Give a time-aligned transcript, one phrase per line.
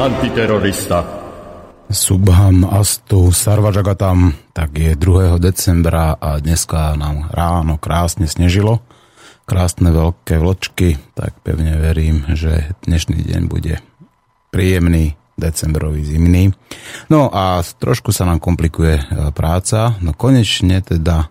[0.00, 1.04] antiterorista.
[1.90, 5.38] Subham Astu Sarvajagatam, tak je 2.
[5.38, 8.82] decembra a dneska nám ráno krásne snežilo.
[9.44, 13.84] Krásne veľké vločky, tak pevne verím, že dnešný deň bude
[14.48, 16.56] príjemný, decembrový, zimný.
[17.12, 19.04] No a trošku sa nám komplikuje e,
[19.36, 21.28] práca, no konečne teda e,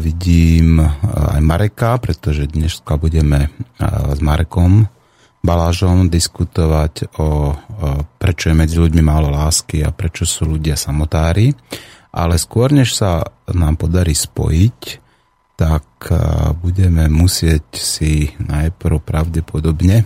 [0.00, 0.88] vidím e,
[1.36, 4.95] aj Mareka, pretože dneska budeme s Marekom
[5.46, 7.28] Balážom diskutovať o, o
[8.18, 11.54] prečo je medzi ľuďmi málo lásky a prečo sú ľudia samotári.
[12.10, 14.78] Ale skôr, než sa nám podarí spojiť,
[15.54, 15.86] tak
[16.58, 20.04] budeme musieť si najprv pravdepodobne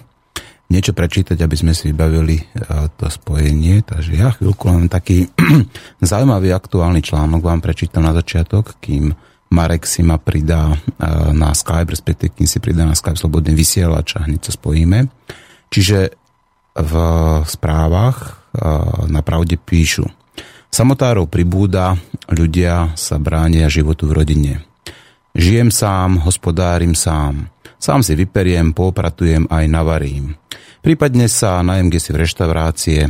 [0.71, 2.39] niečo prečítať, aby sme si vybavili
[2.95, 3.83] to spojenie.
[3.83, 5.27] Takže ja chvíľku len taký
[6.01, 9.11] zaujímavý aktuálny článok vám prečítam na začiatok, kým
[9.51, 10.77] Marek si ma pridá e,
[11.35, 15.11] na Skype, respektíve kým si pridá na Skype slobodný vysielač a hneď sa spojíme.
[15.71, 16.15] Čiže
[16.79, 16.95] v
[17.45, 18.19] správach
[18.55, 18.63] e,
[19.11, 20.07] na pravde píšu
[20.71, 21.99] Samotárov pribúda,
[22.31, 24.53] ľudia sa bránia životu v rodine.
[25.35, 27.51] Žijem sám, hospodárim sám.
[27.75, 30.39] Sám si vyperiem, popratujem aj navarím.
[30.79, 33.01] Prípadne sa najem kde si v reštaurácie.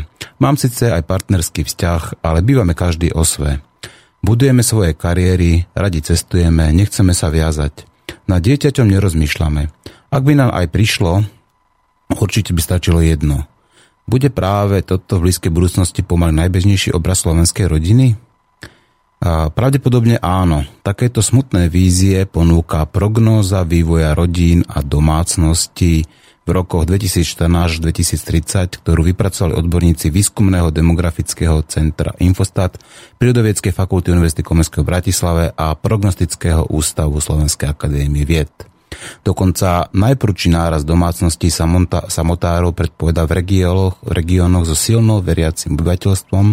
[0.41, 3.61] Mám síce aj partnerský vzťah, ale bývame každý o sve.
[4.21, 7.89] Budujeme svoje kariéry, radi cestujeme, nechceme sa viazať.
[8.29, 9.63] Na dieťaťom nerozmýšľame.
[10.13, 11.25] Ak by nám aj prišlo,
[12.21, 13.49] určite by stačilo jedno.
[14.05, 18.19] Bude práve toto v blízkej budúcnosti pomaly najbežnejší obraz slovenskej rodiny?
[19.21, 20.65] A pravdepodobne áno.
[20.81, 26.09] Takéto smutné vízie ponúka prognóza vývoja rodín a domácností
[26.45, 32.81] v rokoch 2014-2030, ktorú vypracovali odborníci Výskumného demografického centra Infostat,
[33.21, 38.51] Prírodoviedskej fakulty Univerzity Komenského v Bratislave a Prognostického ústavu Slovenskej akadémie vied.
[39.25, 46.47] Dokonca najprúči náraz domácností samotárov predpoveda v regiónoch, regiónoch so silnou veriacim obyvateľstvom,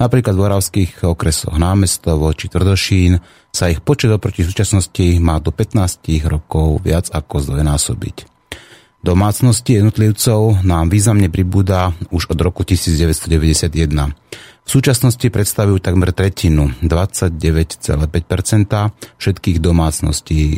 [0.00, 3.20] napríklad v oravských okresoch Námestovo či Tvrdošín,
[3.52, 8.31] sa ich počet oproti súčasnosti má do 15 rokov viac ako zdvojnásobiť.
[9.02, 13.74] Domácnosti jednotlivcov nám významne pribúda už od roku 1991.
[14.62, 17.98] V súčasnosti predstavujú takmer tretinu, 29,5%
[19.18, 20.56] všetkých domácností, e,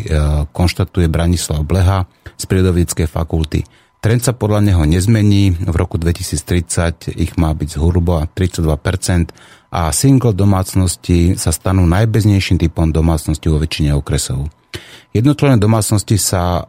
[0.53, 2.05] konštatuje Branislav Bleha
[2.37, 3.65] z Prírodovedeckej fakulty.
[4.05, 9.32] Trend sa podľa neho nezmení, v roku 2030 ich má byť zhruba 32%
[9.72, 14.53] a single domácnosti sa stanú najbeznejším typom domácnosti vo väčšine okresov.
[15.14, 16.66] Jednotlené domácnosti sa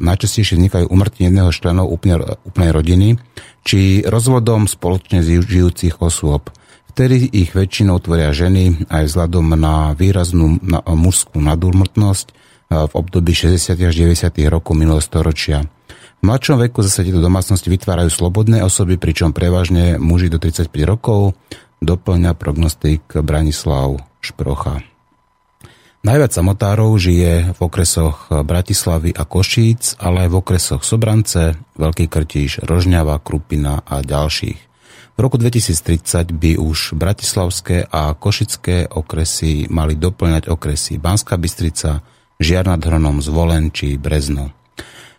[0.00, 3.08] najčastejšie vznikajú umrtí jedného členov úplnej, úplnej rodiny
[3.60, 6.48] či rozvodom spoločne žijúcich osôb.
[6.96, 10.58] Vtedy ich väčšinou tvoria ženy aj vzhľadom na výraznú
[10.88, 12.26] mužskú nadúmrtnosť
[12.72, 13.76] v období 60.
[13.76, 14.32] až 90.
[14.48, 15.68] rokov minulého storočia.
[16.18, 21.36] V mladšom veku zase tieto domácnosti vytvárajú slobodné osoby, pričom prevažne muži do 35 rokov,
[21.84, 24.82] doplňa prognostik Branislav Šprocha.
[25.98, 32.62] Najviac samotárov žije v okresoch Bratislavy a Košíc, ale aj v okresoch Sobrance, Veľký Krtíš,
[32.62, 34.60] Rožňava, Krupina a ďalších.
[35.14, 42.06] V roku 2030 by už bratislavské a košické okresy mali doplňať okresy Banská Bystrica,
[42.38, 44.54] Žiar nad Hronom, Zvolen či Brezno.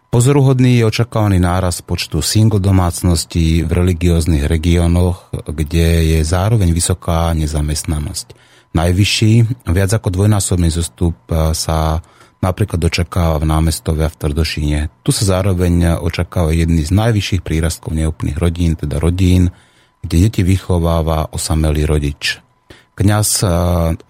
[0.08, 8.49] Pozoruhodný je očakávaný náraz počtu single domácností v religióznych regiónoch, kde je zároveň vysoká nezamestnanosť
[8.74, 9.66] najvyšší.
[9.70, 12.04] Viac ako dvojnásobný zostup e, sa
[12.40, 14.80] napríklad očakáva v námestove a v Tvrdošíne.
[15.04, 19.52] Tu sa zároveň očakáva jedný z najvyšších prírastkov neúplných rodín, teda rodín,
[20.00, 22.40] kde deti vychováva osamelý rodič.
[23.00, 23.48] Kňaz e,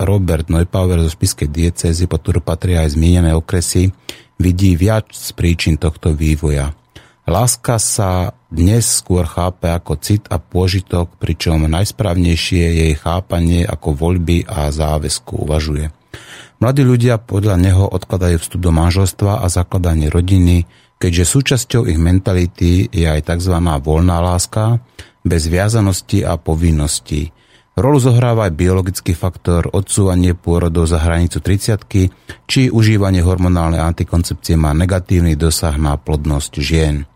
[0.01, 3.94] Robert Neupauer zo spiskej diecézy, pod ktorú patria aj zmienené okresy,
[4.41, 6.73] vidí viac z príčin tohto vývoja.
[7.29, 13.94] Láska sa dnes skôr chápe ako cit a pôžitok, pričom najsprávnejšie je jej chápanie ako
[13.94, 15.94] voľby a záväzku uvažuje.
[16.60, 20.66] Mladí ľudia podľa neho odkladajú vstup do manželstva a zakladanie rodiny,
[21.00, 23.56] keďže súčasťou ich mentality je aj tzv.
[23.80, 24.81] voľná láska,
[25.24, 27.31] bez viazanosti a povinností.
[27.80, 31.88] Rolu zohráva aj biologický faktor, odsúvanie pôrodov za hranicu 30
[32.44, 37.07] či užívanie hormonálnej antikoncepcie má negatívny dosah na plodnosť žien.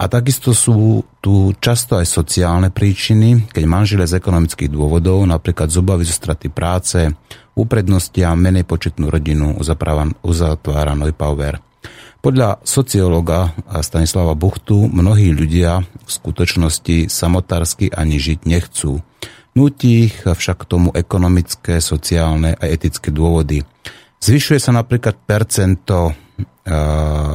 [0.00, 5.76] A takisto sú tu často aj sociálne príčiny, keď manžele z ekonomických dôvodov, napríklad z
[5.76, 7.12] obavy zo straty práce,
[7.52, 9.60] uprednostia menej početnú rodinu
[10.24, 11.60] uzatvára Neupauer.
[12.24, 13.52] Podľa sociológa
[13.84, 19.04] Stanislava Buchtu mnohí ľudia v skutočnosti samotársky ani žiť nechcú.
[19.52, 23.68] Nutí ich však k tomu ekonomické, sociálne a etické dôvody.
[24.20, 26.16] Zvyšuje sa napríklad percento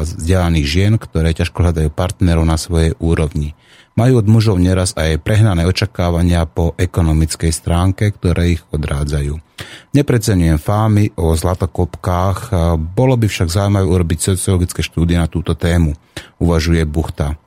[0.02, 3.52] vzdelaných žien, ktoré ťažko hľadajú partnerov na svojej úrovni.
[3.96, 9.40] Majú od mužov neraz aj prehnané očakávania po ekonomickej stránke, ktoré ich odrádzajú.
[9.96, 15.96] Nepreceňujem fámy o zlatokopkách, bolo by však zaujímavé urobiť sociologické štúdie na túto tému,
[16.44, 17.40] uvažuje Buchta.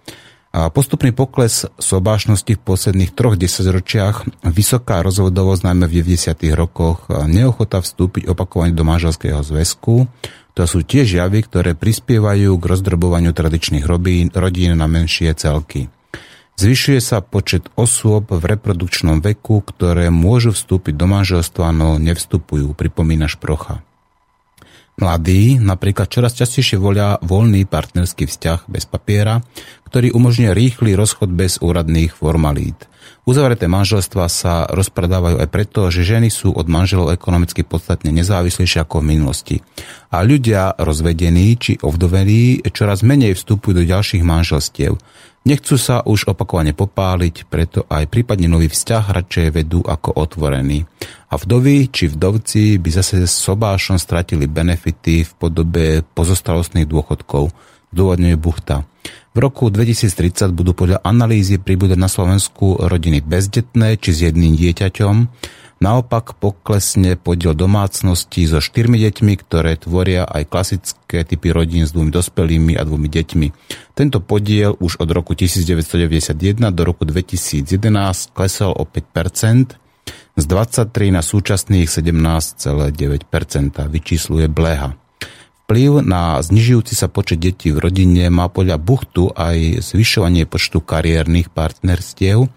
[0.48, 6.32] A postupný pokles sobášnosti v posledných troch desaťročiach, vysoká rozvodovosť najmä v 90.
[6.56, 10.08] rokoch, neochota vstúpiť opakovane do manželského zväzku,
[10.58, 15.86] to sú tiež javy, ktoré prispievajú k rozdrobovaniu tradičných robín, rodín na menšie celky.
[16.58, 23.30] Zvyšuje sa počet osôb v reprodukčnom veku, ktoré môžu vstúpiť do manželstva, no nevstupujú, pripomína
[23.30, 23.86] Šprocha.
[24.98, 29.38] Mladí napríklad čoraz častejšie volia voľný partnerský vzťah bez papiera,
[29.86, 32.90] ktorý umožňuje rýchly rozchod bez úradných formalít.
[33.28, 39.04] Uzavreté manželstva sa rozpredávajú aj preto, že ženy sú od manželov ekonomicky podstatne nezávislejšie ako
[39.04, 39.56] v minulosti.
[40.08, 44.96] A ľudia rozvedení či ovdovení čoraz menej vstupujú do ďalších manželstiev.
[45.44, 50.88] Nechcú sa už opakovane popáliť, preto aj prípadne nový vzťah radšej vedú ako otvorený.
[51.28, 57.52] A vdovy či vdovci by zase s sobášom stratili benefity v podobe pozostalostných dôchodkov,
[57.92, 58.88] dôvodňuje Buchta.
[59.38, 65.14] V roku 2030 budú podľa analýzy pribúdať na Slovensku rodiny bezdetné či s jedným dieťaťom.
[65.78, 72.10] Naopak poklesne podiel domácností so štyrmi deťmi, ktoré tvoria aj klasické typy rodín s dvomi
[72.10, 73.46] dospelými a dvomi deťmi.
[73.94, 76.34] Tento podiel už od roku 1991
[76.74, 77.70] do roku 2011
[78.34, 79.78] klesol o 5%,
[80.34, 82.90] z 23 na súčasných 17,9%,
[83.86, 84.98] vyčísluje Bleha.
[85.68, 91.52] Vplyv na znižujúci sa počet detí v rodine má podľa Buchtu aj zvyšovanie počtu kariérnych
[91.52, 92.48] partnerstiev.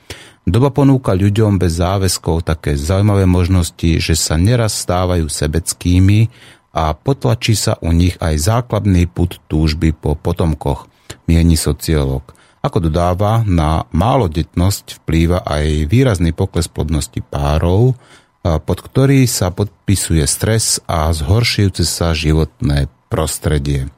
[0.48, 6.31] Doba ponúka ľuďom bez záväzkov také zaujímavé možnosti, že sa neraz stávajú sebeckými
[6.72, 10.88] a potlačí sa u nich aj základný put túžby po potomkoch,
[11.28, 12.31] mieni sociológ.
[12.63, 17.92] Ako dodáva, na málodetnosť vplýva aj výrazný pokles plodnosti párov,
[18.40, 23.92] pod ktorý sa podpisuje stres a zhoršujúce sa životné prostredie.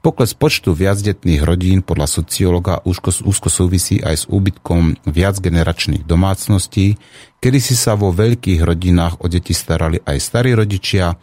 [0.00, 6.96] Pokles počtu viacdetných rodín podľa sociológa úzko, súvisí aj s úbytkom viacgeneračných domácností,
[7.42, 11.18] kedy si sa vo veľkých rodinách o deti starali aj starí rodičia,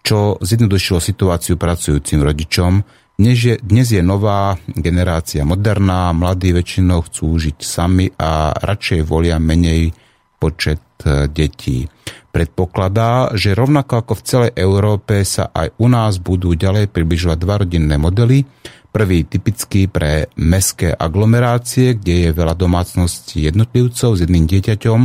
[0.00, 2.80] čo zjednodušilo situáciu pracujúcim rodičom,
[3.12, 9.36] dnes je, dnes je nová generácia moderná, mladí väčšinou chcú žiť sami a radšej volia
[9.36, 9.92] menej
[10.42, 11.86] počet e, detí
[12.34, 17.62] predpokladá, že rovnako ako v celej Európe sa aj u nás budú ďalej približovať dva
[17.62, 18.42] rodinné modely.
[18.90, 25.00] Prvý typický pre mestské aglomerácie, kde je veľa domácností jednotlivcov s jedným dieťaťom,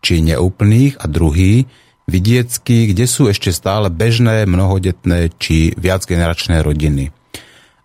[0.00, 1.68] či neúplných, a druhý
[2.08, 7.12] vidiecký, kde sú ešte stále bežné, mnohodetné či viacgeneračné rodiny.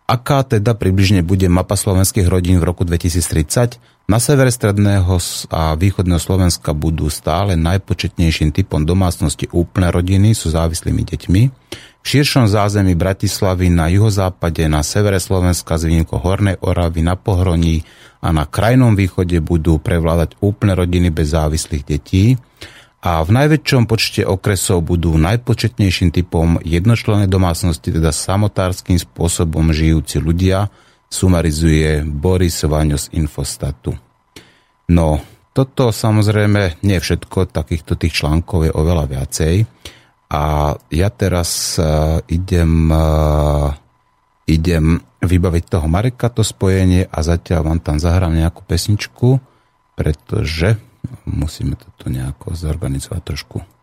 [0.06, 3.82] Aká teda približne bude mapa slovenských rodín v roku 2030?
[4.06, 5.18] Na severe stredného
[5.50, 11.42] a východného Slovenska budú stále najpočetnejším typom domácnosti úplné rodiny sú závislými deťmi.
[12.00, 17.82] V širšom zázemí Bratislavy na juhozápade, na severe Slovenska z výnimkou Hornej Oravy, na Pohroní
[18.22, 22.38] a na krajnom východe budú prevládať úplné rodiny bez závislých detí
[23.02, 30.74] a v najväčšom počte okresov budú najpočetnejším typom jednočlenné domácnosti, teda samotárským spôsobom žijúci ľudia,
[31.16, 33.96] sumarizuje Boris Vaňo z Infostatu.
[34.92, 35.24] No,
[35.56, 39.56] toto samozrejme nie všetko, takýchto tých článkov je oveľa viacej.
[40.36, 43.72] A ja teraz uh, idem, uh,
[44.44, 49.40] idem vybaviť toho Mareka to spojenie a zatiaľ vám tam zahrám nejakú pesničku,
[49.96, 50.76] pretože
[51.24, 53.75] musíme toto nejako zorganizovať trošku.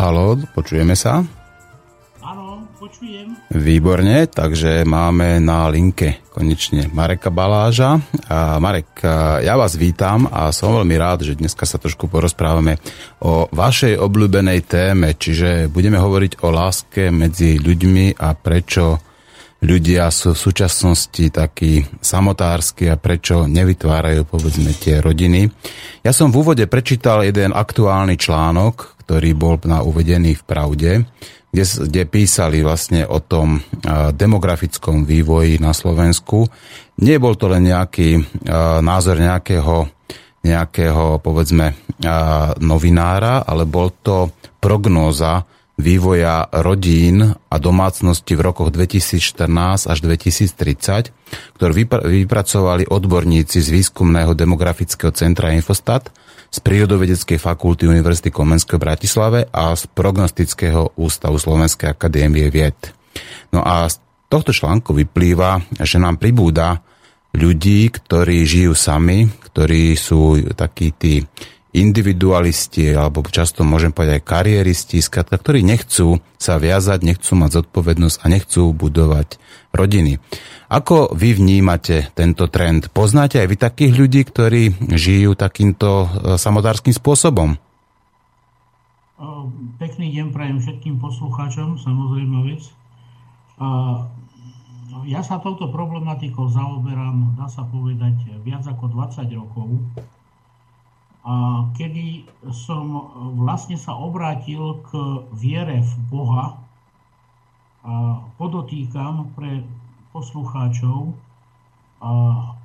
[0.00, 1.20] Halo, počujeme sa?
[2.24, 3.36] Áno, počujem.
[3.52, 8.00] Výborne, takže máme na linke konečne Mareka Baláža.
[8.32, 9.04] A Marek,
[9.44, 12.80] ja vás vítam a som veľmi rád, že dneska sa trošku porozprávame
[13.20, 19.04] o vašej obľúbenej téme, čiže budeme hovoriť o láske medzi ľuďmi a prečo
[19.60, 25.44] ľudia sú v súčasnosti takí samotársky a prečo nevytvárajú povedzme tie rodiny.
[26.00, 30.90] Ja som v úvode prečítal jeden aktuálny článok, ktorý bol na uvedený v Pravde,
[31.50, 33.58] kde, kde písali vlastne o tom
[34.14, 36.46] demografickom vývoji na Slovensku.
[37.02, 38.22] Nebol to len nejaký
[38.86, 39.90] názor nejakého,
[40.46, 41.74] nejakého povedzme
[42.62, 44.30] novinára, ale bol to
[44.62, 45.42] prognóza
[45.74, 51.10] vývoja rodín a domácnosti v rokoch 2014 až 2030,
[51.58, 51.72] ktorú
[52.06, 56.14] vypracovali odborníci z výskumného demografického centra Infostat,
[56.50, 62.76] z Prírodovedeckej fakulty Univerzity Komenského v Bratislave a z Prognostického ústavu Slovenskej akadémie vied.
[63.54, 66.82] No a z tohto článku vyplýva, že nám pribúda
[67.30, 71.22] ľudí, ktorí žijú sami, ktorí sú takí tí
[71.70, 78.16] individualisti, alebo často môžem povedať aj kariéristi, skratka, ktorí nechcú sa viazať, nechcú mať zodpovednosť
[78.22, 79.38] a nechcú budovať
[79.70, 80.18] rodiny.
[80.70, 82.90] Ako vy vnímate tento trend?
[82.90, 84.62] Poznáte aj vy takých ľudí, ktorí
[84.94, 86.08] žijú takýmto e,
[86.38, 87.54] samotárským spôsobom?
[89.80, 92.68] Pekný deň prajem všetkým poslucháčom, samozrejme vec.
[95.08, 99.80] Ja sa touto problematikou zaoberám, dá sa povedať, viac ako 20 rokov
[101.76, 106.56] kedy som vlastne sa obrátil k viere v Boha
[107.80, 109.64] a podotýkam pre
[110.12, 111.12] poslucháčov
[112.00, 112.12] a,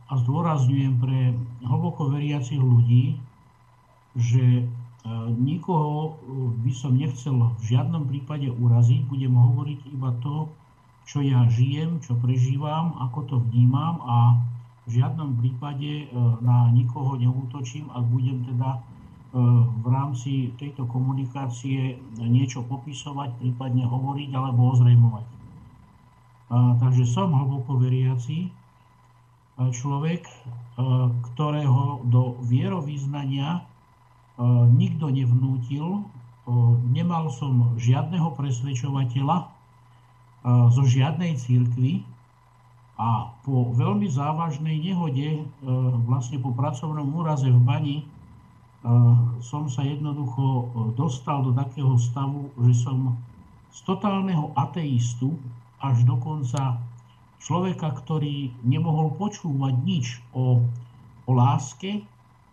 [0.05, 1.19] zdôrazňujem pre
[1.65, 3.17] hlboko veriacich ľudí,
[4.15, 4.63] že e,
[5.33, 6.21] nikoho
[6.61, 10.47] by som nechcel v žiadnom prípade uraziť, budem hovoriť iba to,
[11.09, 14.39] čo ja žijem, čo prežívam, ako to vnímam a
[14.85, 16.07] v žiadnom prípade e,
[16.45, 18.79] na nikoho neútočím, ak budem teda e,
[19.81, 25.25] v rámci tejto komunikácie niečo popisovať, prípadne hovoriť alebo ozrejmovať.
[26.45, 28.49] Takže som hlboko veriaci e,
[29.73, 30.29] človek,
[31.33, 33.63] ktorého do vierovýznania
[34.75, 36.03] nikto nevnútil,
[36.91, 39.47] nemal som žiadneho presvedčovateľa
[40.75, 42.03] zo žiadnej církvy,
[42.95, 45.41] a po veľmi závažnej nehode, e,
[46.07, 48.05] vlastne po pracovnom úraze v bani, e,
[49.43, 50.63] som sa jednoducho e,
[50.95, 53.19] dostal do takého stavu, že som
[53.75, 55.35] z totálneho ateistu
[55.83, 56.79] až dokonca
[57.43, 60.63] človeka, ktorý nemohol počúvať nič o,
[61.27, 61.99] o láske,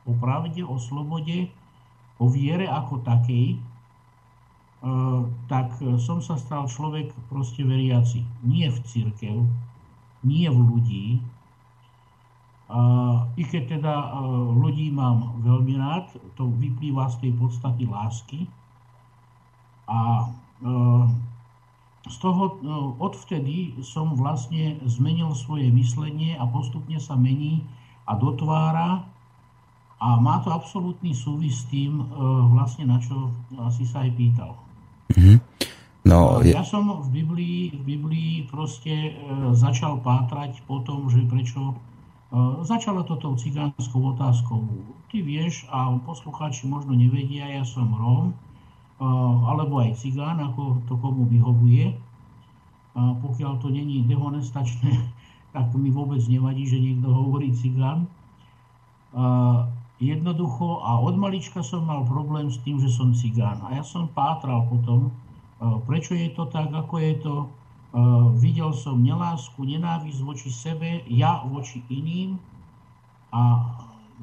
[0.03, 1.47] o pravde, o slobode,
[2.19, 3.63] o viere ako takej,
[5.47, 8.27] tak som sa stal človek proste veriaci.
[8.43, 9.47] Nie v církev,
[10.23, 11.07] nie v ľudí.
[13.37, 13.95] I keď teda
[14.57, 16.09] ľudí mám veľmi rád,
[16.41, 18.49] to vyplýva z tej podstaty lásky.
[19.91, 20.31] A
[22.03, 22.59] z toho
[22.99, 27.63] odvtedy som vlastne zmenil svoje myslenie a postupne sa mení
[28.09, 29.07] a dotvára
[30.03, 32.03] a má to absolútny súvis s tým
[32.51, 33.31] vlastne na čo
[33.71, 34.59] si sa aj pýtal.
[35.15, 35.39] Mm-hmm.
[36.03, 39.13] No, ja som v Biblii, v Biblii proste e,
[39.55, 41.75] začal pátrať po tom, že prečo e,
[42.67, 44.67] začalo to tou cigánskou otázkou.
[45.15, 48.37] Ty vieš, a poslucháči možno nevedia, ja som Róm, e,
[49.47, 51.95] alebo aj cigán, ako to komu vyhovuje.
[52.99, 54.99] A pokiaľ to není dehonestačné,
[55.55, 58.11] tak mi vôbec nevadí, že niekto hovorí cigán.
[59.15, 59.71] A
[60.03, 63.63] jednoducho, a od malička som mal problém s tým, že som cigán.
[63.63, 65.15] A ja som pátral potom,
[65.63, 67.37] Prečo je to tak, ako je to?
[68.41, 72.41] Videl som nelásku, nenávisť voči sebe, ja voči iným
[73.31, 73.63] a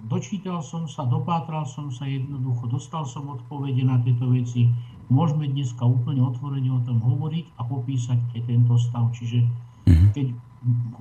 [0.10, 4.68] dočítal som sa, dopátral som sa jednoducho, dostal som odpovede na tieto veci.
[5.10, 9.10] Môžeme dneska úplne otvorene o tom hovoriť a popísať aj tento stav.
[9.14, 9.46] Čiže
[9.90, 10.08] mhm.
[10.18, 10.28] keď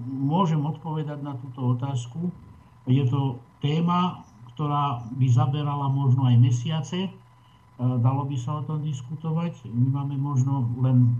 [0.06, 2.30] môžem odpovedať na túto otázku,
[2.88, 4.22] je to téma,
[4.54, 7.10] ktorá by zaberala možno aj mesiace,
[7.78, 9.70] dalo by sa o tom diskutovať.
[9.70, 11.14] My máme možno len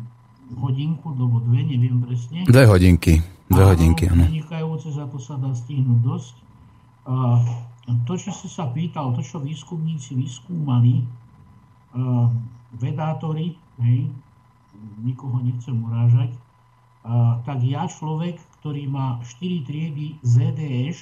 [0.58, 2.42] hodinku, alebo dve, neviem presne.
[2.44, 3.22] Dve hodinky.
[3.48, 4.28] Dve hodinky, áno.
[4.28, 6.34] Vynikajúce, za to sa dá stihnúť dosť.
[7.08, 7.46] A
[8.04, 11.06] to, čo si sa pýtal, to, čo výskumníci vyskúmali,
[12.76, 14.12] vedátori, hej,
[15.00, 16.36] nikoho nechcem urážať,
[17.48, 21.00] tak ja človek, ktorý má 4 triedy ZDŠ,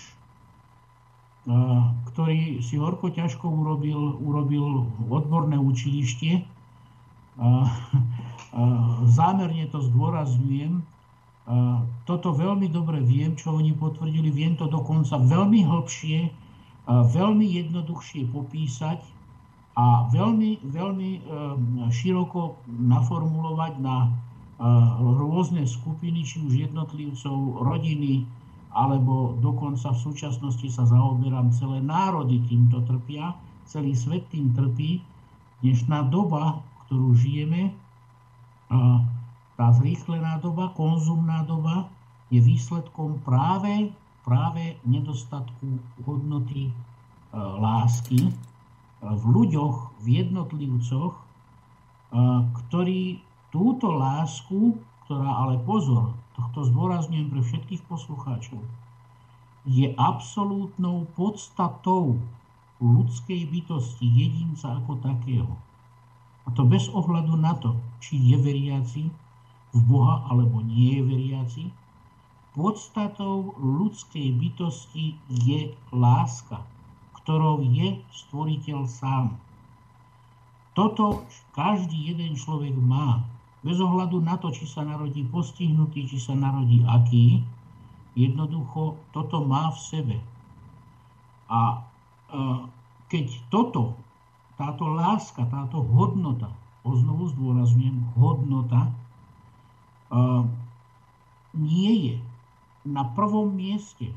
[2.13, 6.43] ktorý si horko ťažko urobil, urobil odborné učilište,
[9.07, 10.83] zámerne to zdôrazňujem,
[12.03, 16.35] toto veľmi dobre viem, čo oni potvrdili, viem to dokonca veľmi hlbšie,
[16.91, 18.99] veľmi jednoduchšie popísať
[19.79, 21.11] a veľmi, veľmi
[21.95, 24.11] široko naformulovať na
[25.21, 28.27] rôzne skupiny, či už jednotlivcov, rodiny,
[28.77, 33.33] alebo dokonca v súčasnosti sa zaoberám, celé národy týmto trpia,
[33.65, 35.01] celý svet tým trpí.
[35.65, 37.73] Dnešná doba, ktorú žijeme,
[39.57, 41.89] tá zrýchlená doba, konzumná doba,
[42.29, 43.89] je výsledkom práve,
[44.29, 46.73] práve nedostatku hodnoty e,
[47.39, 48.35] lásky,
[49.01, 51.15] v ľuďoch, v jednotlivcoch,
[52.65, 53.23] ktorí
[53.55, 54.75] túto lásku,
[55.07, 58.61] ktorá ale pozor, tohto zdôrazňujem pre všetkých poslucháčov,
[59.67, 62.21] je absolútnou podstatou
[62.79, 65.51] ľudskej bytosti, jedinca ako takého.
[66.47, 69.03] A to bez ohľadu na to, či je veriaci
[69.75, 71.65] v Boha alebo nie je veriaci,
[72.55, 76.63] podstatou ľudskej bytosti je láska
[77.27, 79.35] ktorou je stvoriteľ sám.
[80.79, 81.27] Toto
[81.59, 83.27] každý jeden človek má.
[83.65, 87.41] Bez ohľadu na to, či sa narodí postihnutý, či sa narodí aký,
[88.17, 90.17] jednoducho toto má v sebe.
[91.53, 91.79] A e,
[93.13, 93.97] keď toto,
[94.57, 96.49] táto láska, táto hodnota,
[96.87, 98.93] znovu zdôrazňujem, hodnota, e,
[101.57, 102.17] nie je
[102.87, 104.17] na prvom mieste e,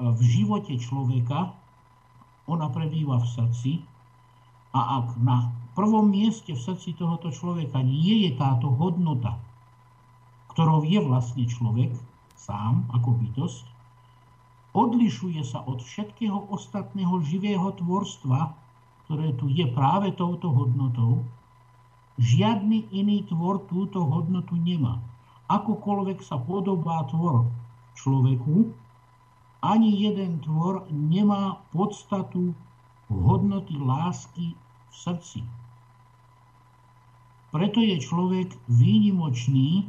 [0.00, 1.52] v živote človeka,
[2.44, 3.72] ona prebýva v srdci
[4.76, 9.36] a ak na prvom mieste v srdci tohoto človeka nie je táto hodnota,
[10.54, 11.90] ktorou je vlastne človek
[12.38, 13.64] sám ako bytosť,
[14.74, 18.54] odlišuje sa od všetkého ostatného živého tvorstva,
[19.06, 21.22] ktoré tu je práve touto hodnotou,
[22.18, 25.02] žiadny iný tvor túto hodnotu nemá.
[25.50, 27.46] Akokoľvek sa podobá tvor
[27.98, 28.70] človeku,
[29.64, 32.52] ani jeden tvor nemá podstatu
[33.08, 35.40] hodnoty lásky v srdci.
[37.54, 39.86] Preto je človek výnimočný,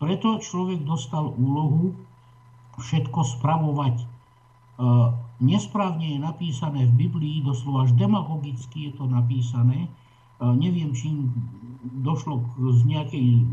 [0.00, 1.92] preto človek dostal úlohu
[2.80, 4.00] všetko spravovať.
[5.44, 9.84] Nesprávne je napísané v Biblii, doslova až demagogicky je to napísané.
[10.40, 11.12] Neviem, či
[12.00, 13.44] došlo z nejakej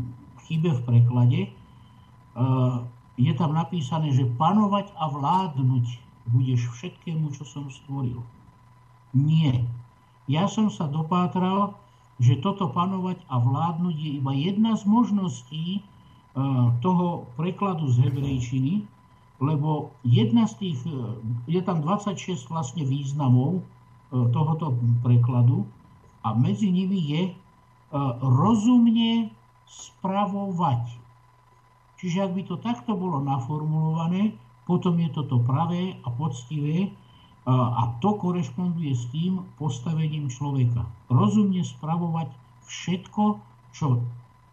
[0.48, 1.40] chybe v preklade
[3.20, 5.84] je tam napísané, že panovať a vládnuť
[6.32, 8.24] budeš všetkému, čo som stvoril.
[9.12, 9.68] Nie.
[10.24, 11.76] Ja som sa dopátral,
[12.22, 15.80] že toto panovať a vládnuť je iba jedna z možností e,
[16.78, 18.86] toho prekladu z hebrejčiny,
[19.42, 21.18] lebo jedna z tých, e,
[21.50, 23.62] je tam 26 vlastne významov e,
[24.30, 25.66] tohoto prekladu
[26.22, 27.22] a medzi nimi je
[28.22, 29.28] rozumne
[29.68, 30.96] spravovať.
[32.00, 34.32] Čiže ak by to takto bolo naformulované,
[34.64, 36.88] potom je toto pravé a poctivé
[37.46, 40.86] a to korešponduje s tým postavením človeka.
[41.10, 42.30] Rozumne spravovať
[42.70, 43.42] všetko,
[43.74, 43.98] čo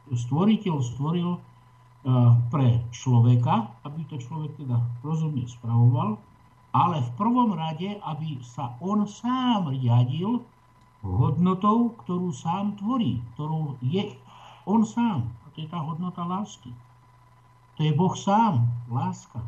[0.10, 1.38] stvoriteľ stvoril
[2.49, 6.17] pre človeka, aby to človek teda rozumne spravoval,
[6.73, 10.41] ale v prvom rade, aby sa on sám riadil
[11.06, 14.17] hodnotou, ktorú sám tvorí, ktorú je
[14.65, 15.30] on sám.
[15.45, 16.73] A to je tá hodnota lásky.
[17.78, 19.39] To je Boh sám, láska.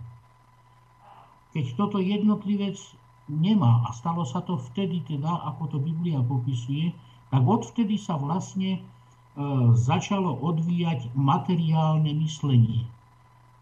[1.51, 2.79] Keď toto jednotlivec
[3.31, 6.91] nemá, a stalo sa to vtedy teda, ako to Biblia popisuje,
[7.31, 8.79] tak odvtedy sa vlastne e,
[9.71, 12.83] začalo odvíjať materiálne myslenie.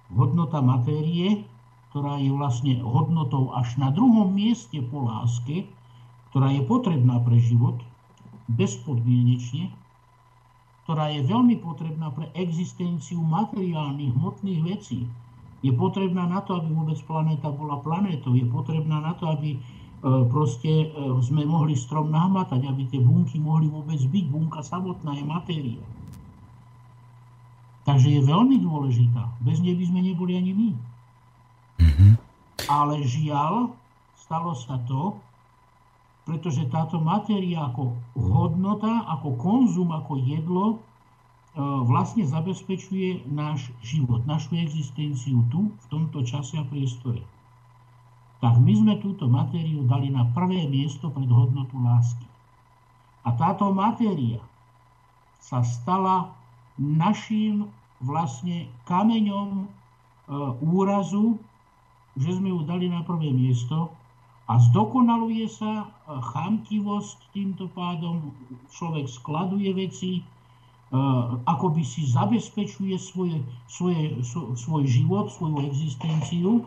[0.10, 1.46] Hodnota matérie,
[1.94, 5.70] ktorá je vlastne hodnotou až na druhom mieste po láske,
[6.34, 7.78] ktorá je potrebná pre život,
[8.50, 9.70] bezpodmienečne,
[10.86, 15.06] ktorá je veľmi potrebná pre existenciu materiálnych, hmotných vecí.
[15.60, 18.32] Je potrebná na to, aby vôbec planéta bola planétou.
[18.32, 19.60] Je potrebná na to, aby e,
[20.32, 24.26] proste e, sme mohli strom nahmatať, aby tie bunky mohli vôbec byť.
[24.32, 25.84] Bunka samotná je matéria.
[27.84, 29.36] Takže je veľmi dôležitá.
[29.44, 30.70] Bez nej by sme neboli ani my.
[31.80, 32.12] Mm-hmm.
[32.70, 33.76] Ale žiaľ,
[34.16, 35.20] stalo sa to,
[36.30, 40.66] pretože táto matéria ako hodnota, ako konzum, ako jedlo
[41.58, 47.26] vlastne zabezpečuje náš život, našu existenciu tu, v tomto čase a priestore.
[48.40, 52.24] Tak my sme túto matériu dali na prvé miesto pred hodnotu lásky.
[53.28, 54.40] A táto matéria
[55.44, 56.32] sa stala
[56.80, 57.68] našim
[58.00, 59.66] vlastne kameňom e,
[60.64, 61.36] úrazu,
[62.16, 63.92] že sme ju dali na prvé miesto
[64.50, 68.34] A zdokonaluje sa chamtivosť týmto pádom,
[68.74, 70.26] človek skladuje veci,
[71.46, 73.38] ako by si zabezpečuje svoje,
[73.70, 74.18] svoje,
[74.58, 76.66] svoj život, svoju existenciu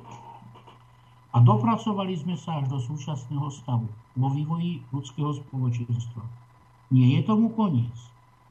[1.35, 6.23] a dopracovali sme sa až do súčasného stavu vo vývoji ľudského spoločenstva.
[6.95, 7.97] Nie je tomu koniec.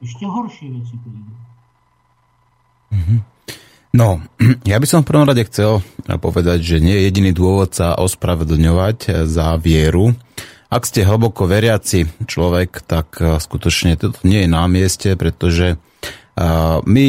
[0.02, 1.32] Ešte horšie veci prídu.
[2.92, 3.18] Mm-hmm.
[3.96, 4.20] No,
[4.70, 9.24] ja by som v prvom rade chcel povedať, že nie je jediný dôvod sa ospravedlňovať
[9.24, 10.12] za vieru,
[10.72, 16.76] ak ste hlboko veriaci človek, tak eh, skutočne to nie je na mieste, pretože eh,
[16.80, 17.06] my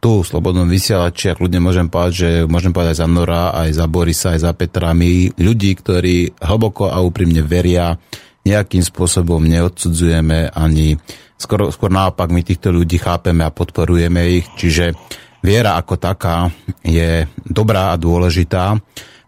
[0.00, 3.84] tu v Slobodnom vysielači, ak ľudia môžem povedať, že môžem povedať za Nora, aj za
[3.84, 8.00] Borisa, aj za Petra, my ľudí, ktorí hlboko a úprimne veria,
[8.40, 10.96] nejakým spôsobom neodsudzujeme ani
[11.36, 14.96] skôr, skôr naopak my týchto ľudí chápeme a podporujeme ich, čiže
[15.44, 16.48] viera ako taká
[16.80, 18.80] je dobrá a dôležitá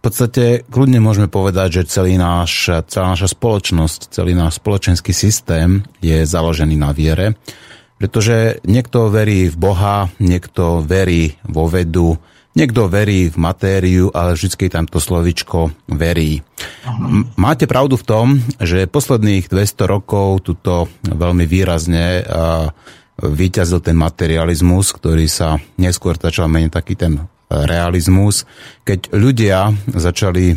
[0.02, 5.86] v podstate kľudne môžeme povedať, že celý náš, celá naša spoločnosť, celý náš spoločenský systém
[6.02, 7.38] je založený na viere,
[8.02, 12.18] pretože niekto verí v Boha, niekto verí vo vedu,
[12.58, 16.42] niekto verí v matériu, ale vždy tam to slovičko verí.
[17.38, 18.26] Máte pravdu v tom,
[18.58, 22.26] že posledných 200 rokov tuto veľmi výrazne
[23.22, 27.22] vyťazil ten materializmus, ktorý sa neskôr začal meniť taký ten
[27.68, 28.48] realizmus,
[28.82, 30.56] keď ľudia začali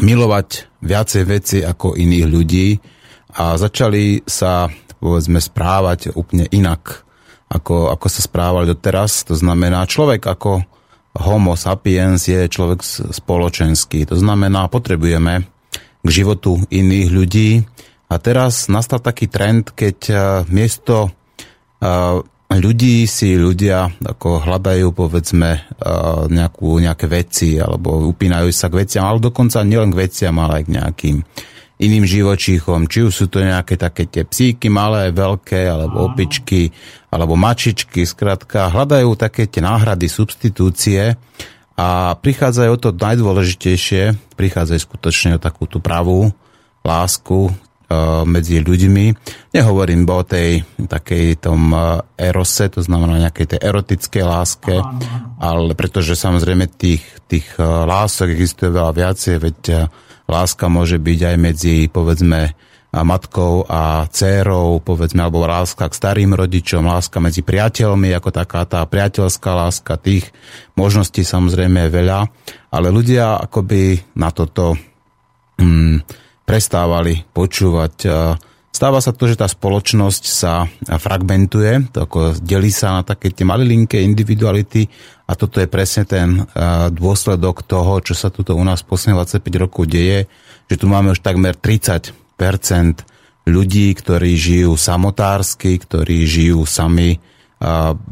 [0.00, 0.48] milovať
[0.84, 2.68] viacej veci ako iných ľudí
[3.36, 4.68] a začali sa,
[5.00, 7.04] povedzme, správať úplne inak,
[7.48, 9.24] ako, ako sa správali doteraz.
[9.28, 10.64] To znamená, človek ako
[11.16, 14.04] homo sapiens je človek spoločenský.
[14.08, 15.48] To znamená, potrebujeme
[16.04, 17.50] k životu iných ľudí.
[18.06, 20.18] A teraz nastal taký trend, keď eh,
[20.52, 21.10] miesto
[21.82, 25.66] eh, ľudí si ľudia ako hľadajú povedzme
[26.30, 30.64] nejakú, nejaké veci alebo upínajú sa k veciam, ale dokonca nielen k veciam, ale aj
[30.66, 31.16] k nejakým
[31.76, 36.72] iným živočíchom, či už sú to nejaké také tie psíky malé, veľké, alebo opičky,
[37.12, 41.20] alebo mačičky, skrátka, hľadajú také tie náhrady, substitúcie
[41.76, 46.32] a prichádzajú o to najdôležitejšie, prichádzajú skutočne o takú tú pravú
[46.80, 47.52] lásku,
[48.26, 49.04] medzi ľuďmi.
[49.54, 54.74] Nehovorím o tej takej tom eh, erose, to znamená nejakej tej erotickej láske,
[55.38, 59.58] ale pretože samozrejme tých, tých eh, lások existuje veľa viacej, veď
[60.26, 62.58] láska môže byť aj medzi, povedzme,
[62.96, 68.80] matkou a dcérou, povedzme, alebo láska k starým rodičom, láska medzi priateľmi, ako taká tá
[68.86, 70.30] priateľská láska, tých
[70.78, 72.20] možností samozrejme je veľa,
[72.72, 74.78] ale ľudia akoby na toto
[75.60, 77.94] mm, prestávali počúvať.
[78.70, 83.42] Stáva sa to, že tá spoločnosť sa fragmentuje, to ako delí sa na také tie
[83.42, 84.84] malilinké individuality
[85.26, 86.44] a toto je presne ten
[86.92, 90.28] dôsledok toho, čo sa tuto u nás v 25 rokov deje,
[90.68, 92.12] že tu máme už takmer 30%
[93.48, 97.16] ľudí, ktorí žijú samotársky, ktorí žijú sami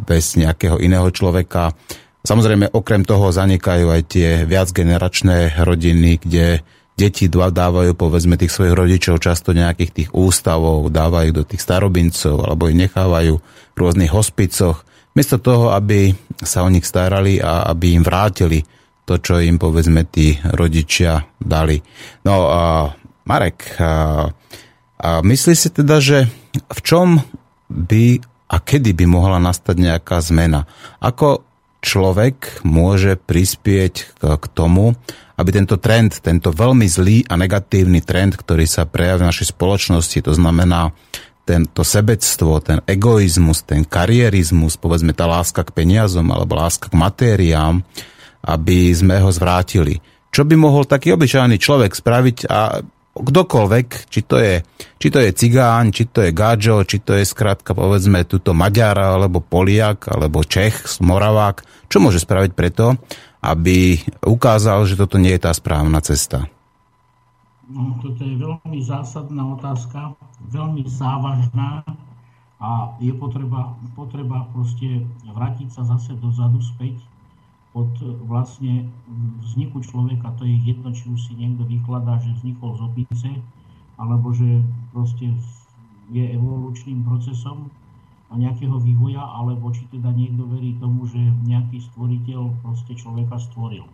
[0.08, 1.76] bez nejakého iného človeka.
[2.24, 6.64] Samozrejme, okrem toho zanikajú aj tie viacgeneračné rodiny, kde
[6.94, 12.70] deti dávajú povedzme tých svojich rodičov často nejakých tých ústavov, dávajú do tých starobincov alebo
[12.70, 13.34] ich nechávajú
[13.74, 14.86] v rôznych hospicoch,
[15.18, 18.62] miesto toho, aby sa o nich starali a aby im vrátili
[19.04, 21.82] to, čo im povedzme tí rodičia dali.
[22.24, 22.94] No a
[23.26, 24.28] Marek, a,
[24.96, 27.20] a myslí si teda, že v čom
[27.68, 28.20] by
[28.52, 30.68] a kedy by mohla nastať nejaká zmena?
[31.02, 31.42] Ako
[31.84, 34.96] človek môže prispieť k, tomu,
[35.34, 40.18] aby tento trend, tento veľmi zlý a negatívny trend, ktorý sa prejaví v našej spoločnosti,
[40.22, 40.94] to znamená
[41.44, 47.84] tento sebectvo, ten egoizmus, ten karierizmus, povedzme tá láska k peniazom alebo láska k matériám,
[48.44, 50.00] aby sme ho zvrátili.
[50.32, 52.80] Čo by mohol taký obyčajný človek spraviť a
[53.14, 54.58] kdokoľvek, či to je,
[54.98, 58.98] či to je cigáň, či to je gáčo, či to je skrátka povedzme túto Maďar,
[58.98, 62.98] alebo Poliak, alebo Čech, Moravák, čo môže spraviť preto,
[63.44, 66.48] aby ukázal, že toto nie je tá správna cesta?
[67.68, 70.16] No, toto je veľmi zásadná otázka,
[70.52, 71.84] veľmi závažná
[72.60, 76.96] a je potreba, potreba proste vrátiť sa zase dozadu späť
[77.76, 77.90] od
[78.24, 78.88] vlastne
[79.42, 80.32] vzniku človeka.
[80.40, 83.30] To je jedno, či už si niekto vykladá, že vznikol z opice,
[83.98, 84.62] alebo že
[84.94, 85.34] proste
[86.12, 87.72] je evolučným procesom
[88.34, 93.86] a nejakého vývoja, alebo či teda niekto verí tomu, že nejaký stvoriteľ proste človeka stvoril.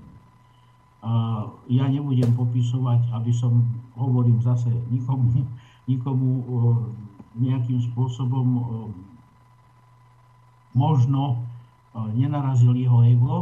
[1.69, 3.69] Ja nebudem popisovať, aby som,
[4.01, 5.45] hovorím zase, nikomu,
[5.91, 6.29] nikomu
[7.37, 8.65] nejakým spôsobom
[10.73, 11.45] možno
[12.17, 13.37] nenarazil jeho ego,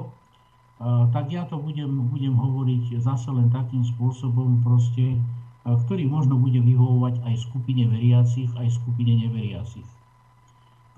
[1.14, 5.18] tak ja to budem, budem hovoriť zase len takým spôsobom proste,
[5.62, 9.97] ktorý možno bude vyhovovať aj skupine veriacich, aj skupine neveriacich.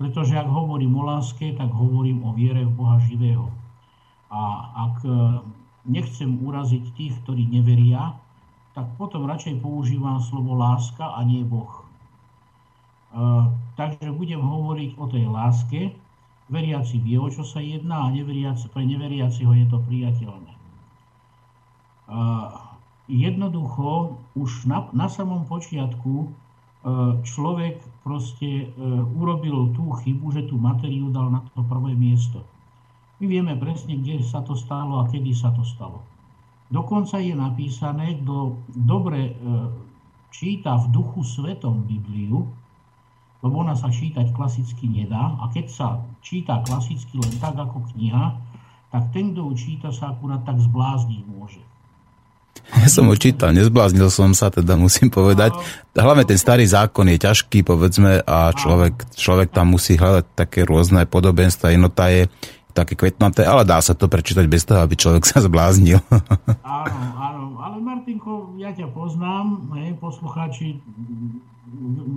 [0.01, 3.53] Pretože ak hovorím o láske, tak hovorím o viere v Boha živého.
[4.33, 4.41] A
[4.89, 5.13] ak e,
[5.85, 8.17] nechcem uraziť tých, ktorí neveria,
[8.73, 11.69] tak potom radšej používam slovo láska a nie Boh.
[11.69, 11.85] E,
[13.77, 15.93] takže budem hovoriť o tej láske.
[16.49, 20.49] Veriaci vie, o čo sa jedná a neveriaci, pre neveriaciho je to priateľné.
[20.49, 20.59] E,
[23.05, 26.33] jednoducho už na, na samom počiatku
[27.21, 28.65] človek proste e,
[29.15, 32.41] urobil tú chybu, že tú materiu dal na to prvé miesto.
[33.21, 36.01] My vieme presne, kde sa to stalo a kedy sa to stalo.
[36.73, 39.33] Dokonca je napísané, kto dobre e,
[40.33, 42.49] číta v duchu svetom Bibliu,
[43.41, 45.87] lebo ona sa čítať klasicky nedá, a keď sa
[46.21, 48.37] číta klasicky len tak ako kniha,
[48.89, 51.61] tak ten, kto ju číta, sa akurát tak zblázniť môže.
[52.71, 55.51] Ja som ho čítal, nezbláznil som sa, teda musím povedať.
[55.91, 61.03] Hlavne ten starý zákon je ťažký, povedzme, a človek, človek tam musí hľadať také rôzne
[61.03, 62.31] podobenstva, jednota je
[62.71, 65.99] také kvetnaté, ale dá sa to prečítať bez toho, aby človek sa zbláznil.
[66.63, 70.79] áno, áno, ale Martinko, ja ťa poznám, hej, poslucháči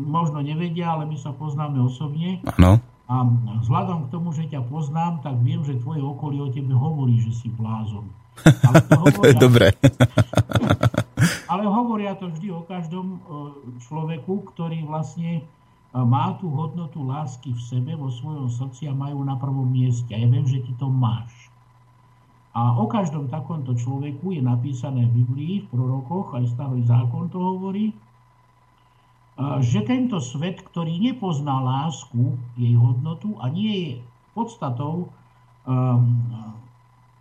[0.06, 2.42] možno nevedia, ale my sa poznáme osobne.
[2.58, 2.78] Áno.
[3.04, 3.14] A
[3.60, 7.36] vzhľadom k tomu, že ťa poznám, tak viem, že tvoje okolie o tebe hovorí, že
[7.36, 8.08] si blázon.
[8.42, 9.68] Ale hovoria, to je dobré.
[11.52, 13.18] ale hovoria to vždy o každom e,
[13.86, 15.42] človeku, ktorý vlastne e,
[15.94, 20.12] má tú hodnotu lásky v sebe, vo svojom srdci a majú na prvom mieste.
[20.12, 21.30] A ja viem, že ty to máš.
[22.54, 27.38] A o každom takomto človeku je napísané v Biblii, v prorokoch, aj starý zákon to
[27.38, 27.94] hovorí, e,
[29.62, 33.92] že tento svet, ktorý nepozná lásku, jej hodnotu a nie je
[34.34, 35.06] podstatou
[35.62, 36.18] um,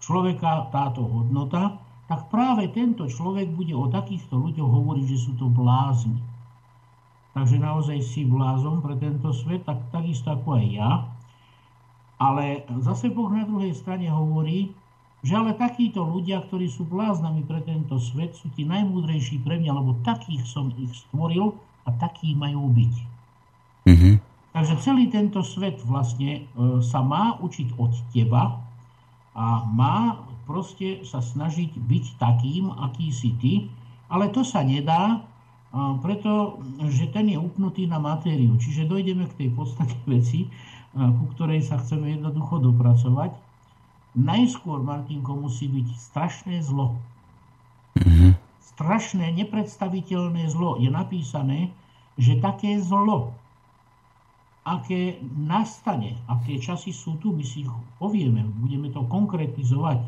[0.03, 1.79] človeka táto hodnota,
[2.11, 6.19] tak práve tento človek bude o takýchto ľuďoch hovoriť, že sú to blázni.
[7.33, 10.91] Takže naozaj si blázon pre tento svet, tak takisto ako aj ja.
[12.21, 14.69] Ale zase Boh na druhej strane hovorí,
[15.23, 19.71] že ale takíto ľudia, ktorí sú bláznami pre tento svet, sú tí najmúdrejší pre mňa,
[19.71, 21.55] lebo takých som ich stvoril
[21.87, 22.93] a takí majú byť.
[23.87, 24.15] Mm-hmm.
[24.53, 28.61] Takže celý tento svet vlastne e, sa má učiť od teba,
[29.33, 33.53] a má proste sa snažiť byť takým, aký si ty,
[34.11, 35.23] ale to sa nedá,
[36.05, 38.53] pretože ten je upnutý na matériu.
[38.61, 40.45] Čiže dojdeme k tej podstate veci,
[40.93, 43.33] ku ktorej sa chceme jednoducho dopracovať.
[44.13, 46.93] Najskôr, Martinko, musí byť strašné zlo.
[47.97, 48.31] Mm-hmm.
[48.77, 50.77] Strašné, nepredstaviteľné zlo.
[50.77, 51.73] Je napísané,
[52.21, 53.33] že také zlo,
[54.63, 59.99] aké nastane, aké časy sú tu, my si ich povieme, budeme to konkretizovať.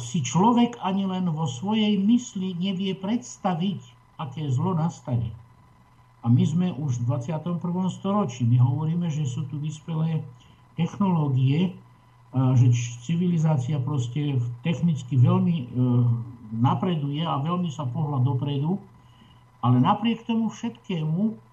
[0.00, 3.80] Si človek ani len vo svojej mysli nevie predstaviť,
[4.16, 5.28] aké zlo nastane.
[6.24, 7.60] A my sme už v 21.
[7.92, 8.42] storočí.
[8.48, 10.24] My hovoríme, že sú tu vyspelé
[10.74, 11.76] technológie,
[12.36, 12.68] že
[13.06, 15.66] civilizácia proste technicky veľmi e,
[16.60, 18.76] napreduje a veľmi sa pohľa dopredu,
[19.64, 21.45] ale napriek tomu všetkému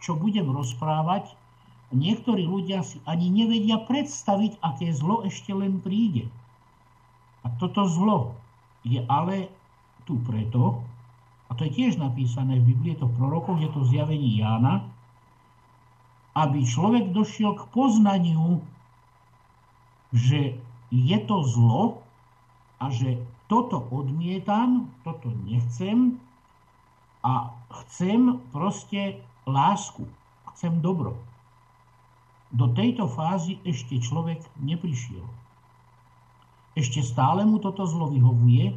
[0.00, 1.36] čo budem rozprávať,
[1.92, 6.26] niektorí ľudia si ani nevedia predstaviť, aké zlo ešte len príde.
[7.44, 8.36] A toto zlo
[8.82, 9.52] je ale
[10.08, 10.80] tu preto,
[11.50, 14.86] a to je tiež napísané v Biblii, to v prorokoch, je to zjavení Jána,
[16.38, 18.62] aby človek došiel k poznaniu,
[20.14, 20.56] že
[20.94, 22.06] je to zlo
[22.78, 23.18] a že
[23.50, 26.22] toto odmietam, toto nechcem
[27.26, 27.50] a
[27.82, 29.18] chcem proste
[29.50, 30.06] lásku,
[30.54, 31.18] chcem dobro.
[32.50, 35.22] Do tejto fázy ešte človek neprišiel.
[36.74, 38.74] Ešte stále mu toto zlo vyhovuje,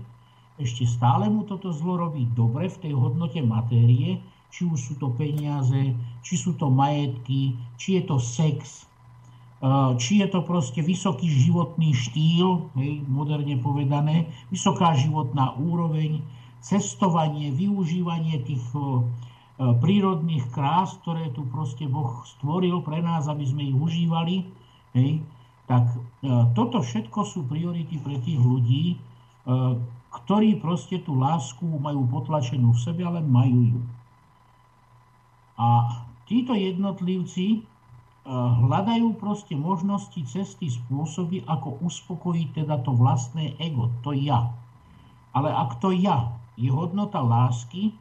[0.62, 4.22] ešte stále mu toto zlo robí dobre v tej hodnote matérie,
[4.54, 8.86] či už sú to peniaze, či sú to majetky, či je to sex,
[9.58, 16.22] e, či je to proste vysoký životný štýl, hej, moderne povedané, vysoká životná úroveň,
[16.62, 19.02] cestovanie, využívanie tých E,
[19.58, 24.50] prírodných krás, ktoré tu proste Boh stvoril pre nás, aby sme ich užívali,
[24.98, 25.22] hej,
[25.70, 26.00] tak e,
[26.58, 28.98] toto všetko sú priority pre tých ľudí, e,
[30.10, 33.82] ktorí proste tú lásku majú potlačenú v sebe, ale majú ju.
[35.58, 37.62] A títo jednotlivci
[38.32, 44.48] hľadajú proste možnosti, cesty, spôsoby, ako uspokojiť teda to vlastné ego, to ja.
[45.36, 47.92] Ale ak to ja je hodnota lásky,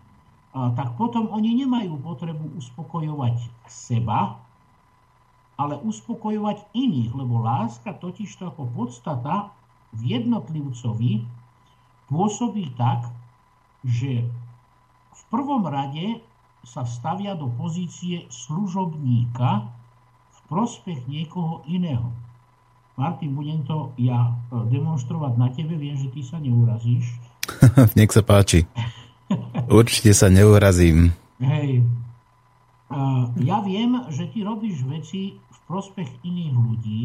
[0.53, 4.37] tak potom oni nemajú potrebu uspokojovať seba,
[5.57, 9.53] ale uspokojovať iných, lebo láska totiž ako podstata
[9.97, 11.25] v jednotlivcovi
[12.09, 13.09] pôsobí tak,
[13.85, 14.29] že
[15.13, 16.21] v prvom rade
[16.63, 19.67] sa stavia do pozície služobníka
[20.31, 22.13] v prospech niekoho iného.
[22.95, 24.33] Martin, budem to ja e,
[24.69, 27.09] demonstrovať na tebe, viem, že ty sa neurazíš.
[27.99, 28.69] Nech sa páči.
[29.71, 31.13] Určite sa neurazím.
[31.43, 31.85] Hej.
[33.41, 37.03] Ja viem, že ty robíš veci v prospech iných ľudí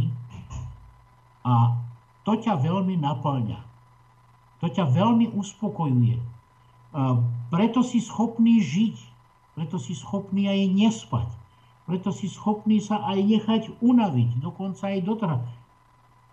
[1.47, 1.79] a
[2.27, 3.59] to ťa veľmi naplňa.
[4.59, 6.19] To ťa veľmi uspokojuje.
[7.47, 8.97] Preto si schopný žiť,
[9.55, 11.29] preto si schopný aj nespať,
[11.87, 15.47] preto si schopný sa aj nechať unaviť, dokonca aj dotrhať.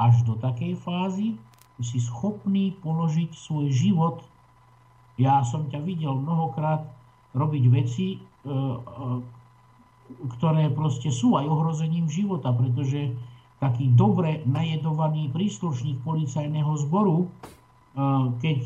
[0.03, 1.39] Až do takej fázy,
[1.79, 4.27] si schopný položiť svoj život.
[5.21, 6.87] Ja som ťa videl mnohokrát
[7.35, 9.23] robiť veci, uh,
[10.39, 13.15] ktoré proste sú aj ohrozením života, pretože
[13.63, 17.33] taký dobre najedovaný príslušník policajného zboru,
[18.45, 18.59] keď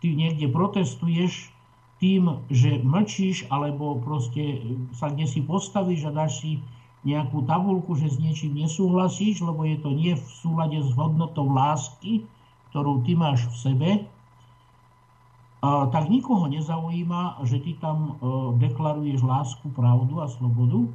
[0.00, 1.52] ty niekde protestuješ
[2.00, 4.62] tým, že mlčíš alebo proste
[4.94, 6.50] sa kde si postavíš a dáš si
[7.02, 12.22] nejakú tabulku, že s niečím nesúhlasíš, lebo je to nie v súlade s hodnotou lásky,
[12.70, 13.88] ktorú ty máš v sebe,
[15.66, 18.30] tak nikoho nezaujíma, že ty tam e,
[18.62, 20.86] deklaruješ lásku, pravdu a slobodu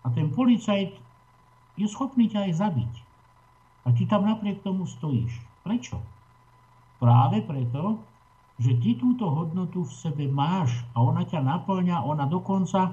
[0.00, 0.96] a ten policajt
[1.76, 2.92] je schopný ťa aj zabiť.
[3.84, 5.36] A ty tam napriek tomu stojíš.
[5.60, 6.00] Prečo?
[6.96, 8.00] Práve preto,
[8.56, 12.92] že ty túto hodnotu v sebe máš a ona ťa naplňa, ona dokonca e,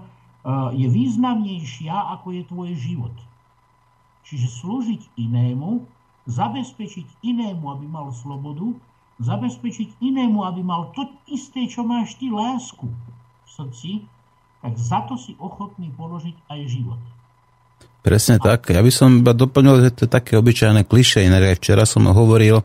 [0.75, 3.15] je významnejšia, ako je tvoj život.
[4.27, 5.87] Čiže slúžiť inému,
[6.27, 8.75] zabezpečiť inému, aby mal slobodu,
[9.17, 13.91] zabezpečiť inému, aby mal to isté, čo máš ty, lásku v srdci,
[14.61, 17.01] tak za to si ochotný položiť aj život.
[18.05, 18.53] Presne A...
[18.53, 18.69] tak.
[18.69, 22.05] Ja by som iba doplnil, že to je také obyčajné kliše, inak aj včera som
[22.07, 22.61] hovoril,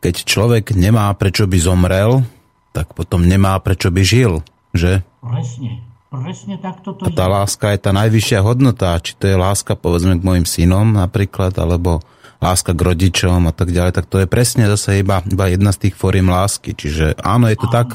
[0.00, 2.24] keď človek nemá prečo by zomrel,
[2.72, 4.40] tak potom nemá prečo by žil,
[4.72, 5.04] že?
[5.20, 5.84] Presne.
[6.10, 7.34] Presne tak toto A tá je.
[7.38, 8.98] láska je tá najvyššia hodnota.
[8.98, 12.02] Či to je láska, povedzme, k mojim synom napríklad, alebo
[12.40, 15.86] láska k rodičom a tak ďalej, tak to je presne zase iba, iba jedna z
[15.86, 16.72] tých fóriem lásky.
[16.72, 17.88] Čiže áno, je to áno, tak?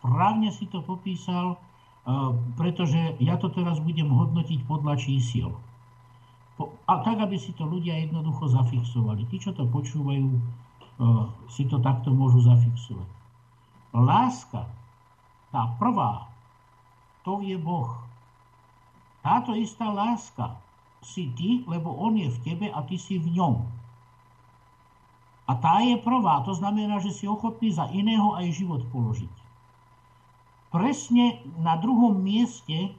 [0.00, 1.60] Správne si to popísal,
[2.56, 5.52] pretože ja to teraz budem hodnotiť podľa čísiel.
[6.88, 9.28] A tak, aby si to ľudia jednoducho zafixovali.
[9.28, 10.26] Tí, čo to počúvajú,
[11.52, 13.06] si to takto môžu zafixovať.
[13.94, 14.64] Láska,
[15.52, 16.26] tá prvá,
[17.22, 17.92] to je Boh.
[19.20, 20.56] Táto istá láska
[21.02, 23.54] si ty, lebo on je v tebe a ty si v ňom.
[25.48, 29.32] A tá je prvá, to znamená, že si ochotný za iného aj život položiť.
[30.68, 32.90] Presne na druhom mieste e,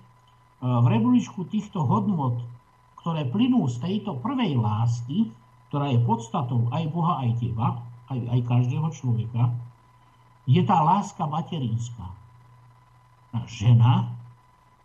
[0.66, 2.42] v rebríčku týchto hodnot,
[3.06, 5.30] ktoré plynú z tejto prvej lásky,
[5.70, 7.78] ktorá je podstatou aj Boha, aj teba,
[8.10, 9.54] aj, aj každého človeka,
[10.50, 12.10] je tá láska materinská.
[13.46, 14.10] Žena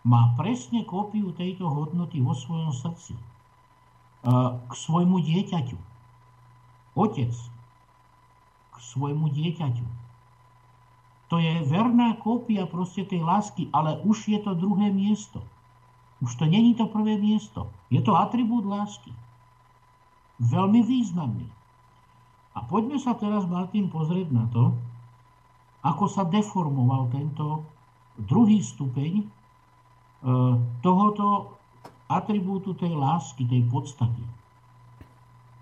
[0.05, 3.17] má presne kópiu tejto hodnoty vo svojom srdci.
[4.69, 5.81] K svojmu dieťaťu.
[6.95, 7.33] Otec
[8.73, 9.87] k svojmu dieťaťu.
[11.33, 15.41] To je verná kópia proste tej lásky, ale už je to druhé miesto.
[16.21, 17.73] Už to není to prvé miesto.
[17.89, 19.11] Je to atribút lásky.
[20.39, 21.49] Veľmi významný.
[22.55, 24.77] A poďme sa teraz, Martin, pozrieť na to,
[25.81, 27.65] ako sa deformoval tento
[28.21, 29.44] druhý stupeň E,
[30.81, 31.55] tohoto
[32.09, 34.25] atribútu tej lásky, tej podstaty.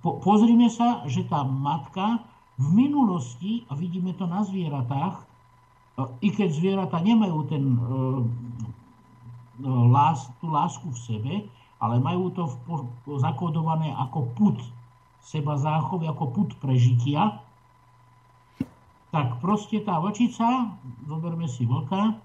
[0.03, 2.27] Po, pozrime sa, že tá matka
[2.59, 5.25] v minulosti, a vidíme to na zvieratách, e,
[6.27, 7.79] i keď zvieratá nemajú ten, e,
[9.67, 11.35] lás, tú lásku v sebe,
[11.79, 12.87] ale majú to v,
[13.19, 14.59] zakodované ako put
[15.23, 17.39] seba záchovy, ako put prežitia,
[19.15, 20.73] tak proste tá vlčica,
[21.07, 22.19] zoberme si vlka,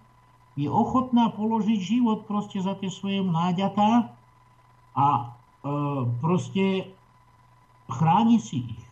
[0.58, 4.10] je ochotná položiť život proste za tie svoje mláďatá
[4.98, 5.24] a e,
[6.18, 6.90] proste
[7.86, 8.84] chráni si ich.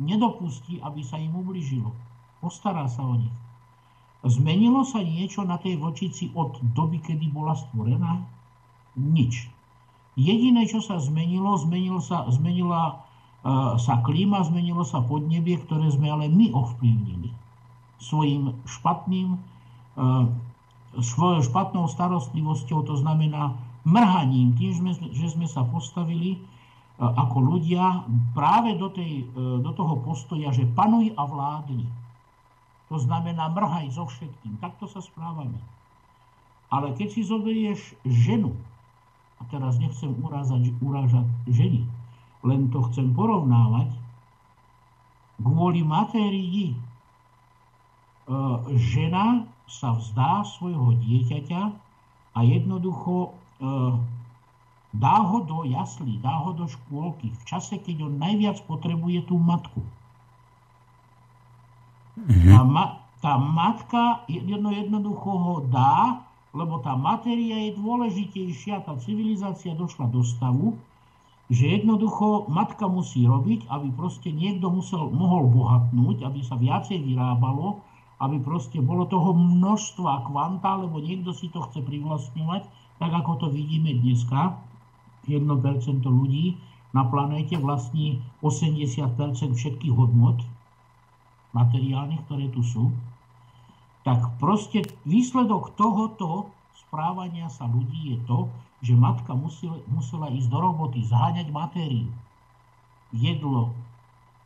[0.00, 1.92] Nedopustí, aby sa im ubližilo.
[2.40, 3.36] Postará sa o nich.
[4.24, 8.24] Zmenilo sa niečo na tej vočici od doby, kedy bola stvorená?
[8.96, 9.52] Nič.
[10.16, 13.04] Jediné, čo sa zmenilo, zmenil sa, zmenila
[13.44, 17.28] uh, sa klíma, zmenilo sa podnebie, ktoré sme ale my ovplyvnili
[18.00, 20.24] svojim špatným uh,
[21.00, 23.54] svojou špatnou starostlivosťou, to znamená
[23.86, 26.38] mrhaním, tým, že sme sa postavili e,
[27.00, 31.86] ako ľudia práve do, tej, e, do toho postoja, že panuj a vládni.
[32.92, 34.60] To znamená mrhaj so všetkým.
[34.60, 35.56] Takto sa správame.
[36.68, 38.54] Ale keď si zoberieš ženu,
[39.40, 41.82] a teraz nechcem urázať, urážať ženy,
[42.44, 43.90] len to chcem porovnávať,
[45.40, 46.76] kvôli matérii
[48.72, 51.62] žena sa vzdá svojho dieťaťa
[52.34, 53.32] a jednoducho
[54.94, 59.40] dá ho do jaslí, dá ho do škôlky v čase, keď on najviac potrebuje tú
[59.40, 59.82] matku.
[62.14, 62.54] Mm-hmm.
[62.54, 62.84] Tá, ma,
[63.18, 66.22] tá matka jedno, jednoducho ho dá,
[66.54, 70.78] lebo tá matéria je dôležitejšia, tá civilizácia došla do stavu,
[71.50, 77.82] že jednoducho matka musí robiť, aby proste niekto musel, mohol bohatnúť, aby sa viacej vyrábalo,
[78.22, 82.62] aby proste bolo toho množstva kvanta, lebo niekto si to chce privlastňovať,
[83.02, 84.54] tak ako to vidíme dneska.
[85.26, 85.40] 1%
[86.04, 86.54] ľudí
[86.94, 90.38] na planéte vlastní 80% všetkých hodnot
[91.56, 92.94] materiálnych, ktoré tu sú,
[94.04, 98.38] tak proste výsledok tohoto správania sa ľudí je to,
[98.84, 102.12] že matka musela, musela ísť do roboty, zháňať matériu,
[103.16, 103.72] jedlo,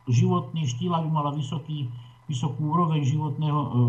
[0.07, 1.91] životný štýl, aby mala vysoký,
[2.29, 3.81] vysokú úroveň životného, e, e,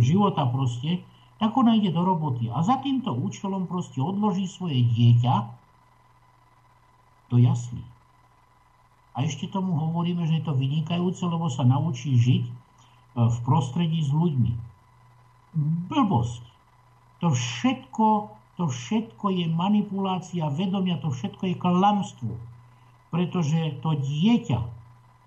[0.00, 1.04] života proste,
[1.36, 2.48] tak ona ide do roboty.
[2.48, 5.34] A za týmto účelom proste odloží svoje dieťa
[7.28, 7.84] do jaslí.
[9.12, 12.52] A ešte tomu hovoríme, že je to vynikajúce, lebo sa naučí žiť e,
[13.28, 14.52] v prostredí s ľuďmi.
[15.92, 16.42] Blbosť.
[17.20, 22.32] To všetko, to všetko je manipulácia vedomia, to všetko je klamstvo.
[23.12, 24.58] Pretože to dieťa,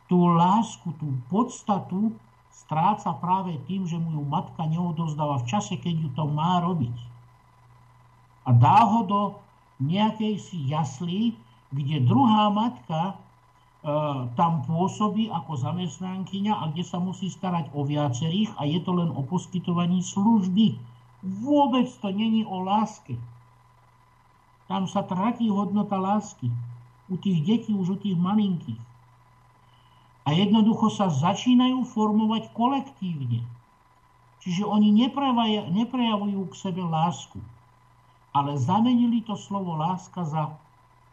[0.06, 2.14] tú lásku, tú podstatu
[2.54, 6.96] stráca práve tým, že mu ju matka neodozdáva v čase, keď ju to má robiť.
[8.46, 9.22] A dá ho do
[9.82, 11.36] nejakej si jaslí,
[11.74, 13.14] kde druhá matka e,
[14.40, 19.12] tam pôsobí ako zamestnankyňa a kde sa musí starať o viacerých a je to len
[19.12, 20.78] o poskytovaní služby.
[21.26, 23.18] Vôbec to není o láske.
[24.70, 26.50] Tam sa tratí hodnota lásky.
[27.10, 28.82] U tých detí, už u tých malinkých.
[30.26, 33.46] A jednoducho sa začínajú formovať kolektívne.
[34.42, 34.94] Čiže oni
[35.70, 37.38] neprejavujú k sebe lásku,
[38.34, 40.54] ale zamenili to slovo láska za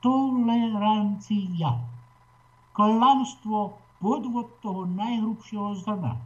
[0.04, 1.80] tolerancia.
[2.72, 6.16] Klamstvo, podvod toho najhrubšieho zrna.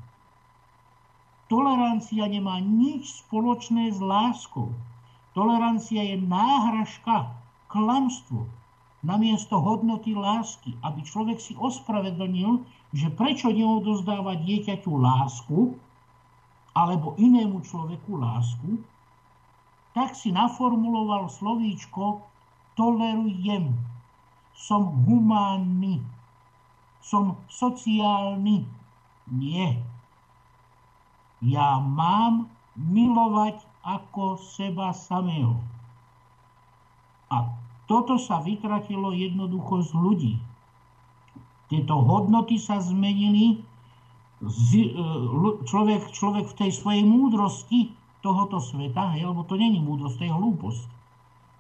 [1.47, 4.75] Tolerancia nemá nič spoločné s láskou.
[5.37, 7.35] Tolerancia je náhražka,
[7.71, 8.51] klamstvo,
[9.05, 12.65] namiesto hodnoty lásky, aby človek si ospravedlnil,
[12.97, 15.77] že prečo neodozdáva dieťaťu lásku,
[16.77, 18.81] alebo inému človeku lásku,
[19.97, 22.21] tak si naformuloval slovíčko
[22.77, 23.73] tolerujem,
[24.53, 26.05] som humánny,
[27.01, 28.69] som sociálny.
[29.33, 29.81] Nie.
[31.41, 35.57] Ja mám milovať ako seba samého.
[37.33, 37.49] A
[37.87, 40.35] toto sa vytratilo jednoducho z ľudí.
[41.71, 43.63] Tieto hodnoty sa zmenili.
[44.43, 44.85] E,
[45.67, 50.35] človek, človek v tej svojej múdrosti tohoto sveta, hej, lebo to není múdrosť, to je
[50.35, 50.85] hlúposť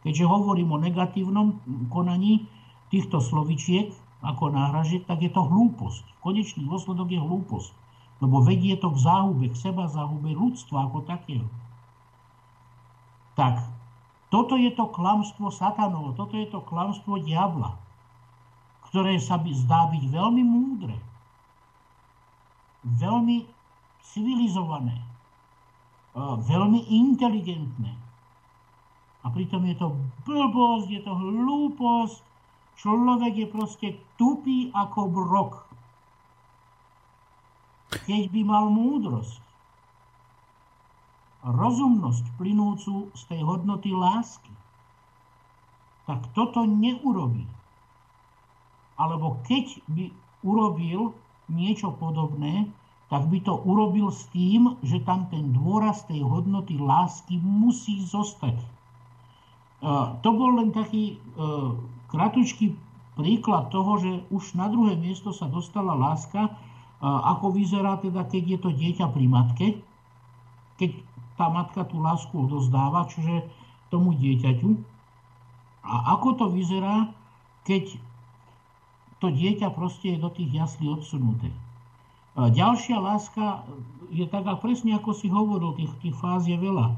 [0.06, 1.58] Keďže hovorím o negatívnom
[1.90, 2.46] konaní
[2.94, 3.90] týchto slovičiek
[4.22, 6.22] ako náhražiek, tak je to hlúposť.
[6.22, 7.74] Konečný dôsledok je hlúposť.
[8.22, 11.50] Lebo vedie to k záhube, k seba záhube ľudstva ako takého.
[13.34, 13.66] Tak,
[14.28, 17.76] toto je to klamstvo satanovo, toto je to klamstvo diabla,
[18.90, 20.96] ktoré sa by zdá byť veľmi múdre,
[22.86, 23.46] veľmi
[24.02, 24.98] civilizované,
[26.46, 28.06] veľmi inteligentné,
[29.26, 29.90] a pritom je to
[30.22, 32.22] blbosť, je to hlúposť.
[32.78, 35.66] Človek je proste tupý ako brok.
[38.06, 39.42] Keď by mal múdrosť,
[41.46, 44.50] rozumnosť plynúcu z tej hodnoty lásky,
[46.10, 47.46] tak toto neurobí.
[48.98, 50.10] Alebo keď by
[50.42, 51.14] urobil
[51.46, 52.66] niečo podobné,
[53.06, 58.58] tak by to urobil s tým, že tam ten dôraz tej hodnoty lásky musí zostať.
[60.22, 61.16] To bol len taký e,
[62.10, 62.74] kratučký
[63.14, 66.50] príklad toho, že už na druhé miesto sa dostala láska,
[67.00, 69.66] ako vyzerá teda, keď je to dieťa pri matke,
[70.80, 70.90] keď
[71.36, 73.44] tá matka tú lásku odozdáva, čiže
[73.92, 74.72] tomu dieťaťu.
[75.86, 77.12] A ako to vyzerá,
[77.62, 77.94] keď
[79.22, 81.48] to dieťa proste je do tých jaslí odsunuté.
[82.36, 83.64] Ďalšia láska
[84.12, 86.92] je taká presne ako si hovoril, tých, tých fáz je veľa.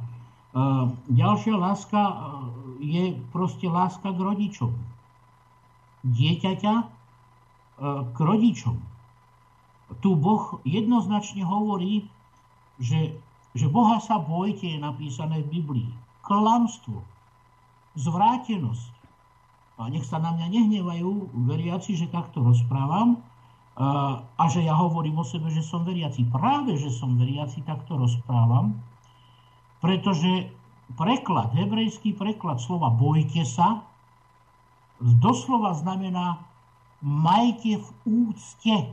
[1.06, 2.00] Ďalšia láska
[2.82, 4.72] je proste láska k rodičom.
[6.06, 6.84] Dieťaťa e,
[8.14, 8.78] k rodičom.
[9.98, 12.06] Tu Boh jednoznačne hovorí,
[12.78, 13.18] že,
[13.58, 15.90] že Boha sa bojte, je napísané v Biblii.
[16.22, 17.02] Klamstvo,
[17.98, 18.94] zvrátenosť.
[19.82, 23.18] A nech sa na mňa nehnevajú veriaci, že takto rozprávam,
[23.78, 26.26] a že ja hovorím o sebe, že som veriaci.
[26.26, 28.74] Práve, že som veriaci, tak to rozprávam,
[29.78, 30.50] pretože
[30.98, 33.86] preklad, hebrejský preklad slova bojte sa,
[34.98, 36.42] doslova znamená
[36.98, 37.88] majte v
[38.26, 38.90] úcte,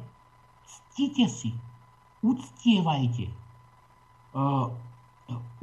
[0.70, 1.50] ctite si,
[2.22, 3.34] uctievajte,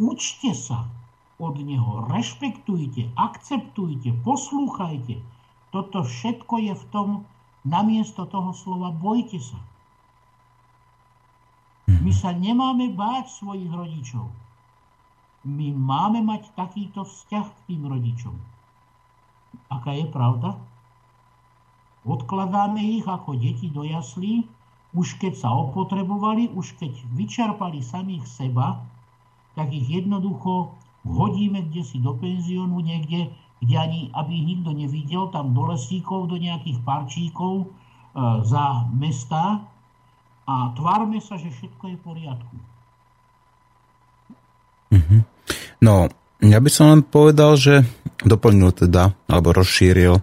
[0.00, 0.88] učte sa
[1.36, 5.20] od neho, rešpektujte, akceptujte, poslúchajte.
[5.72, 7.08] Toto všetko je v tom
[7.64, 9.58] namiesto toho slova bojte sa.
[12.02, 14.26] My sa nemáme báť svojich rodičov.
[15.42, 18.34] My máme mať takýto vzťah k tým rodičom.
[19.70, 20.54] Aká je pravda?
[22.06, 24.46] Odkladáme ich ako deti do jaslí,
[24.92, 28.84] už keď sa opotrebovali, už keď vyčerpali samých seba,
[29.56, 35.32] tak ich jednoducho hodíme kde si do penziónu niekde, kde ani, aby ich nikto nevidel,
[35.34, 37.66] tam do lesíkov, do nejakých parčíkov e,
[38.46, 39.66] za mesta
[40.46, 42.54] a tvárme sa, že všetko je v poriadku.
[44.92, 45.20] Mm-hmm.
[45.82, 46.06] No,
[46.42, 47.86] ja by som len povedal, že
[48.22, 50.20] doplnil teda, alebo rozšíril,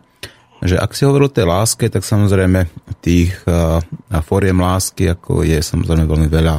[0.59, 2.67] že ak si hovoril o tej láske, tak samozrejme
[2.99, 3.79] tých uh,
[4.23, 6.57] fóriem lásky, ako je samozrejme veľmi veľa.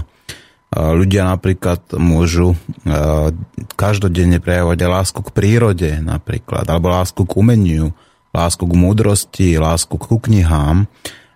[0.70, 2.54] Ľudia napríklad môžu
[3.74, 7.90] každodenne prejavovať aj lásku k prírode napríklad, alebo lásku k umeniu,
[8.30, 10.86] lásku k múdrosti, lásku k knihám.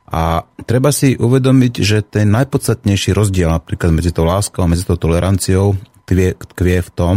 [0.07, 4.95] A treba si uvedomiť, že ten najpodstatnejší rozdiel napríklad medzi tou láskou a medzi tou
[4.95, 5.75] toleranciou
[6.07, 7.17] tkvie, tkvie v tom,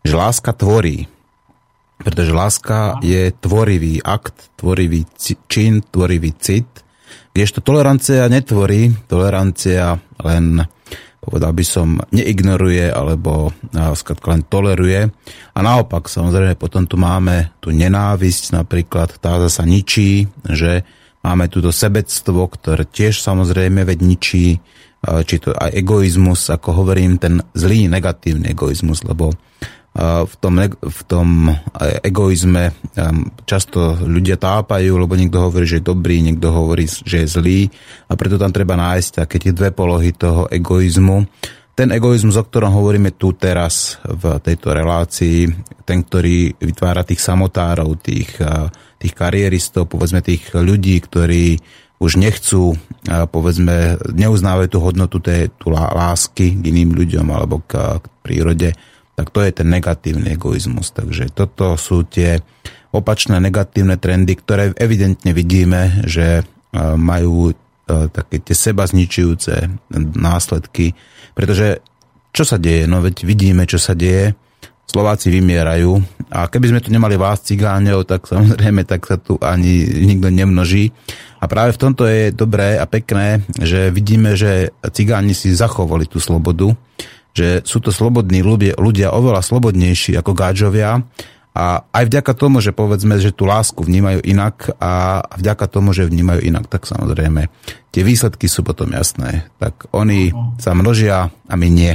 [0.00, 1.11] že láska tvorí.
[2.02, 5.06] Pretože láska je tvorivý akt, tvorivý
[5.46, 6.66] čin, tvorivý cit,
[7.32, 10.66] kdežto tolerancia netvorí, tolerancia len
[11.22, 13.54] povedal by som, neignoruje alebo
[13.94, 15.06] skrátka len toleruje.
[15.54, 20.82] A naopak, samozrejme, potom tu máme tú nenávisť napríklad, tá zasa ničí, že
[21.22, 24.58] máme túto sebectvo, ktoré tiež samozrejme veď ničí,
[25.02, 29.30] či to aj egoizmus, ako hovorím, ten zlý negatívny egoizmus, lebo
[29.92, 31.52] v tom, v tom
[32.00, 32.72] egoizme
[33.44, 37.60] často ľudia tápajú, lebo niekto hovorí, že je dobrý, niekto hovorí, že je zlý
[38.08, 41.28] a preto tam treba nájsť také tie dve polohy toho egoizmu.
[41.76, 45.48] Ten egoizmus, o ktorom hovoríme tu teraz v tejto relácii,
[45.84, 48.40] ten, ktorý vytvára tých samotárov, tých,
[48.96, 51.60] tých karieristov, povedzme tých ľudí, ktorí
[52.02, 52.76] už nechcú,
[53.08, 58.68] povedzme, neuznávajú tú hodnotu tej, tú lásky k iným ľuďom alebo k, k prírode,
[59.12, 60.90] tak to je ten negatívny egoizmus.
[60.92, 62.40] Takže toto sú tie
[62.92, 66.42] opačné negatívne trendy, ktoré evidentne vidíme, že e,
[66.96, 67.54] majú e,
[68.12, 69.68] také tie seba zničujúce
[70.16, 70.96] následky.
[71.32, 71.80] Pretože
[72.32, 72.88] čo sa deje?
[72.88, 74.32] No veď vidíme, čo sa deje.
[74.82, 79.88] Slováci vymierajú a keby sme tu nemali vás cigáňov, tak samozrejme tak sa tu ani
[79.88, 80.92] nikto nemnoží.
[81.40, 86.20] A práve v tomto je dobré a pekné, že vidíme, že cigáni si zachovali tú
[86.20, 86.76] slobodu
[87.32, 91.00] že sú to slobodní ľudia, ľudia oveľa slobodnejší ako gáčovia
[91.52, 96.08] a aj vďaka tomu, že povedzme, že tú lásku vnímajú inak a vďaka tomu, že
[96.08, 97.52] vnímajú inak, tak samozrejme
[97.92, 99.52] tie výsledky sú potom jasné.
[99.60, 101.92] Tak oni sa množia a my nie.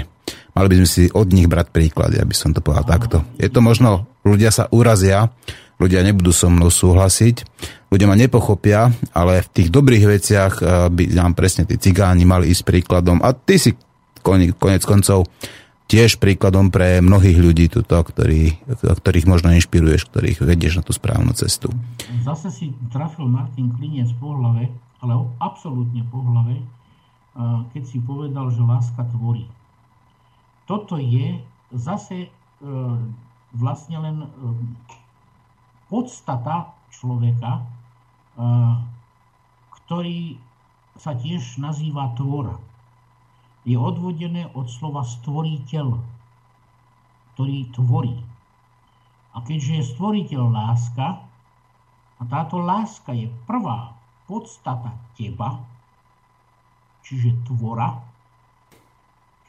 [0.53, 3.17] Mali by sme si od nich brať príklady, aby som to povedal takto.
[3.41, 5.29] Je to možno, ľudia sa urazia,
[5.77, 7.45] ľudia nebudú so mnou súhlasiť,
[7.93, 12.49] ľudia ma nepochopia, ale v tých dobrých veciach eh, by nám presne tí cigáni mali
[12.53, 13.73] ísť príkladom a ty si
[14.59, 15.25] konec koncov
[15.87, 21.31] tiež príkladom pre mnohých ľudí, tuto, ktorí, ktorých možno inšpiruješ, ktorých vedieš na tú správnu
[21.31, 21.71] cestu.
[22.27, 24.67] Zase si trafil Martin Kliniec po hlave,
[24.99, 26.59] ale absolútne po hlave,
[27.71, 29.47] keď si povedal, že láska tvorí.
[30.67, 31.39] Toto je
[31.71, 32.29] zase e,
[33.55, 34.29] vlastne len e,
[35.87, 37.63] podstata človeka,
[39.71, 40.37] ktorý
[40.99, 42.59] sa tiež nazýva tvora
[43.67, 45.99] je odvodené od slova stvoriteľ,
[47.35, 48.15] ktorý tvorí.
[49.35, 51.27] A keďže je stvoriteľ láska,
[52.17, 53.93] a táto láska je prvá
[54.25, 55.61] podstata teba,
[57.05, 58.01] čiže tvora,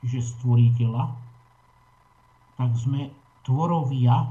[0.03, 1.05] čiže stvoriteľa,
[2.59, 3.09] tak sme
[3.47, 4.29] tvorovia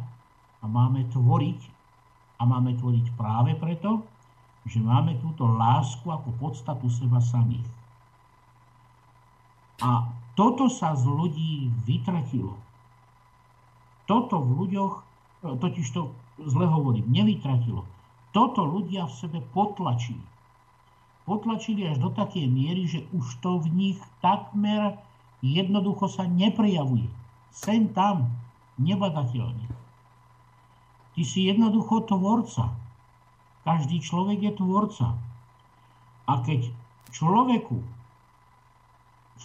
[0.62, 1.60] a máme tvoriť
[2.38, 4.06] a máme tvoriť práve preto,
[4.68, 7.77] že máme túto lásku ako podstatu seba samých.
[9.82, 12.58] A toto sa z ľudí vytratilo.
[14.10, 15.04] Toto v ľuďoch, e,
[15.58, 17.84] totiž to zle hovorím, nevytratilo.
[18.32, 20.22] Toto ľudia v sebe potlačili.
[21.26, 24.96] Potlačili až do takej miery, že už to v nich takmer
[25.44, 27.10] jednoducho sa neprejavuje.
[27.52, 28.32] Sem tam,
[28.78, 29.68] nebadateľne.
[31.18, 32.78] Ty si jednoducho tvorca.
[33.66, 35.18] Každý človek je tvorca.
[36.30, 36.70] A keď
[37.10, 37.82] človeku,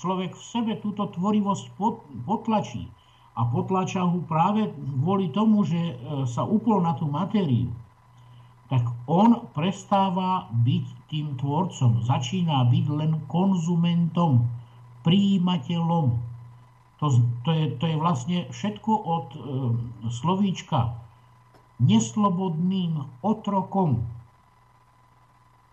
[0.02, 1.78] človek v sebe túto tvorivosť
[2.26, 2.90] potlačí
[3.38, 4.68] a potlača ho práve
[5.00, 5.94] kvôli tomu, že e,
[6.28, 7.70] sa upol na tú matériu,
[8.68, 14.48] tak on prestáva byť tým tvorcom, začína byť len konzumentom,
[15.06, 16.18] príjimateľom.
[17.00, 17.06] To,
[17.44, 19.38] to, je, to je vlastne všetko od e,
[20.12, 20.98] slovíčka
[21.82, 24.02] neslobodným otrokom.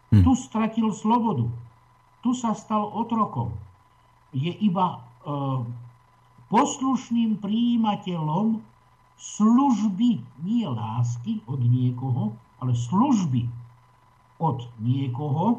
[0.09, 0.25] Hm.
[0.25, 1.45] Tu stratil slobodu.
[2.25, 3.53] Tu sa stal otrokom.
[4.35, 4.97] Je iba e,
[6.49, 8.61] poslušným príjimateľom
[9.19, 13.49] služby, nie lásky od niekoho, ale služby
[14.39, 15.45] od niekoho.
[15.53, 15.57] E,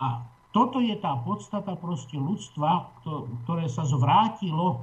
[0.00, 0.08] a
[0.56, 2.88] toto je tá podstata proste ľudstva,
[3.44, 4.80] ktoré sa zvrátilo,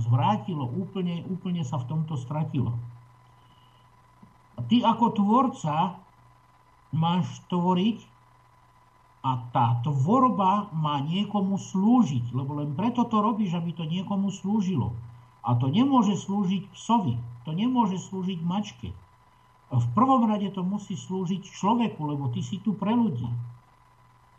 [0.00, 2.72] zvrátilo, úplne, úplne sa v tomto stratilo.
[4.56, 6.00] A ty ako tvorca
[6.96, 8.09] máš tvoriť
[9.20, 14.96] a tá tvorba má niekomu slúžiť, lebo len preto to robíš, aby to niekomu slúžilo.
[15.44, 18.96] A to nemôže slúžiť psovi, to nemôže slúžiť mačke.
[19.70, 23.28] V prvom rade to musí slúžiť človeku, lebo ty si tu pre ľudí.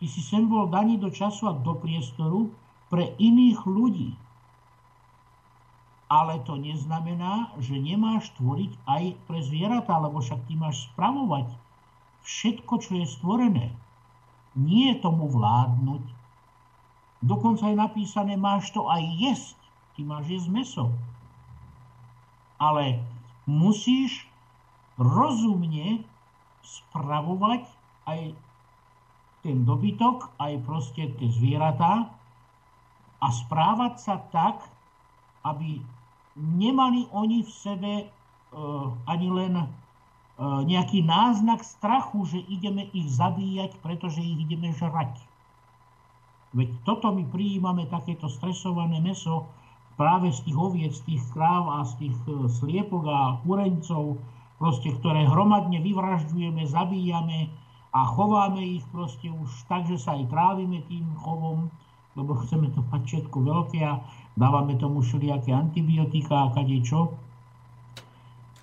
[0.02, 2.50] Ty si sem bol daný do času a do priestoru
[2.90, 4.18] pre iných ľudí.
[6.12, 11.48] Ale to neznamená, že nemáš tvoriť aj pre zvieratá, lebo však ty máš spravovať
[12.26, 13.68] všetko, čo je stvorené
[14.56, 16.04] nie tomu vládnuť.
[17.22, 19.58] Dokonca je napísané, máš to aj jesť.
[19.96, 20.86] Ty máš jesť meso.
[22.58, 23.02] Ale
[23.46, 24.26] musíš
[24.98, 26.06] rozumne
[26.62, 27.66] spravovať
[28.06, 28.22] aj
[29.42, 32.14] ten dobytok, aj proste tie zvieratá
[33.22, 34.62] a správať sa tak,
[35.42, 35.82] aby
[36.38, 38.06] nemali oni v sebe e,
[39.10, 39.66] ani len
[40.42, 45.14] nejaký náznak strachu, že ideme ich zabíjať, pretože ich ideme žrať.
[46.58, 49.48] Veď toto my prijímame takéto stresované meso
[49.96, 54.18] práve z tých oviec, z tých kráv a z tých e, sliepok a kurencov,
[54.58, 57.48] proste, ktoré hromadne vyvražďujeme, zabíjame
[57.94, 61.70] a chováme ich proste už tak, že sa aj trávime tým chovom,
[62.18, 64.02] lebo chceme to mať všetko veľké a
[64.36, 67.14] dávame tomu všelijaké antibiotika a kadečo.
[67.14, 67.31] čo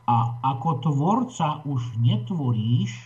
[0.08, 2.96] a ako tvorca už netvoríš,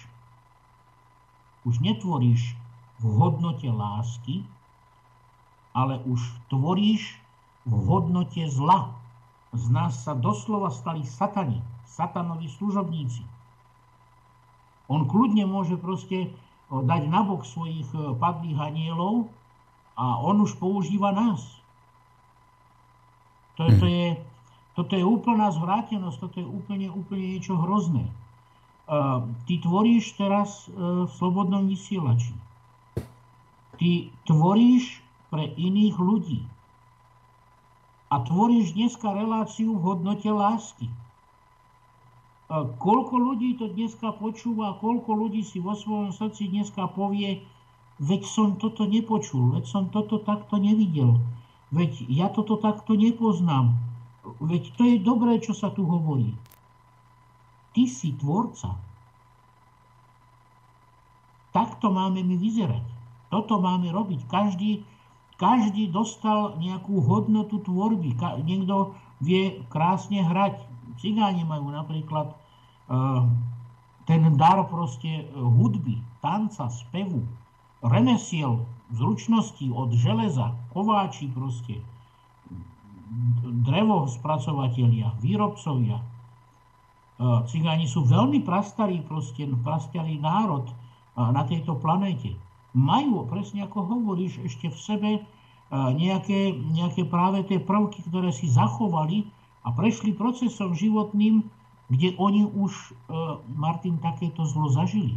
[1.66, 2.54] už netvoríš
[3.02, 4.46] v hodnote lásky,
[5.74, 7.18] ale už tvoríš
[7.66, 8.94] v hodnote zla.
[9.50, 11.58] Z nás sa doslova stali satani,
[11.90, 13.26] satanovi služobníci.
[14.86, 16.30] On kľudne môže proste
[16.72, 19.28] dať nabok svojich e, padlých anielov
[19.92, 21.44] a on už používa nás.
[23.60, 24.16] To, to je,
[24.72, 28.08] toto je úplná zvrátenosť, toto je úplne, úplne niečo hrozné.
[29.44, 32.32] Ty tvoríš teraz uh, v slobodnom vysielači.
[33.76, 33.90] Ty
[34.28, 35.00] tvoríš
[35.32, 36.40] pre iných ľudí.
[38.12, 40.88] A tvoríš dneska reláciu v hodnote lásky.
[42.48, 47.44] Uh, koľko ľudí to dneska počúva, koľko ľudí si vo svojom srdci dneska povie,
[48.00, 51.20] veď som toto nepočul, veď som toto takto nevidel,
[51.72, 53.91] veď ja toto takto nepoznám
[54.22, 56.34] Veď to je dobré, čo sa tu hovorí.
[57.74, 58.78] Ty si tvorca.
[61.52, 62.84] Takto máme my vyzerať.
[63.28, 64.28] Toto máme robiť.
[64.28, 64.84] Každý,
[65.36, 68.14] každý dostal nejakú hodnotu tvorby.
[68.44, 70.60] Niekto vie krásne hrať.
[71.00, 73.24] Cigáni majú napríklad uh,
[74.04, 77.24] ten dar proste hudby, tanca, spevu,
[77.82, 78.62] remesiel,
[78.92, 81.80] zručnosti od železa, kováči proste,
[83.64, 86.00] drevo spracovatelia, výrobcovia.
[86.00, 86.04] E,
[87.48, 90.74] cigáni sú veľmi prastarí, proste prastarý národ e,
[91.20, 92.32] na tejto planéte.
[92.72, 95.20] Majú, presne ako hovoríš, ešte v sebe e,
[95.72, 99.28] nejaké, nejaké práve tie prvky, ktoré si zachovali
[99.62, 101.44] a prešli procesom životným,
[101.92, 102.96] kde oni už,
[103.52, 105.12] Martin, takéto zlo zažili.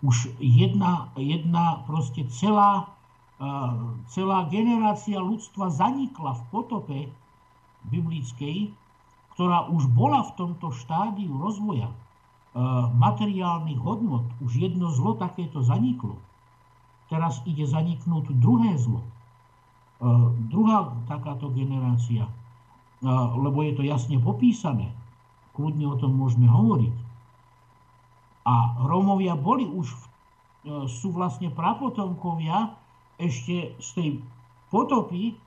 [0.00, 2.93] Už jedna, jedna proste celá
[4.08, 6.98] celá generácia ľudstva zanikla v potope
[7.90, 8.70] biblickej,
[9.34, 11.90] ktorá už bola v tomto štádiu rozvoja
[12.94, 14.22] materiálnych hodnot.
[14.38, 16.14] Už jedno zlo takéto zaniklo.
[17.10, 19.02] Teraz ide zaniknúť druhé zlo.
[20.48, 22.30] Druhá takáto generácia,
[23.34, 24.94] lebo je to jasne popísané.
[25.58, 26.94] Kľudne o tom môžeme hovoriť.
[28.44, 28.54] A
[28.86, 29.90] Rómovia boli už,
[30.86, 32.76] sú vlastne prapotomkovia
[33.18, 34.10] ešte z tej
[34.70, 35.38] potopy,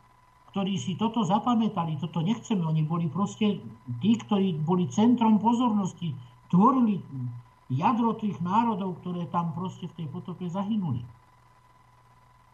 [0.55, 3.61] ktorí si toto zapamätali, toto nechceme, oni boli proste
[4.01, 6.15] tí, ktorí boli centrom pozornosti,
[6.49, 7.03] tvorili
[7.67, 11.03] jadro tých národov, ktoré tam proste v tej potope zahynuli.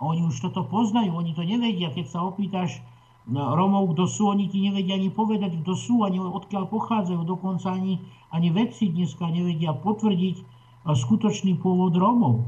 [0.01, 1.93] Oni už toto poznajú, oni to nevedia.
[1.93, 2.81] Keď sa opýtaš
[3.29, 7.23] no, Romov, kto sú, oni ti nevedia ani povedať, kto sú, ani odkiaľ pochádzajú.
[7.23, 8.01] Dokonca ani,
[8.33, 10.43] ani vedci dneska nevedia potvrdiť
[10.91, 12.43] skutočný pôvod Romov.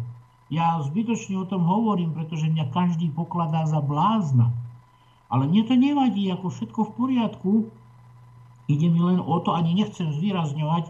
[0.54, 4.54] Ja zbytočne o tom hovorím, pretože mňa každý pokladá za blázna.
[5.26, 7.52] Ale mne to nevadí, ako všetko v poriadku.
[8.70, 10.86] Ide mi len o to, ani nechcem zvýrazňovať,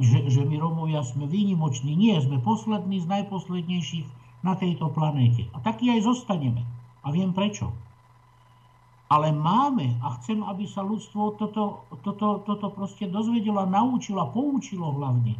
[0.00, 1.92] že, že my Romovia sme výnimoční.
[1.92, 4.08] Nie, sme poslední z najposlednejších
[4.40, 5.44] na tejto planéte.
[5.52, 6.64] A taký aj zostaneme.
[7.04, 7.72] A viem prečo.
[9.10, 15.34] Ale máme a chcem, aby sa ľudstvo toto, toto, toto proste dozvedelo naučilo poučilo hlavne.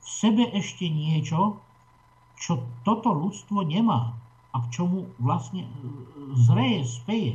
[0.00, 1.60] V sebe ešte niečo,
[2.36, 4.12] čo toto ľudstvo nemá
[4.52, 5.70] a k čomu vlastne e,
[6.36, 7.32] zreje, speje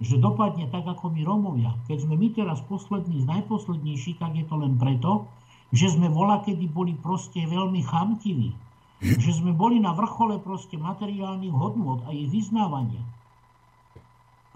[0.00, 1.72] že dopadne tak ako my Romovia.
[1.88, 5.24] Keď sme my teraz poslední z najposlednejších, tak je to len preto,
[5.72, 8.52] že sme vola, kedy boli proste veľmi chamtiví.
[9.00, 13.00] Že sme boli na vrchole proste materiálnych hodnôt a ich vyznávania.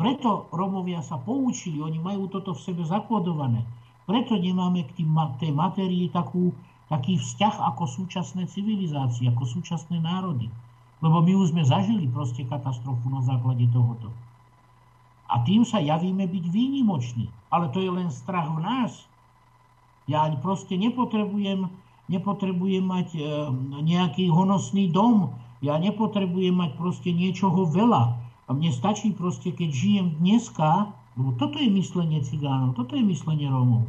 [0.01, 3.64] Preto Romovia sa poučili, oni majú toto v sebe zakodované.
[4.09, 6.57] Preto nemáme k tým, tej materii takú,
[6.91, 10.51] taký vzťah ako súčasné civilizácie, ako súčasné národy.
[11.01, 14.11] Lebo my už sme zažili proste katastrofu na základe tohoto.
[15.30, 17.30] A tým sa javíme byť výnimoční.
[17.55, 19.07] Ale to je len strach v nás.
[20.11, 21.70] Ja proste nepotrebujem,
[22.11, 23.22] nepotrebujem mať e,
[23.86, 25.30] nejaký honosný dom.
[25.62, 28.18] Ja nepotrebujem mať proste niečoho veľa.
[28.18, 33.47] A mne stačí proste, keď žijem dneska, lebo toto je myslenie cigánov, toto je myslenie
[33.47, 33.86] Rómov.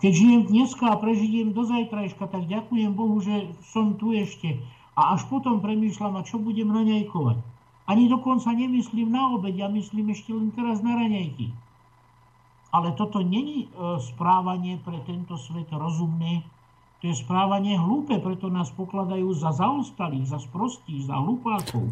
[0.00, 4.56] Keď žijem dneska a prežijem do zajtrajška, tak ďakujem Bohu, že som tu ešte.
[4.96, 7.36] A až potom premýšľam, a čo budem raňajkovať.
[7.84, 11.52] Ani dokonca nemyslím na obed, ja myslím ešte len teraz na raňajky.
[12.70, 16.46] Ale toto není e, správanie pre tento svet rozumné,
[17.00, 21.88] to je správanie hlúpe, preto nás pokladajú za zaostalých, za sprostých, za hlupákov.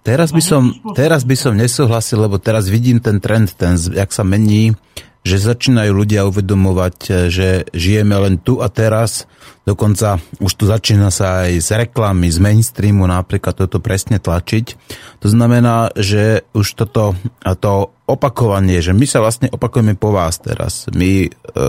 [0.00, 0.62] Teraz by, som,
[0.96, 4.72] teraz by som nesúhlasil, lebo teraz vidím ten trend, ten, jak sa mení
[5.20, 9.28] že začínajú ľudia uvedomovať, e, že žijeme len tu a teraz.
[9.68, 14.66] Dokonca už tu začína sa aj z reklamy, z mainstreamu napríklad toto presne tlačiť.
[15.20, 17.12] To znamená, že už toto
[17.60, 20.90] to opakovanie, že my sa vlastne opakujeme po vás teraz.
[20.90, 21.28] My e,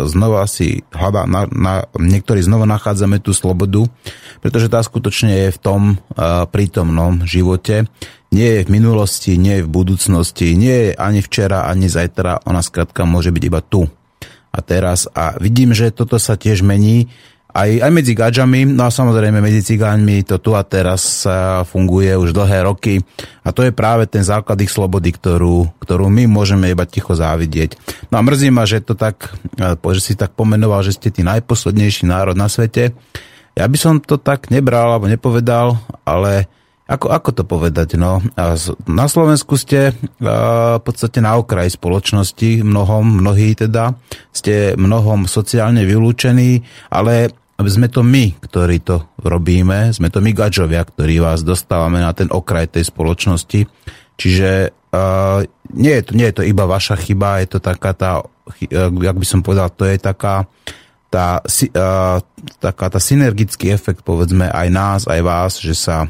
[0.09, 3.85] znova si hľadá, na, na, niektorí znova nachádzame tú slobodu,
[4.41, 7.85] pretože tá skutočne je v tom uh, prítomnom živote
[8.31, 12.63] nie je v minulosti, nie je v budúcnosti, nie je ani včera, ani zajtra, ona
[12.63, 13.91] skrátka môže byť iba tu
[14.55, 15.11] a teraz.
[15.11, 17.11] A vidím, že toto sa tiež mení
[17.51, 21.27] aj, aj medzi gadžami, no a samozrejme medzi cigáňmi to tu a teraz
[21.67, 23.03] funguje už dlhé roky
[23.43, 27.75] a to je práve ten základ ich slobody, ktorú, ktorú my môžeme iba ticho závidieť.
[28.07, 29.35] No a mrzí ma, že to tak,
[29.83, 32.95] že si tak pomenoval, že ste tí najposlednejší národ na svete.
[33.51, 35.75] Ja by som to tak nebral alebo nepovedal,
[36.07, 36.47] ale
[36.91, 37.95] ako, ako to povedať?
[37.95, 38.19] No,
[38.83, 43.95] na Slovensku ste v podstate na okraji spoločnosti, mnohom, mnohí teda,
[44.35, 47.31] ste mnohom sociálne vylúčení, ale
[47.69, 52.31] sme to my, ktorí to robíme, sme to my gadžovia, ktorí vás dostávame na ten
[52.31, 53.67] okraj tej spoločnosti.
[54.17, 55.45] Čiže uh,
[55.75, 58.11] nie, je to, nie je to iba vaša chyba, je to taká tá,
[58.79, 60.49] jak by som povedal, to je taká
[61.11, 62.17] tá, uh,
[62.63, 66.07] taká tá synergický efekt, povedzme, aj nás, aj vás, že sa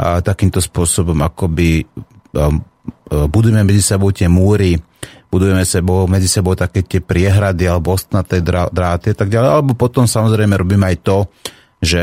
[0.00, 1.84] a takýmto spôsobom akoby
[2.32, 2.64] um,
[3.12, 4.80] uh, budujeme medzi sebou tie múry,
[5.30, 9.48] budujeme sebou, medzi sebou také tie priehrady alebo ostnaté dráty a tak ďalej.
[9.48, 11.18] Alebo potom samozrejme robíme aj to,
[11.80, 12.02] že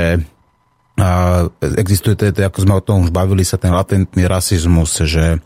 [0.98, 1.46] a
[1.78, 5.38] existuje to, ako sme o tom už bavili sa, ten latentný rasizmus, že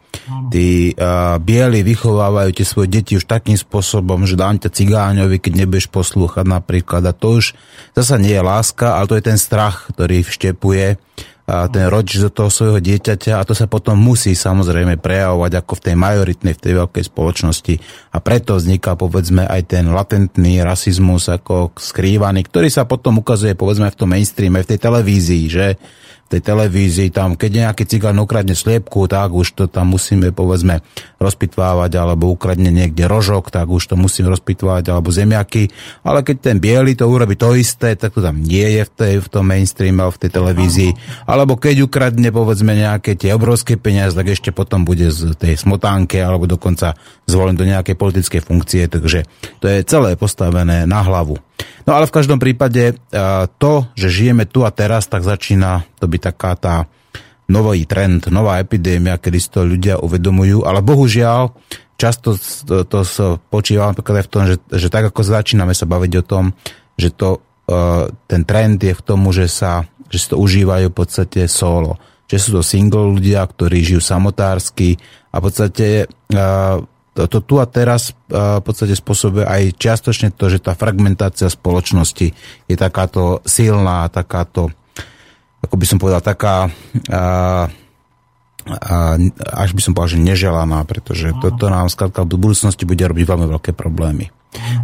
[0.47, 5.53] tí a, bieli vychovávajú tie svoje deti už takým spôsobom, že dám ťa cigáňovi, keď
[5.59, 7.03] nebudeš poslúchať napríklad.
[7.03, 7.51] A to už
[7.91, 10.95] zasa nie je láska, ale to je ten strach, ktorý vštepuje
[11.67, 15.83] ten rodič do toho svojho dieťaťa a to sa potom musí samozrejme prejavovať ako v
[15.89, 17.75] tej majoritnej, v tej veľkej spoločnosti.
[18.13, 23.89] A preto vzniká povedzme aj ten latentný rasizmus ako skrývaný, ktorý sa potom ukazuje povedzme
[23.91, 25.65] v tom mainstreame, v tej televízii, že
[26.31, 30.79] tej televízii, tam keď nejaký cigán ukradne sliepku, tak už to tam musíme povedzme
[31.19, 35.67] rozpitvávať, alebo ukradne niekde rožok, tak už to musím rozpitvávať, alebo zemiaky,
[36.07, 39.13] ale keď ten biely to urobí to isté, tak to tam nie je v, tej,
[39.19, 40.91] v tom mainstreame, v tej televízii,
[41.27, 46.17] alebo keď ukradne povedzme nejaké tie obrovské peniaze, tak ešte potom bude z tej smotánke,
[46.23, 46.95] alebo dokonca
[47.27, 49.27] zvolen do nejakej politickej funkcie, takže
[49.59, 51.37] to je celé postavené na hlavu.
[51.85, 52.95] No ale v každom prípade e,
[53.57, 56.75] to, že žijeme tu a teraz, tak začína to byť taká tá
[57.49, 61.51] nový trend, nová epidémia, kedy si to ľudia uvedomujú, ale bohužiaľ
[61.99, 62.33] často
[62.65, 62.99] to, to
[63.51, 66.45] počíva napríklad aj v tom, že, že tak ako začíname sa baviť o tom,
[66.97, 70.97] že to, e, ten trend je v tomu, že sa, že si to užívajú v
[70.97, 72.01] podstate solo.
[72.25, 74.97] Že sú to single ľudia, ktorí žijú samotársky
[75.29, 76.07] a v podstate
[77.11, 82.31] to, to tu a teraz v podstate spôsobuje aj čiastočne to, že tá fragmentácia spoločnosti
[82.71, 84.71] je takáto silná, takáto,
[85.61, 86.67] ako by som povedal, taká
[87.09, 87.69] a,
[88.65, 88.95] a,
[89.57, 93.47] až by som povedal, že neželaná, pretože toto nám skladka v budúcnosti bude robiť veľmi
[93.47, 94.33] veľké problémy.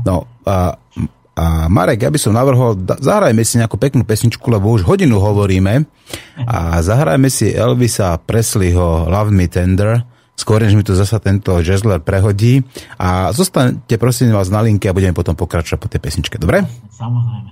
[0.05, 0.77] No a,
[1.37, 5.85] a Marek, ja by som navrhol, zahrajme si nejakú peknú pesničku, lebo už hodinu hovoríme
[6.47, 10.01] a zahrajme si Elvisa Presleyho Love Me Tender,
[10.37, 12.61] skôr než mi tu zasa tento žezler prehodí.
[13.01, 16.63] A zostaňte prosím vás na linke a budeme potom pokračovať po tej pesničke, dobre?
[16.93, 17.51] Samozrejme.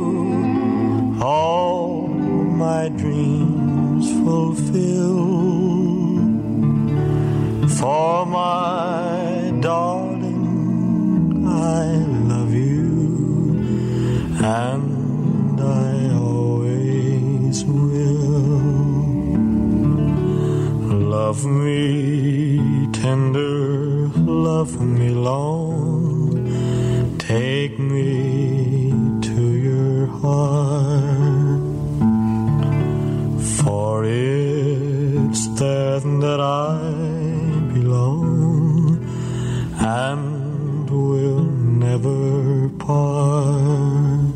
[1.21, 5.21] all my dreams fulfill.
[7.79, 11.85] For my darling, I
[12.31, 12.89] love you
[14.43, 18.61] and I always will.
[21.17, 28.91] Love me tender, love me long, take me
[29.21, 31.10] to your heart.
[35.61, 36.79] That I
[37.71, 38.97] belong
[39.77, 44.33] and will never part.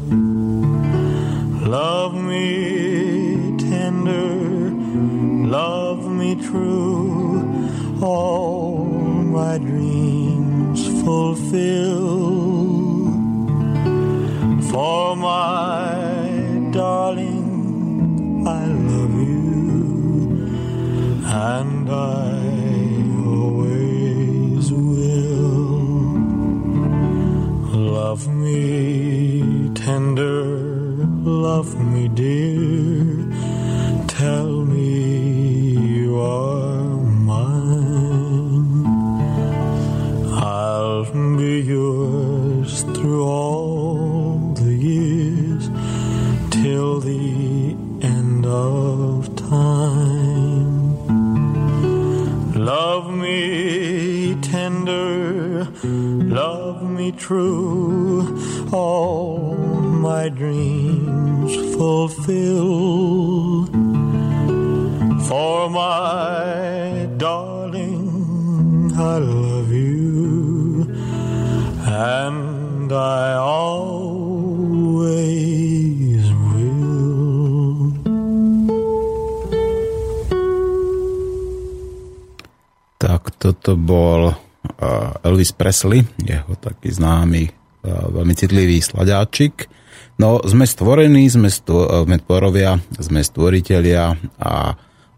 [1.68, 4.70] Love me tender,
[5.48, 7.42] love me true,
[8.04, 12.06] all my dreams fulfill.
[14.70, 17.25] For my darling,
[21.54, 22.42] and I
[23.38, 25.60] always will.
[27.98, 30.42] Love me tender,
[31.48, 32.95] love me dear,
[57.06, 58.26] me true,
[58.74, 59.54] all
[60.02, 63.70] my dreams fulfill.
[65.30, 70.90] For my darling, I love you,
[71.86, 74.66] and I always
[76.50, 77.94] will.
[82.98, 84.46] Tak toto bol
[84.82, 89.70] uh, Elvis Presley, jeho taký známy, uh, veľmi citlivý sladáčik.
[90.18, 94.74] No, sme stvorení, sme, stvo, sme tvorovia, sme stvoriteľia a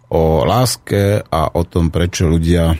[0.09, 2.73] o láske a o tom, prečo ľudia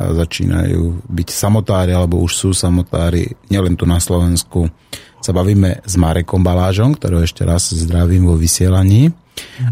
[0.00, 4.72] začínajú byť samotári alebo už sú samotári, nielen tu na Slovensku,
[5.20, 9.12] sa bavíme s Marekom Balážom, ktorého ešte raz zdravím vo vysielaní.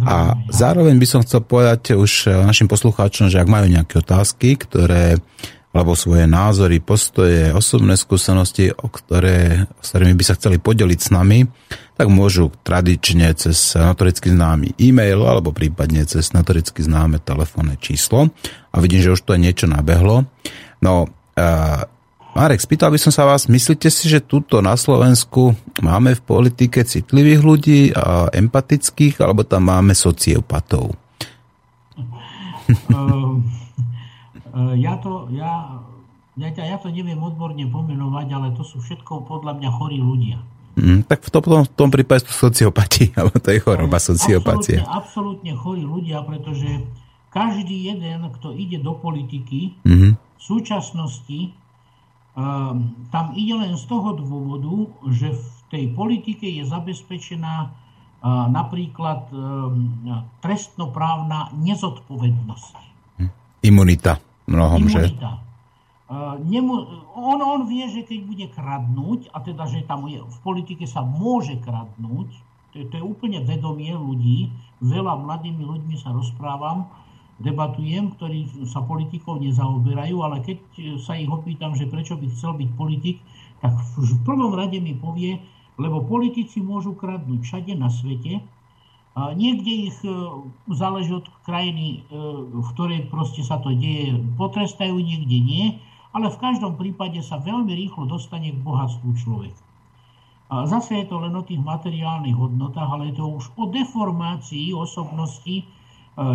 [0.04, 5.16] A zároveň by som chcel povedať už našim poslucháčom, že ak majú nejaké otázky, ktoré
[5.68, 11.12] alebo svoje názory, postoje, osobné skúsenosti, o ktoré, s ktorými by sa chceli podeliť s
[11.12, 11.44] nami,
[11.98, 18.32] tak môžu tradične cez notoricky známy e-mail alebo prípadne cez notoricky známe telefónne číslo.
[18.72, 20.24] A vidím, že už to je niečo nabehlo.
[20.80, 21.04] No,
[21.36, 21.82] uh,
[22.32, 25.52] Marek, spýtal by som sa vás, myslíte si, že túto na Slovensku
[25.82, 30.96] máme v politike citlivých ľudí, a empatických, alebo tam máme sociopatov?
[32.88, 33.42] Uh,
[34.78, 35.82] ja to, ja,
[36.38, 40.38] ja, ja to neviem odborne pomenovať, ale to sú všetko podľa mňa chorí ľudia.
[40.78, 44.78] Mm, tak v tom, v tom prípade sú sociopati, alebo to je choroba sociopatie.
[44.78, 46.70] Absolútne, absolútne chorí ľudia, pretože
[47.34, 50.12] každý jeden, kto ide do politiky, mm-hmm.
[50.14, 51.50] v súčasnosti
[52.38, 54.74] um, tam ide len z toho dôvodu,
[55.10, 59.90] že v tej politike je zabezpečená uh, napríklad um,
[60.38, 62.86] trestnoprávna nezodpovednosť.
[63.66, 65.12] Imunita mnohom, že?
[66.08, 66.72] Uh, nemu,
[67.12, 71.04] on, on vie, že keď bude kradnúť, a teda, že tam je, v politike sa
[71.04, 72.32] môže kradnúť,
[72.72, 74.48] to je, to je úplne vedomie ľudí.
[74.80, 76.88] Veľa mladými ľuďmi sa rozprávam,
[77.44, 80.58] debatujem, ktorí sa politikou nezaoberajú, ale keď
[81.04, 83.20] sa ich opýtam, že prečo by chcel byť politik,
[83.60, 85.38] tak v prvom rade mi povie,
[85.76, 88.42] lebo politici môžu kradnúť všade na svete,
[89.32, 90.10] niekde ich e,
[90.70, 92.16] záleží od krajiny, e,
[92.52, 95.66] v ktorej proste sa to deje, potrestajú, niekde nie,
[96.12, 99.56] ale v každom prípade sa veľmi rýchlo dostane k bohatstvu človek.
[100.48, 104.72] A zase je to len o tých materiálnych hodnotách, ale je to už o deformácii
[104.76, 105.64] osobnosti e,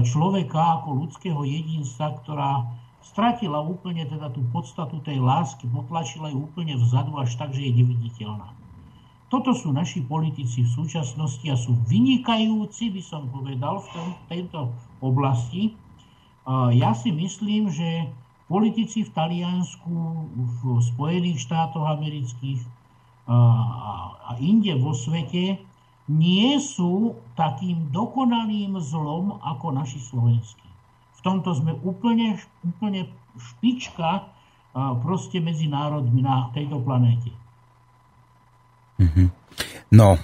[0.05, 2.65] človeka ako ľudského jedinstva, ktorá
[3.03, 7.83] stratila úplne teda tú podstatu tej lásky, potlačila ju úplne vzadu až tak, že je
[7.83, 8.62] neviditeľná.
[9.33, 14.59] Toto sú naši politici v súčasnosti a sú vynikajúci, by som povedal, v tom, tejto
[15.01, 15.73] oblasti.
[16.77, 18.13] Ja si myslím, že
[18.45, 19.89] politici v Taliansku,
[20.37, 22.61] v Spojených štátoch amerických
[23.25, 25.57] a inde vo svete
[26.05, 30.69] nie sú takým dokonalým zlom ako naši slovenskí.
[31.17, 34.29] V tomto sme úplne, úplne špička
[35.01, 37.33] proste medzi národmi na tejto planéte.
[39.03, 39.27] Mm-hmm.
[39.93, 40.17] No,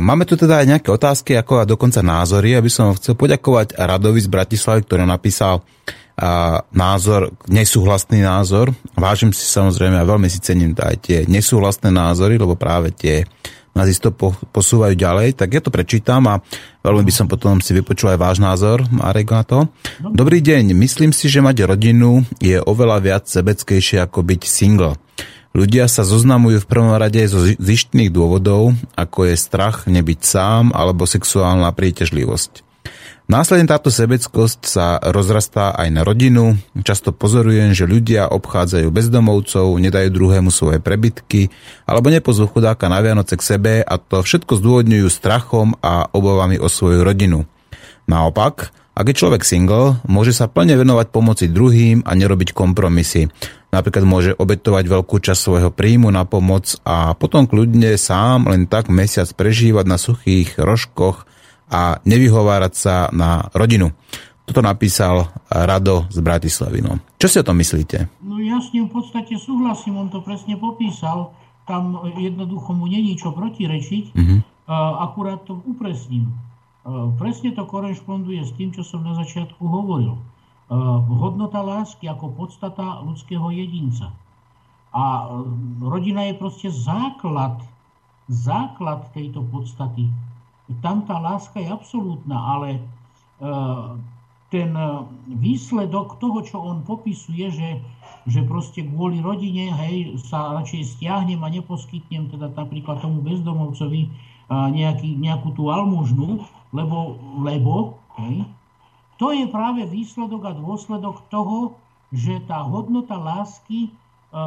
[0.00, 2.56] máme tu teda aj nejaké otázky, ako a dokonca názory.
[2.56, 5.62] Aby som chcel poďakovať Radovi z Bratislavy, ktorý napísal
[6.74, 8.74] názor, nesúhlasný názor.
[8.98, 13.26] Vážim si samozrejme a veľmi si cením aj tie nesúhlasné názory, lebo práve tie
[13.74, 16.38] nás isto po, posúvajú ďalej, tak ja to prečítam a
[16.86, 19.58] veľmi by som potom si vypočul aj váš názor, Marek, na to.
[19.98, 24.94] Dobrý deň, myslím si, že mať rodinu je oveľa viac sebeckejšie ako byť single.
[25.54, 31.06] Ľudia sa zoznamujú v prvom rade zo zištných dôvodov, ako je strach nebyť sám alebo
[31.06, 32.66] sexuálna príťažlivosť.
[33.30, 36.58] Následne táto sebeckosť sa rozrastá aj na rodinu.
[36.82, 41.54] Často pozorujem, že ľudia obchádzajú bezdomovcov, nedajú druhému svoje prebytky
[41.86, 46.66] alebo nepozvú chudáka na Vianoce k sebe a to všetko zdôvodňujú strachom a obavami o
[46.66, 47.46] svoju rodinu.
[48.10, 53.26] Naopak, ak je človek single, môže sa plne venovať pomoci druhým a nerobiť kompromisy.
[53.74, 58.86] Napríklad môže obetovať veľkú časť svojho príjmu na pomoc a potom kľudne sám len tak
[58.86, 61.26] mesiac prežívať na suchých rožkoch
[61.66, 63.90] a nevyhovárať sa na rodinu.
[64.46, 66.86] Toto napísal Rado z Bratislavy.
[66.86, 67.02] No.
[67.18, 68.22] Čo si o tom myslíte?
[68.22, 71.34] No ja s ním v podstate súhlasím, on to presne popísal.
[71.64, 74.38] Tam jednoducho mu není čo protirečiť, uh-huh.
[75.00, 76.30] akurát to upresním.
[77.16, 80.20] Presne to korešponduje s tým, čo som na začiatku hovoril
[81.20, 84.10] hodnota lásky ako podstata ľudského jedinca.
[84.94, 85.28] A eh,
[85.82, 87.62] rodina je proste základ,
[88.30, 90.08] základ tejto podstaty.
[90.80, 93.88] Tam tá láska je absolútna, ale eh,
[94.54, 94.70] ten
[95.26, 97.70] výsledok toho, čo on popisuje, že,
[98.30, 104.14] že proste kvôli rodine hej, sa radšej stiahnem a neposkytnem teda napríklad tomu bezdomovcovi
[104.46, 108.46] nejaký, nejakú tú almužnu, lebo, lebo hej,
[109.16, 111.78] to je práve výsledok a dôsledok toho,
[112.14, 113.90] že tá hodnota lásky e,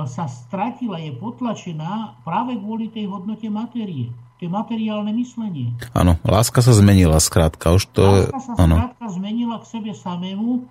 [0.08, 4.12] sa stratila, je potlačená práve kvôli tej hodnote matérie.
[4.38, 5.74] To je materiálne myslenie.
[5.98, 7.74] Áno, láska sa zmenila skrátka.
[7.74, 8.04] Už to...
[8.06, 8.76] Láska sa ano.
[8.78, 10.62] skrátka zmenila k sebe samému, e,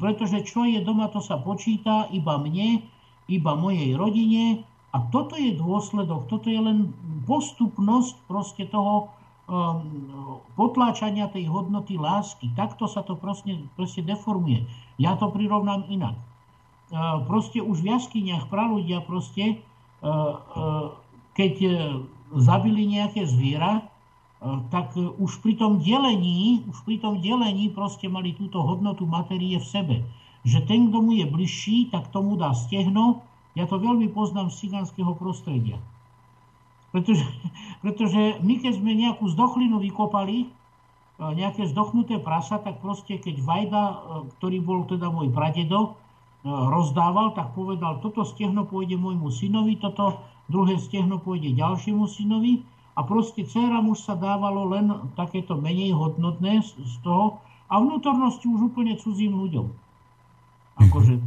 [0.00, 2.84] pretože čo je doma, to sa počíta iba mne,
[3.28, 4.64] iba mojej rodine.
[4.88, 6.96] A toto je dôsledok, toto je len
[7.28, 9.12] postupnosť proste toho,
[10.54, 12.52] potláčania tej hodnoty lásky.
[12.52, 14.68] Takto sa to proste, proste deformuje.
[15.00, 16.20] Ja to prirovnám inak.
[16.88, 19.60] Uh, proste už v jaskyniach praľudia proste,
[20.04, 20.86] uh, uh,
[21.32, 21.54] keď
[22.34, 23.88] zabili nejaké zviera,
[24.70, 29.66] tak už pri tom delení, už pri tom delení proste mali túto hodnotu materie v
[29.66, 29.96] sebe.
[30.46, 33.26] Že ten, kto mu je bližší, tak tomu dá stehno.
[33.58, 35.82] Ja to veľmi poznám z cigánskeho prostredia.
[36.88, 37.24] Pretože,
[37.84, 40.48] pretože my keď sme nejakú zdochlinu vykopali, e,
[41.20, 43.96] nejaké zdochnuté prasa, tak proste keď Vajda, e,
[44.38, 50.24] ktorý bol teda môj pradedo, e, rozdával, tak povedal, toto stehno pôjde môjmu synovi, toto
[50.48, 52.64] druhé stehno pôjde ďalšiemu synovi
[52.96, 58.72] a proste dcera muž sa dávalo len takéto menej hodnotné z toho a vnútornosti už
[58.72, 59.66] úplne cudzím ľuďom.
[60.88, 61.20] Akože,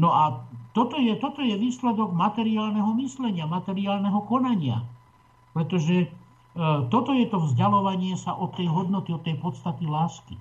[0.00, 0.40] no a
[0.76, 4.84] toto je, toto je výsledok materiálneho myslenia, materiálneho konania.
[5.56, 6.08] Pretože e,
[6.92, 10.36] toto je to vzdialovanie sa od tej hodnoty, od tej podstaty lásky.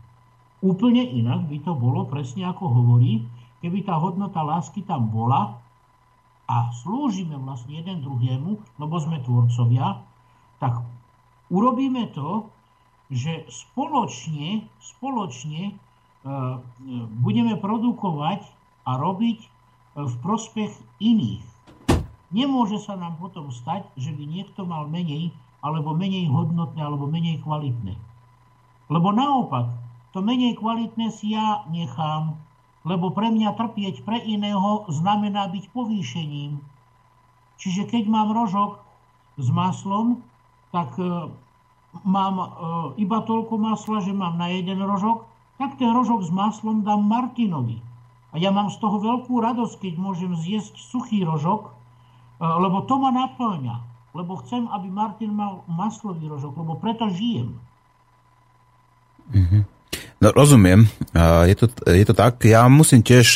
[0.59, 3.23] Úplne inak by to bolo, presne ako hovorí,
[3.63, 5.55] keby tá hodnota lásky tam bola
[6.51, 10.03] a slúžime vlastne jeden druhému, lebo sme tvorcovia,
[10.59, 10.83] tak
[11.47, 12.51] urobíme to,
[13.07, 15.73] že spoločne, spoločne e,
[17.23, 18.43] budeme produkovať
[18.83, 19.54] a robiť
[19.95, 21.45] v prospech iných.
[22.35, 25.31] Nemôže sa nám potom stať, že by niekto mal menej
[25.63, 27.97] alebo menej hodnotné, alebo menej kvalitné.
[28.91, 29.71] Lebo naopak,
[30.13, 32.37] to menej kvalitné si ja nechám,
[32.85, 36.61] lebo pre mňa trpieť pre iného znamená byť povýšením.
[37.57, 38.77] Čiže keď mám rožok
[39.41, 40.21] s maslom,
[40.69, 41.33] tak e,
[42.05, 42.47] mám e,
[43.01, 45.25] iba toľko masla, že mám na jeden rožok,
[45.57, 47.81] tak ten rožok s maslom dám Martinovi.
[48.35, 52.99] A ja mám z toho veľkú radosť, keď môžem zjesť suchý rožok, e, lebo to
[52.99, 53.75] ma naplňa.
[54.11, 57.55] Lebo chcem, aby Martin mal maslový rožok, lebo preto žijem.
[59.31, 59.61] Mm-hmm.
[60.19, 60.87] No rozumiem,
[61.47, 62.39] je to, je to tak.
[62.47, 63.35] Ja musím tiež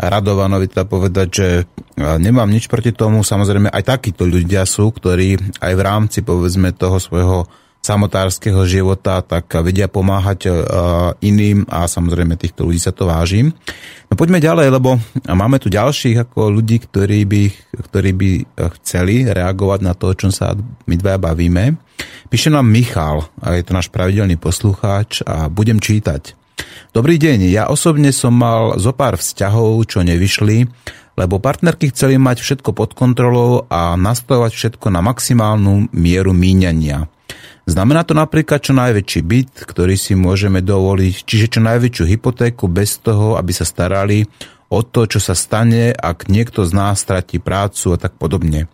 [0.00, 1.48] Radovanovi teda povedať, že
[1.96, 3.20] nemám nič proti tomu.
[3.20, 7.38] Samozrejme aj takíto ľudia sú, ktorí aj v rámci povedzme toho svojho
[7.80, 10.52] samotárskeho života, tak vedia pomáhať
[11.24, 13.56] iným a samozrejme týchto ľudí sa to vážim.
[14.12, 17.42] No poďme ďalej, lebo máme tu ďalších ako ľudí, ktorí by,
[17.88, 18.30] ktorí by
[18.80, 21.80] chceli reagovať na to, o čom sa my dvaja bavíme.
[22.28, 26.36] Píše nám Michal, a je to náš pravidelný poslucháč a budem čítať.
[26.92, 30.68] Dobrý deň, ja osobne som mal zo pár vzťahov, čo nevyšli,
[31.16, 37.08] lebo partnerky chceli mať všetko pod kontrolou a nastavovať všetko na maximálnu mieru míňania.
[37.70, 42.98] Znamená to napríklad čo najväčší byt, ktorý si môžeme dovoliť, čiže čo najväčšiu hypotéku bez
[42.98, 44.26] toho, aby sa starali
[44.74, 48.66] o to, čo sa stane, ak niekto z nás stratí prácu a tak podobne.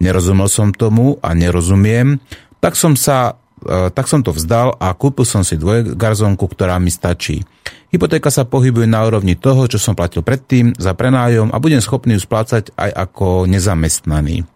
[0.00, 2.24] Nerozumel som tomu a nerozumiem,
[2.64, 6.88] tak som sa e, tak som to vzdal a kúpil som si dvojgarzónku, ktorá mi
[6.88, 7.44] stačí.
[7.92, 12.16] Hypotéka sa pohybuje na úrovni toho, čo som platil predtým za prenájom a budem schopný
[12.16, 14.51] ju splácať aj ako nezamestnaný.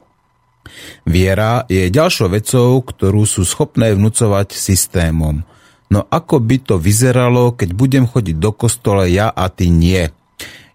[1.06, 5.42] Viera je ďalšou vecou, ktorú sú schopné vnúcovať systémom.
[5.86, 10.10] No ako by to vyzeralo, keď budem chodiť do kostola ja a ty nie?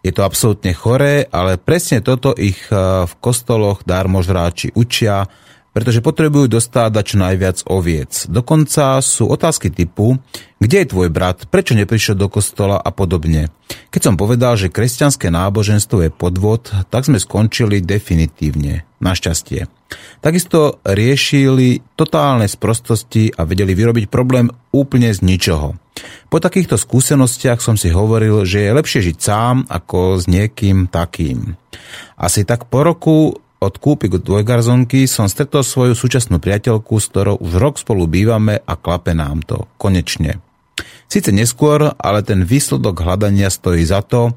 [0.02, 5.30] Je to absolútne choré, ale presne toto ich eh, v kostoloch dármožráči učia,
[5.72, 8.28] pretože potrebujú dostávať čo najviac oviec.
[8.28, 10.20] Dokonca sú otázky typu,
[10.60, 13.50] kde je tvoj brat, prečo neprišiel do kostola a podobne.
[13.90, 18.84] Keď som povedal, že kresťanské náboženstvo je podvod, tak sme skončili definitívne.
[19.02, 19.66] Našťastie.
[20.22, 25.76] Takisto riešili totálne sprostosti a vedeli vyrobiť problém úplne z ničoho.
[26.32, 31.60] Po takýchto skúsenostiach som si hovoril, že je lepšie žiť sám ako s niekým takým.
[32.16, 37.54] Asi tak po roku od kúpy dvojgarzonky som stretol svoju súčasnú priateľku, s ktorou už
[37.62, 39.70] rok spolu bývame a klape nám to.
[39.78, 40.42] Konečne.
[41.06, 44.34] Sice neskôr, ale ten výsledok hľadania stojí za to.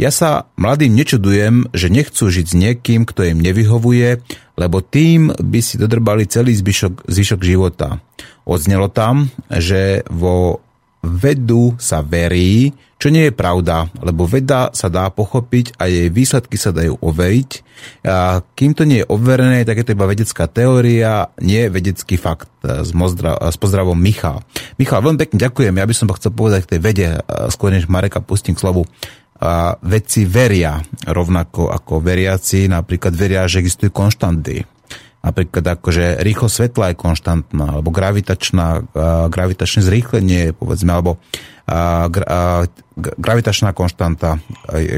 [0.00, 4.24] Ja sa mladým nečudujem, že nechcú žiť s niekým, kto im nevyhovuje,
[4.56, 8.00] lebo tým by si dodrbali celý zvyšok, zvyšok života.
[8.48, 10.64] Odznelo tam, že vo
[11.04, 12.72] vedu sa verí,
[13.02, 17.50] čo nie je pravda, lebo veda sa dá pochopiť a jej výsledky sa dajú overiť.
[18.06, 22.46] A kým to nie je overené, tak je to iba vedecká teória, nie vedecký fakt.
[22.62, 24.46] S, mozdra, s pozdravom Michal.
[24.78, 25.74] Michal, veľmi pekne ďakujem.
[25.74, 27.06] Ja by som chcel povedať k tej vede,
[27.50, 28.86] skôr než Mareka pustím k slovu.
[29.42, 34.62] A vedci veria rovnako ako veriaci, napríklad veria, že existujú konštanty
[35.22, 38.82] napríklad akože rýchlo svetla je konštantná, alebo gravitačná,
[39.30, 41.22] gravitačné zrýchlenie, povedzme, alebo
[41.64, 42.66] a, a,
[42.98, 44.42] gravitačná konštanta,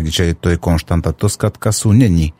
[0.08, 2.32] že to je konštanta, to skratka sú není.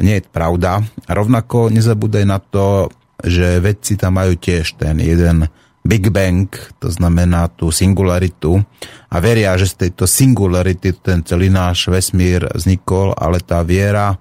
[0.00, 0.84] Nie je pravda.
[1.08, 2.88] A rovnako nezabúdaj na to,
[3.20, 5.48] že vedci tam majú tiež ten jeden
[5.86, 6.50] Big Bang,
[6.82, 8.58] to znamená tú singularitu
[9.06, 14.18] a veria, že z tejto singularity ten celý náš vesmír vznikol, ale tá viera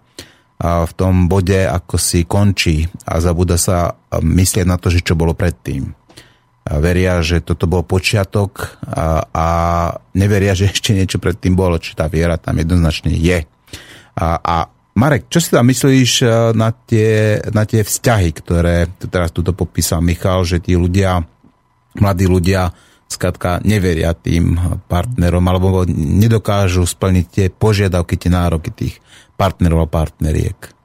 [0.61, 5.35] v tom bode ako si končí a zabúda sa myslieť na to, že čo bolo
[5.35, 5.91] predtým.
[6.65, 9.47] Veria, že toto bol počiatok a, a
[10.17, 13.45] neveria, že ešte niečo predtým bolo, či tá viera tam jednoznačne je.
[14.15, 14.55] A, a
[14.95, 19.99] Marek, čo si tam myslíš e, na tie, na tie vzťahy, ktoré teraz tuto popísal
[19.99, 21.19] Michal, že tí ľudia,
[21.99, 22.71] mladí ľudia,
[23.05, 24.57] skrátka neveria tým
[24.89, 28.95] partnerom alebo nedokážu splniť tie požiadavky, tie nároky tých
[29.37, 30.75] partnerov a partneriek?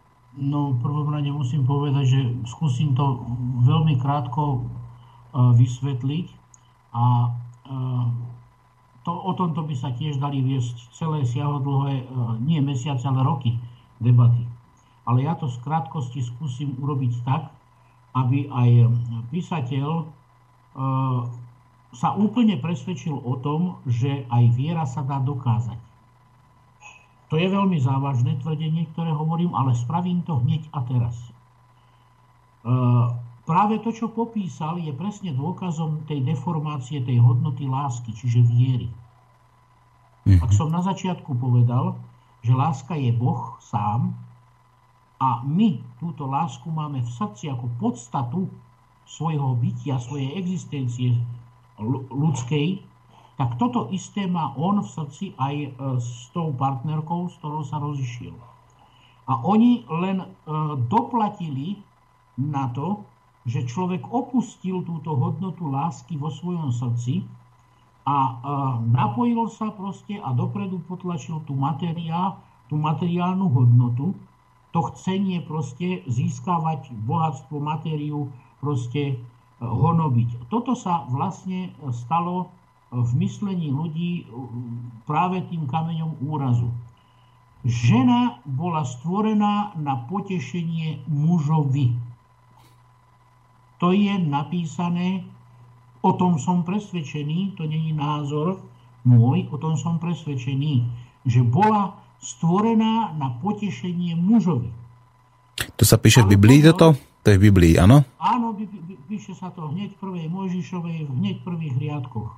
[0.41, 3.25] No, prvom rade musím povedať, že skúsim to
[3.67, 6.27] veľmi krátko uh, vysvetliť
[6.97, 8.07] a uh,
[9.05, 13.59] to, o tomto by sa tiež dali viesť celé siahodlhé, uh, nie mesiace, ale roky
[14.01, 14.49] debaty.
[15.05, 17.51] Ale ja to z krátkosti skúsim urobiť tak,
[18.15, 18.71] aby aj
[19.31, 20.07] písateľ
[21.91, 25.79] sa úplne presvedčil o tom, že aj viera sa dá dokázať.
[27.31, 31.15] To je veľmi závažné tvrdenie, ktoré hovorím, ale spravím to hneď a teraz.
[31.19, 31.31] E,
[33.47, 38.91] práve to, čo popísal, je presne dôkazom tej deformácie, tej hodnoty lásky, čiže viery.
[40.27, 40.43] Mhm.
[40.43, 41.99] Ak som na začiatku povedal,
[42.43, 44.15] že láska je Boh sám
[45.21, 48.49] a my túto lásku máme v srdci ako podstatu
[49.07, 51.19] svojho bytia, svojej existencie
[52.13, 52.91] ľudskej,
[53.41, 57.81] tak toto isté má on v srdci aj e, s tou partnerkou, s ktorou sa
[57.81, 58.37] rozišiel.
[59.25, 60.27] A oni len e,
[60.93, 61.81] doplatili
[62.37, 63.01] na to,
[63.49, 67.25] že človek opustil túto hodnotu lásky vo svojom srdci
[68.05, 68.33] a e,
[68.93, 72.37] napojil sa proste a dopredu potlačil tú materiál,
[72.69, 74.13] tú materiálnu hodnotu,
[74.71, 78.29] to chcenie proste získavať bohatstvo, matériu,
[78.61, 79.17] proste
[79.61, 80.49] honobiť.
[80.49, 82.49] Toto sa vlastne stalo
[82.91, 84.27] v myslení ľudí
[85.07, 86.73] práve tým kameňom úrazu.
[87.63, 91.93] Žena bola stvorená na potešenie mužovi.
[93.85, 95.29] To je napísané,
[96.01, 98.61] o tom som presvedčený, to není názor
[99.05, 100.85] môj, o tom som presvedčený,
[101.25, 104.73] že bola stvorená na potešenie mužovi.
[105.77, 106.97] To sa píše v Biblii toto?
[106.97, 108.05] To je v Biblii, áno?
[108.17, 108.57] Áno,
[109.11, 112.31] píše sa to hneď v prvej Mojžišovej, hneď v prvých riadkoch.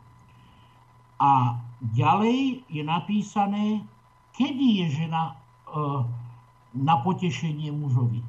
[1.20, 1.60] A
[1.92, 3.84] ďalej je napísané,
[4.32, 5.32] kedy je žena e,
[6.80, 8.24] na potešenie mužovi.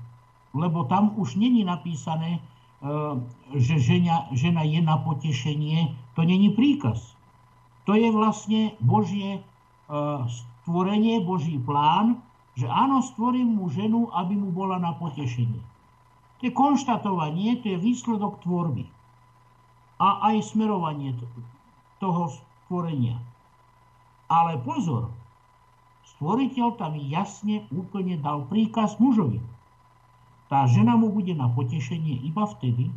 [0.51, 2.39] Lebo tam už není napísané, e,
[3.55, 5.95] že žena, žena je na potešenie.
[6.19, 7.15] To není príkaz.
[7.87, 9.41] To je vlastne Božie e,
[10.67, 12.19] stvorenie, Boží plán,
[12.59, 15.72] že áno, stvorím mu ženu, aby mu bola na potešenie.
[16.43, 18.83] To je konštatovanie, to je výsledok tvorby.
[19.95, 21.15] A aj smerovanie
[22.03, 23.15] toho stvorenia.
[24.27, 25.07] Ale pozor,
[26.03, 29.39] stvoriteľ tam jasne úplne dal príkaz mužovi.
[30.51, 32.91] Tá žena mu bude na potešenie iba vtedy,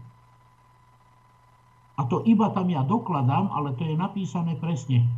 [1.96, 5.08] a to iba tam ja dokladám, ale to je napísané presne.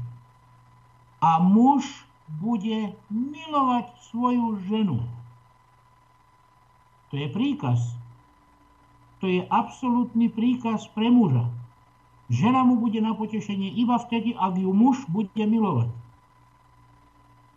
[1.19, 2.07] A muž
[2.39, 5.03] bude milovať svoju ženu.
[7.11, 7.98] To je príkaz.
[9.19, 11.51] To je absolútny príkaz pre muža.
[12.28, 15.90] Žena mu bude na potešenie iba vtedy, ak ju muž bude milovať.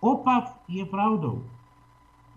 [0.02, 1.46] Opak je pravdou.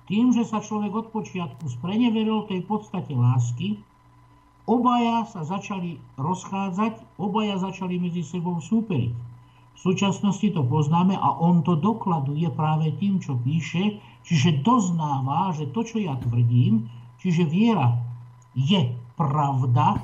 [0.05, 3.81] Tým, že sa človek od počiatku spreneveril tej podstate lásky,
[4.69, 9.15] obaja sa začali rozchádzať, obaja začali medzi sebou súperiť.
[9.75, 13.97] V súčasnosti to poznáme a on to dokladuje práve tým, čo píše,
[14.29, 16.85] čiže doznáva, že to, čo ja tvrdím,
[17.23, 17.97] čiže viera
[18.53, 20.03] je pravda,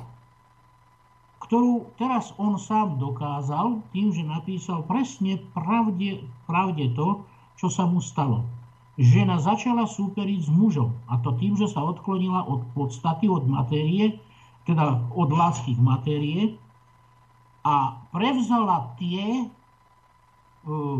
[1.47, 7.27] ktorú teraz on sám dokázal tým, že napísal presne pravde, pravde to,
[7.59, 8.47] čo sa mu stalo.
[8.95, 14.19] Žena začala súperiť s mužom a to tým, že sa odklonila od podstaty, od matérie,
[14.63, 16.41] teda od lásky k matérie
[17.65, 19.45] a prevzala tie e,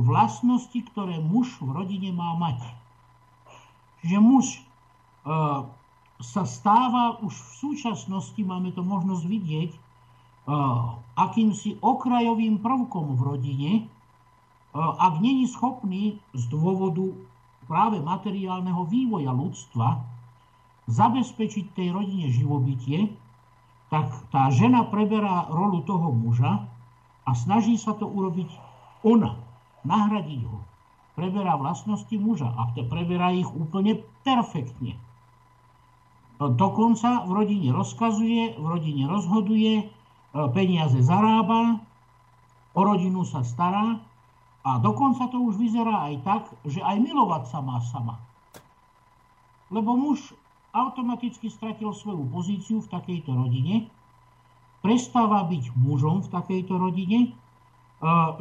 [0.03, 2.59] vlastnosti, ktoré muž v rodine má mať.
[4.01, 4.61] Čiže muž e,
[6.21, 9.71] sa stáva už v súčasnosti, máme to možnosť vidieť,
[11.17, 13.71] akýmsi okrajovým prvkom v rodine,
[14.77, 17.11] ak není schopný z dôvodu
[17.67, 19.99] práve materiálneho vývoja ľudstva
[20.87, 23.11] zabezpečiť tej rodine živobytie,
[23.91, 26.63] tak tá žena preberá rolu toho muža
[27.27, 28.47] a snaží sa to urobiť
[29.03, 29.35] ona,
[29.83, 30.63] nahradiť ho.
[31.19, 34.95] Preberá vlastnosti muža a preberá ich úplne perfektne.
[36.41, 39.93] Dokonca v rodine rozkazuje, v rodine rozhoduje,
[40.31, 41.83] E, peniaze zarába,
[42.71, 43.99] o rodinu sa stará
[44.63, 48.15] a dokonca to už vyzerá aj tak, že aj milovať sa má sama.
[49.67, 50.31] Lebo muž
[50.71, 53.91] automaticky stratil svoju pozíciu v takejto rodine,
[54.79, 57.29] prestáva byť mužom v takejto rodine, e,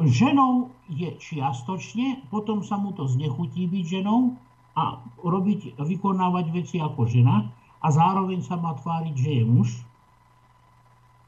[0.07, 4.39] ženou je čiastočne, potom sa mu to znechutí byť ženou
[4.79, 4.95] a
[5.27, 7.51] robiť, vykonávať veci ako žena
[7.81, 9.69] a zároveň sa má tváriť, že je muž.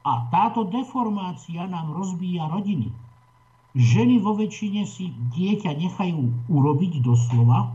[0.06, 2.92] A táto deformácia nám rozbíja rodiny.
[3.74, 7.74] Ženy vo väčšine si dieťa nechajú urobiť doslova,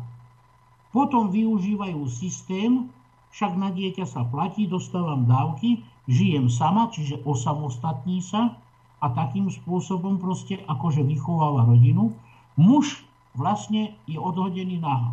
[0.96, 2.88] potom využívajú systém,
[3.36, 8.58] však na dieťa sa platí, dostávam dávky, žijem sama, čiže osamostatní sa
[9.04, 12.16] a takým spôsobom proste akože vychováva rodinu.
[12.58, 13.06] Muž
[13.38, 15.06] vlastne je odhodený na e,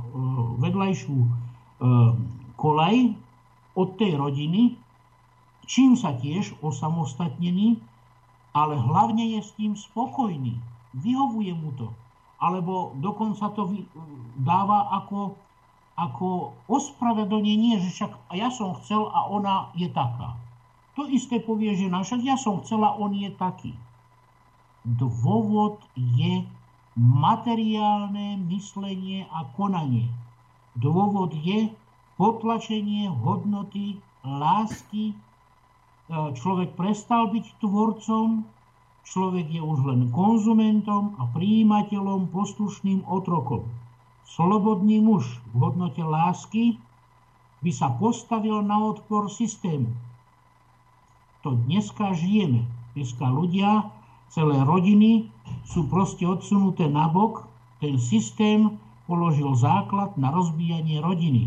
[0.65, 1.29] vedľajšiu e,
[2.57, 2.97] kolaj
[3.77, 4.81] od tej rodiny
[5.67, 7.83] čím sa tiež osamostatnený,
[8.55, 10.57] ale hlavne je s tým spokojný.
[10.97, 11.93] Vyhovuje mu to.
[12.41, 13.69] Alebo dokonca to
[14.41, 15.37] dáva ako,
[15.99, 20.39] ako ospravedlnenie, že však ja som chcel a ona je taká.
[20.97, 23.77] To isté povie žena, však ja som chcela, on je taký.
[24.87, 26.47] Dôvod je
[26.97, 30.09] materiálne myslenie a konanie.
[30.73, 31.69] Dôvod je
[32.17, 35.15] potlačenie hodnoty lásky
[36.11, 38.47] človek prestal byť tvorcom,
[39.03, 43.67] človek je už len konzumentom a príjimateľom, poslušným otrokom.
[44.27, 46.79] Slobodný muž v hodnote lásky
[47.63, 49.91] by sa postavil na odpor systému.
[51.43, 52.67] To dneska žijeme.
[52.95, 53.87] Dneska ľudia,
[54.31, 55.31] celé rodiny
[55.67, 57.47] sú proste odsunuté nabok.
[57.79, 61.47] Ten systém položil základ na rozbíjanie rodiny.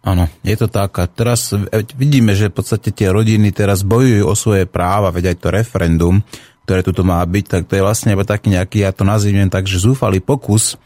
[0.00, 0.96] Áno, je to tak.
[0.96, 1.52] A teraz
[1.92, 6.24] vidíme, že v podstate tie rodiny teraz bojujú o svoje práva, veď aj to referendum
[6.70, 9.66] ktoré tu má byť, tak to je vlastne iba taký nejaký, ja to nazývam tak,
[9.66, 10.78] že zúfalý pokus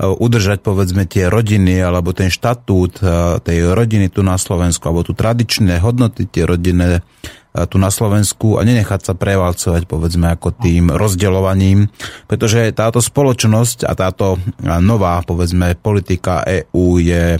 [0.00, 5.04] e, udržať povedzme tie rodiny alebo ten štatút e, tej rodiny tu na Slovensku alebo
[5.04, 7.04] tu tradičné hodnoty tie rodinné
[7.52, 11.92] e, tu na Slovensku a nenechať sa prevalcovať povedzme ako tým rozdeľovaním,
[12.24, 14.40] pretože táto spoločnosť a táto
[14.80, 17.36] nová povedzme politika EÚ je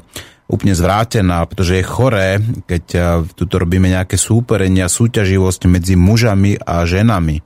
[0.46, 2.38] úplne zvrátená, pretože je choré,
[2.70, 2.84] keď
[3.34, 7.42] tu robíme nejaké súperenia, súťaživosť medzi mužami a ženami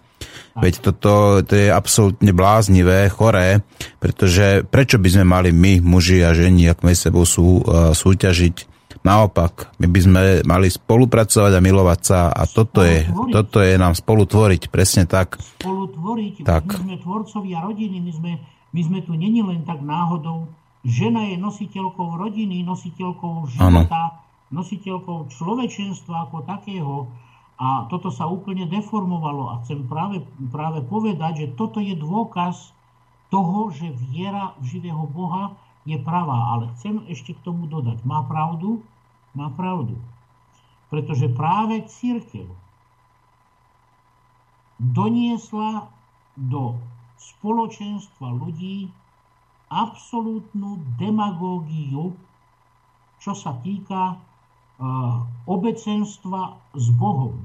[0.58, 3.62] Veď toto to je absolútne bláznivé, choré,
[4.02, 8.68] pretože prečo by sme mali my, muži a ženi, ak medzi sebou sú, uh, súťažiť?
[9.00, 13.96] Naopak, my by sme mali spolupracovať a milovať sa a toto je, toto je nám
[13.96, 15.40] spolu tvoriť, presne tak.
[15.40, 16.68] Spolu tvoriť, tak.
[16.68, 18.32] my sme tvorcovia rodiny, my sme,
[18.76, 20.52] my sme tu není len tak náhodou.
[20.80, 24.56] Žena je nositeľkou rodiny, nositeľkou života, ano.
[24.64, 26.94] nositeľkou človečenstva ako takého
[27.60, 32.72] a toto sa úplne deformovalo a chcem práve, práve povedať, že toto je dôkaz
[33.28, 35.52] toho, že viera v živého Boha
[35.84, 36.56] je pravá.
[36.56, 38.00] Ale chcem ešte k tomu dodať.
[38.08, 38.80] Má pravdu?
[39.36, 40.00] Má pravdu.
[40.88, 42.48] Pretože práve církev
[44.80, 45.92] doniesla
[46.40, 46.80] do
[47.20, 48.88] spoločenstva ľudí
[49.70, 52.12] absolútnu demagógiu,
[53.22, 54.18] čo sa týka
[55.46, 57.36] obecenstva s Bohom.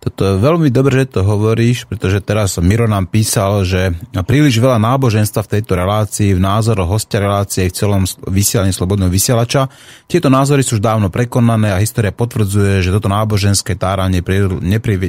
[0.00, 3.92] Toto je veľmi dobre, že to hovoríš, pretože teraz Miro nám písal, že
[4.24, 9.68] príliš veľa náboženstva v tejto relácii, v názoroch hostia relácie v celom vysielaní Slobodného vysielača.
[10.08, 14.24] Tieto názory sú už dávno prekonané a história potvrdzuje, že toto náboženské táranie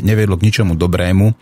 [0.03, 1.33] neviedlo k ničomu dobrému.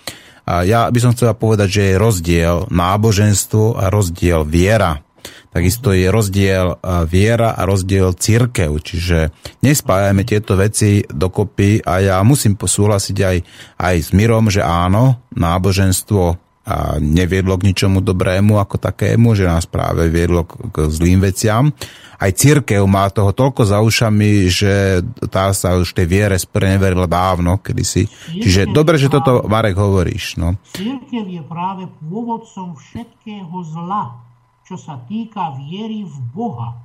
[0.45, 5.01] A ja by som chcel povedať, že je rozdiel náboženstvo a rozdiel viera.
[5.49, 6.77] Takisto je rozdiel
[7.09, 9.33] viera a rozdiel církev, čiže
[9.65, 13.37] nespájame tieto veci dokopy a ja musím posúhlasiť aj,
[13.81, 19.65] aj s Mirom, že áno, náboženstvo a neviedlo k ničomu dobrému ako takému, že nás
[19.65, 21.73] práve viedlo k, zlým veciam.
[22.19, 25.01] Aj církev má toho toľko za ušami, že
[25.33, 28.05] tá sa už tej viere spreneverila dávno, kedysi.
[28.05, 30.37] Církev Čiže dobre, že toto, Marek, hovoríš.
[30.37, 30.61] No.
[30.77, 34.28] Církev je práve pôvodcom všetkého zla
[34.69, 36.77] čo sa týka viery v Boha.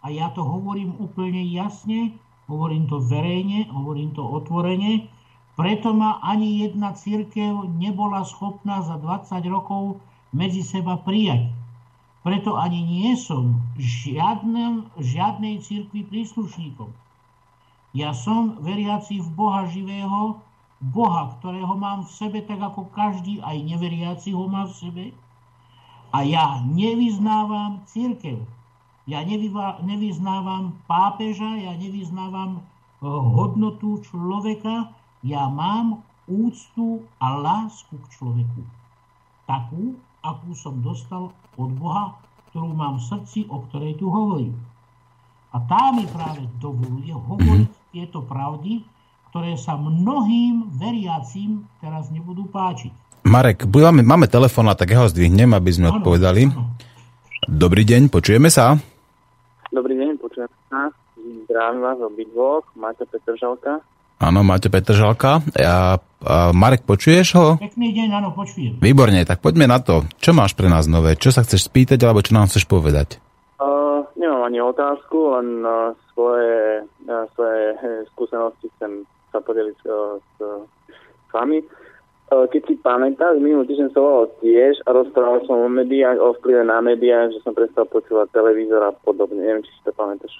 [0.00, 2.16] A ja to hovorím úplne jasne,
[2.48, 5.04] hovorím to verejne, hovorím to otvorene,
[5.60, 10.00] preto ma ani jedna církev nebola schopná za 20 rokov
[10.32, 11.52] medzi seba prijať.
[12.24, 16.88] Preto ani nie som žiadnym, žiadnej církvi príslušníkom.
[17.92, 20.40] Ja som veriaci v Boha živého,
[20.80, 25.04] Boha, ktorého mám v sebe tak ako každý, aj neveriaci ho má v sebe,
[26.10, 28.42] a ja nevyznávam církev.
[29.06, 29.22] Ja
[29.82, 34.90] nevyznávam pápeža, ja nevyznávam eh, hodnotu človeka,
[35.22, 38.62] ja mám úctu a lásku k človeku.
[39.46, 39.94] Takú,
[40.26, 42.18] akú som dostal od Boha,
[42.50, 44.58] ktorú mám v srdci, o ktorej tu hovorím.
[45.54, 48.82] A tá mi práve dovoluje hovoriť tieto pravdy,
[49.30, 53.05] ktoré sa mnohým veriacím teraz nebudú páčiť.
[53.26, 56.46] Marek, máme, máme telefón, tak ja ho zdvihnem, aby sme odpovedali.
[57.50, 58.78] Dobrý deň, počujeme sa?
[59.74, 60.94] Dobrý deň, počujeme sa.
[61.50, 62.62] Zdravím vás obidvoch.
[62.78, 63.82] Máte Petržalka?
[64.22, 65.42] Áno, máte Petržalka.
[65.58, 67.46] Ja, a Marek, počuješ ho?
[67.58, 68.78] Pekný deň, áno, počujem.
[68.78, 70.06] Výborne, tak poďme na to.
[70.22, 71.18] Čo máš pre nás nové?
[71.18, 73.18] Čo sa chceš spýtať, alebo čo nám chceš povedať?
[73.58, 77.74] Uh, nemám ani otázku, len uh, svoje, uh, svoje
[78.14, 79.02] skúsenosti chcem
[79.34, 80.34] sa podeliť uh, s,
[81.26, 81.58] s vami.
[82.26, 86.66] Keď si pamätáš, minulý týždeň som volal tiež a rozprával som o médiách, o vplyve
[86.66, 89.46] na médiách, že som prestal počúvať televízor a podobne.
[89.46, 90.34] Neviem, či si to pamätáš.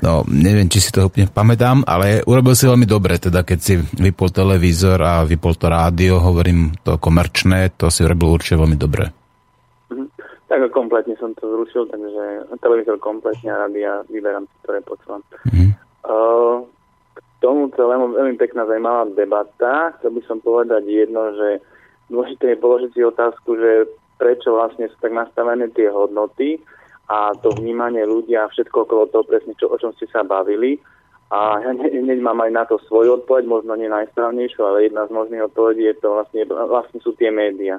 [0.00, 3.76] No, neviem, či si to úplne pamätám, ale urobil si veľmi dobre, teda keď si
[3.76, 9.12] vypol televízor a vypol to rádio, hovorím to komerčné, to si urobil určite veľmi dobre.
[9.92, 10.08] Mhm.
[10.48, 15.20] Tak kompletne som to zrušil, takže televízor kompletne a rádia vyberám ktoré počúvam.
[15.52, 15.68] Mhm.
[16.00, 16.64] Uh,
[17.40, 19.96] tomu celému veľmi pekná zaujímavá debata.
[19.98, 21.64] Chcel by som povedať jedno, že
[22.12, 23.88] dôležité je položiť si otázku, že
[24.20, 26.60] prečo vlastne sú tak nastavené tie hodnoty
[27.08, 30.78] a to vnímanie ľudia a všetko okolo toho presne, čo, o čom ste sa bavili.
[31.30, 35.14] A ja hneď mám aj na to svoju odpoveď, možno nie najsprávnejšiu, ale jedna z
[35.14, 37.78] možných odpovedí je to vlastne, vlastne sú tie médiá.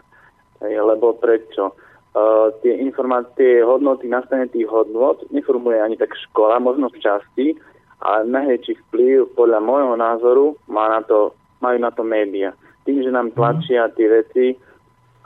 [0.64, 1.76] Lebo prečo?
[2.12, 7.56] Uh, tie informácie, hodnoty, nastavenie tých hodnot neformuje ani tak škola, možno v časti,
[8.02, 12.52] a najväčší vplyv podľa môjho názoru má na to, majú na to médiá.
[12.82, 14.46] Tým, že nám tlačia tie veci,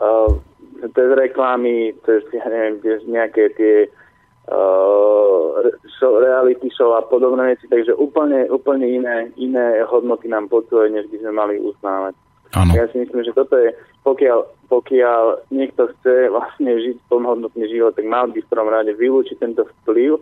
[0.03, 0.30] uh,
[0.84, 3.76] cez reklamy, cez, ja neviem, cez nejaké tie
[4.52, 5.64] uh,
[5.95, 11.07] show, reality show a podobné veci, takže úplne, úplne iné, iné hodnoty nám podsúvajú, než
[11.07, 12.14] by sme mali uznávať.
[12.56, 12.72] Ano.
[12.72, 13.72] Ja si myslím, že toto je,
[14.03, 19.38] pokiaľ, pokiaľ niekto chce vlastne žiť plnohodnotný život, tak mal by v prvom rade vylúčiť
[19.39, 20.19] tento vplyv,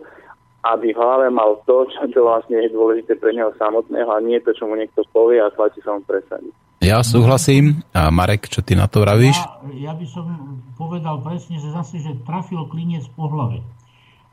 [0.64, 4.40] aby v hlave mal to, čo to vlastne je dôležité pre neho samotného a nie
[4.40, 6.52] to, čo mu niekto povie a tlačí sa mu presadiť.
[6.80, 7.84] Ja súhlasím.
[7.96, 9.36] A Marek, čo ty na to vravíš?
[9.72, 10.24] Ja, ja by som
[10.76, 13.60] povedal presne, že zase, že trafil klinec po hlave.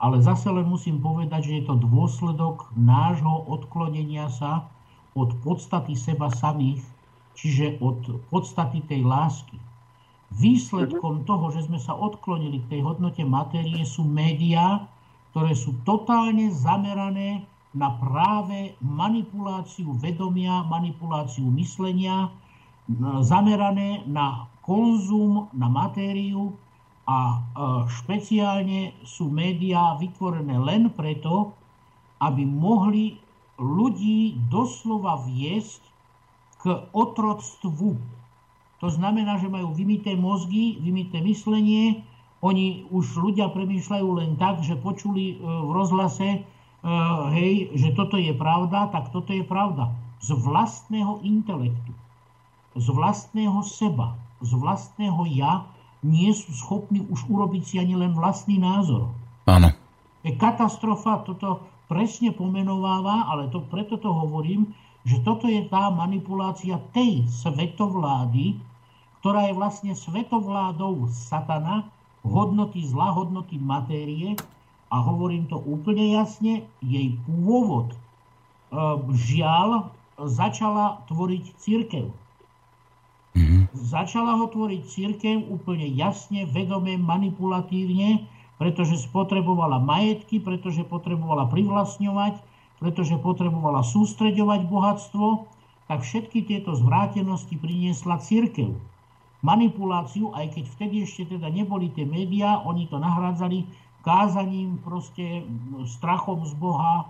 [0.02, 4.68] Ale zase len musím povedať, že je to dôsledok nášho odklonenia sa
[5.16, 6.82] od podstaty seba samých,
[7.36, 9.60] čiže od podstaty tej lásky.
[10.32, 14.88] Výsledkom toho, že sme sa odklonili k tej hodnote matérie, sú médiá,
[15.32, 22.28] ktoré sú totálne zamerané na práve manipuláciu vedomia, manipuláciu myslenia,
[23.24, 26.52] zamerané na konzum, na matériu,
[27.10, 27.38] a e,
[27.90, 31.52] špeciálne sú médiá vytvorené len preto,
[32.22, 33.18] aby mohli
[33.58, 35.82] ľudí doslova viesť
[36.62, 37.98] k otroctvu.
[38.82, 42.06] To znamená, že majú vymité mozgy, vymité myslenie,
[42.42, 46.40] oni už ľudia premýšľajú len tak, že počuli e, v rozhlase, e,
[47.38, 49.94] hej, že toto je pravda, tak toto je pravda.
[50.22, 51.94] Z vlastného intelektu,
[52.74, 55.66] z vlastného seba, z vlastného ja
[56.02, 59.14] nie sú schopní už urobiť si ani len vlastný názor.
[59.46, 59.70] Áno.
[60.22, 64.74] Katastrofa, toto presne pomenováva, ale to, preto to hovorím,
[65.06, 68.58] že toto je tá manipulácia tej svetovlády,
[69.22, 71.90] ktorá je vlastne svetovládou satana,
[72.26, 74.38] hodnoty zla, hodnoty matérie
[74.92, 77.98] a hovorím to úplne jasne, jej pôvod e,
[79.16, 79.90] žiaľ
[80.20, 82.06] začala tvoriť církev.
[83.32, 83.62] Mm-hmm.
[83.74, 88.28] Začala ho tvoriť církev úplne jasne, vedome, manipulatívne,
[88.60, 92.44] pretože spotrebovala majetky, pretože potrebovala privlastňovať,
[92.78, 95.28] pretože potrebovala sústreďovať bohatstvo,
[95.88, 98.91] tak všetky tieto zvrátenosti priniesla církev.
[99.42, 103.66] Manipuláciu, aj keď vtedy ešte teda neboli tie médiá, oni to nahrádzali
[104.06, 105.46] kázaním, proste
[105.86, 107.10] strachom z Boha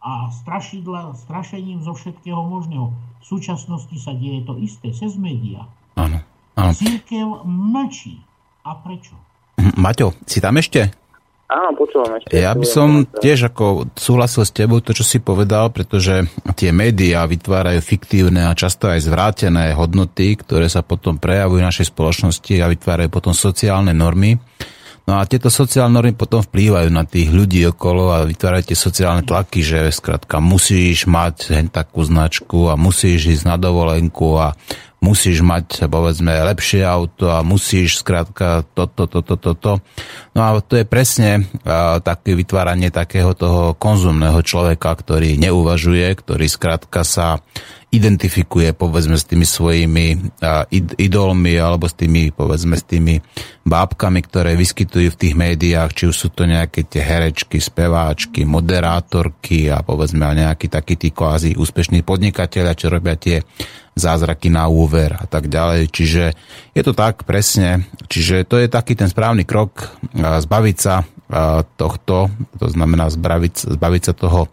[0.00, 2.92] a strašidla, strašením zo všetkého možného.
[3.20, 5.68] V súčasnosti sa deje to isté cez médiá.
[5.96, 6.20] Áno.
[6.56, 6.72] áno.
[6.76, 8.20] Církev mlčí.
[8.66, 9.14] A prečo?
[9.56, 11.05] Hm, Maťo, si tam ešte?
[11.46, 12.42] Áno, počúvam ešte.
[12.42, 16.26] Ja by som tiež ako súhlasil s tebou to, čo si povedal, pretože
[16.58, 21.94] tie médiá vytvárajú fiktívne a často aj zvrátené hodnoty, ktoré sa potom prejavujú v našej
[21.94, 24.34] spoločnosti a vytvárajú potom sociálne normy.
[25.06, 29.22] No a tieto sociálne normy potom vplývajú na tých ľudí okolo a vytvárajú tie sociálne
[29.22, 34.58] tlaky, že skrátka musíš mať hen takú značku a musíš ísť na dovolenku a
[34.98, 39.54] musíš mať, povedzme, lepšie auto a musíš skrátka toto, toto, toto.
[39.54, 39.72] To.
[40.36, 46.44] No a to je presne a, také vytváranie takého toho konzumného človeka, ktorý neuvažuje, ktorý
[46.44, 47.40] skrátka sa
[47.88, 50.68] identifikuje povedzme s tými svojimi a,
[51.00, 53.16] idolmi alebo s tými povedzme s tými
[53.64, 59.72] bábkami, ktoré vyskytujú v tých médiách, či už sú to nejaké tie herečky, speváčky, moderátorky
[59.72, 63.40] a povedzme nejakí takí tí kvázi úspešní podnikatelia, čo robia tie
[63.96, 65.88] zázraky na úver a tak ďalej.
[65.88, 66.24] Čiže
[66.76, 67.88] je to tak presne.
[68.12, 71.00] Čiže to je taký ten správny krok zbaviť sa
[71.80, 72.28] tohto,
[72.60, 74.52] to znamená zbaviť, zbaviť sa toho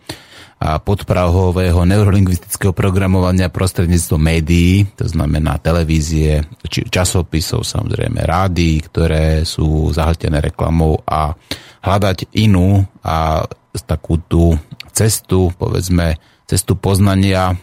[0.64, 10.40] podprahového neurolingvistického programovania prostredníctvom médií, to znamená televízie, či časopisov, samozrejme rádií, ktoré sú zahltené
[10.40, 11.36] reklamou a
[11.84, 13.44] hľadať inú a
[13.84, 14.56] takú tú
[14.96, 16.16] cestu, povedzme,
[16.48, 17.60] cestu poznania,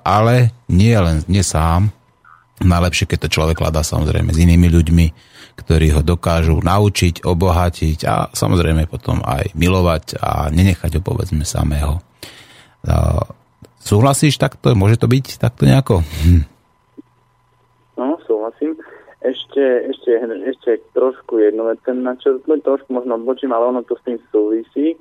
[0.00, 1.92] ale nie len nie sám.
[2.58, 5.06] Najlepšie, keď to človek hľadá samozrejme s inými ľuďmi,
[5.58, 12.02] ktorí ho dokážu naučiť, obohatiť a samozrejme potom aj milovať a nenechať ho povedzme samého.
[13.82, 14.74] Súhlasíš takto?
[14.74, 16.02] Môže to byť takto nejako?
[16.26, 16.42] Hm.
[17.98, 18.78] No, súhlasím.
[19.18, 20.14] Ešte, ešte,
[20.46, 24.94] ešte trošku jednu vec, na čo trošku možno odbočím, ale ono to s tým súvisí.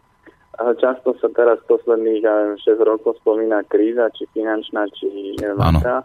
[0.58, 6.02] Často sa teraz posledných ja neviem, 6 rokov spomína kríza, či finančná, či aká.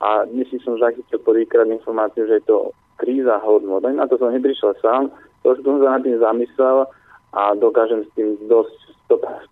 [0.00, 2.58] A si som zachytil prvýkrát informáciu, že je to
[3.00, 3.84] kríza hodnot.
[3.84, 5.08] Na to som neprišiel sám,
[5.40, 6.84] trošku som sa nad tým zamyslel
[7.32, 8.76] a dokážem s tým dosť,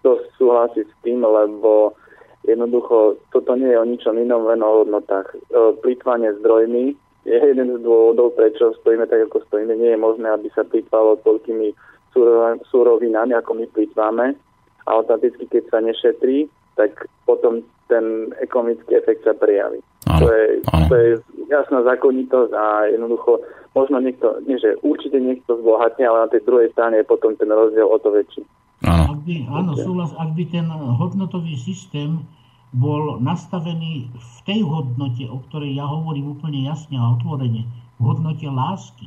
[0.05, 1.97] dosť súhlasiť s tým, lebo
[2.45, 5.33] Jednoducho, toto nie je o ničom inom, len o hodnotách.
[5.33, 5.37] E,
[5.81, 6.93] plýtvanie zdrojmi
[7.25, 9.73] je jeden z dôvodov, prečo stojíme tak, ako stojíme.
[9.81, 11.73] Nie je možné, aby sa plýtvalo toľkými
[12.69, 14.37] súrovinami, ako my plýtváme.
[14.85, 16.45] A automaticky, keď sa nešetrí,
[16.77, 19.81] tak potom ten ekonomický efekt sa prejaví.
[20.09, 20.87] Áno, to, je, áno.
[20.91, 21.11] to je
[21.49, 23.41] jasná zákonitosť a jednoducho
[23.75, 27.51] možno niekto, nie že určite niekto zbohatne, ale na tej druhej strane je potom ten
[27.51, 28.43] rozdiel o to väčší.
[28.85, 29.17] Áno.
[29.17, 32.21] Ak by, áno, súhlas, ak by ten hodnotový systém
[32.75, 37.65] bol nastavený v tej hodnote, o ktorej ja hovorím úplne jasne a otvorene,
[37.99, 39.07] v hodnote lásky,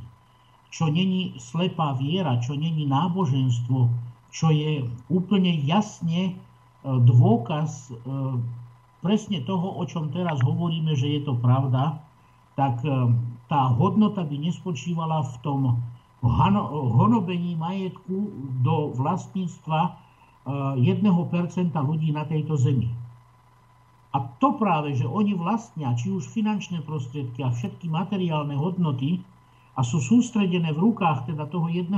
[0.71, 3.91] čo není slepá viera, čo není náboženstvo,
[4.31, 6.33] čo je úplne jasne e,
[6.83, 7.93] dôkaz e,
[9.01, 12.01] presne toho, o čom teraz hovoríme, že je to pravda,
[12.57, 12.89] tak e,
[13.47, 15.61] tá hodnota by nespočívala v tom
[16.97, 18.17] honobení majetku
[18.65, 20.07] do vlastníctva
[20.47, 21.05] 1%
[21.75, 22.89] ľudí na tejto zemi.
[24.15, 29.21] A to práve, že oni vlastnia či už finančné prostriedky a všetky materiálne hodnoty
[29.77, 31.91] a sú sústredené v rukách teda toho 1%,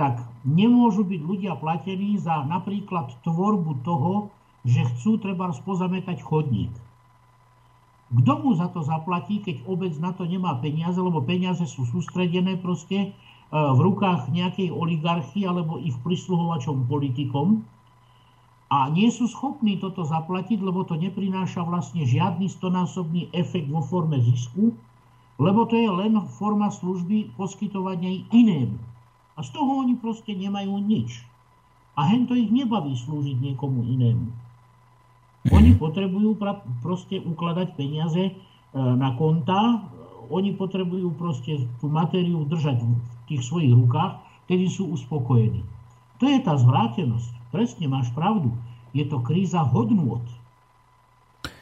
[0.00, 0.14] tak
[0.46, 4.32] nemôžu byť ľudia platení za napríklad tvorbu toho,
[4.66, 6.74] že chcú treba pozametať chodník.
[8.06, 12.58] Kto mu za to zaplatí, keď obec na to nemá peniaze, lebo peniaze sú sústredené
[12.58, 13.08] proste e,
[13.50, 17.66] v rukách nejakej oligarchy alebo ich prisluhovačom politikom
[18.66, 24.18] a nie sú schopní toto zaplatiť, lebo to neprináša vlastne žiadny stonásobný efekt vo forme
[24.18, 24.74] zisku,
[25.38, 28.74] lebo to je len forma služby poskytovania inému.
[29.38, 31.22] A z toho oni proste nemajú nič.
[31.94, 34.45] A hen to ich nebaví slúžiť niekomu inému.
[35.52, 36.38] Oni potrebujú
[36.82, 38.32] proste ukladať peniaze e,
[38.74, 39.86] na konta,
[40.26, 42.90] oni potrebujú proste tú matériu držať v
[43.30, 44.18] tých svojich rukách,
[44.50, 45.62] tedy sú uspokojení.
[46.18, 47.52] To je tá zvrátenosť.
[47.54, 48.50] Presne máš pravdu.
[48.96, 50.24] Je to kríza hodnôt.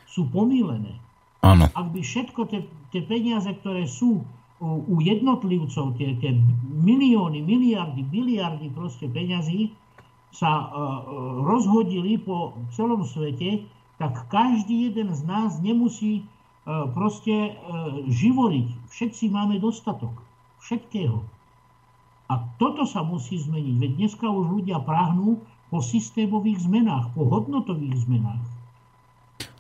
[0.08, 0.96] Sú pomílené.
[1.44, 1.68] Áno.
[1.74, 4.24] Ak by všetko tie, tie peniaze, ktoré sú
[4.62, 6.32] u, u jednotlivcov, tie, tie
[6.64, 9.74] milióny, miliardy, biliardy proste peňazí,
[10.34, 10.66] sa e,
[11.46, 13.66] rozhodili po celom svete,
[13.98, 16.22] tak každý jeden z nás nemusí e,
[16.92, 17.52] proste e,
[18.10, 18.90] živoriť.
[18.90, 20.12] Všetci máme dostatok
[20.64, 21.22] všetkého.
[22.24, 28.08] A toto sa musí zmeniť, veď dneska už ľudia práhnú po systémových zmenách, po hodnotových
[28.08, 28.42] zmenách.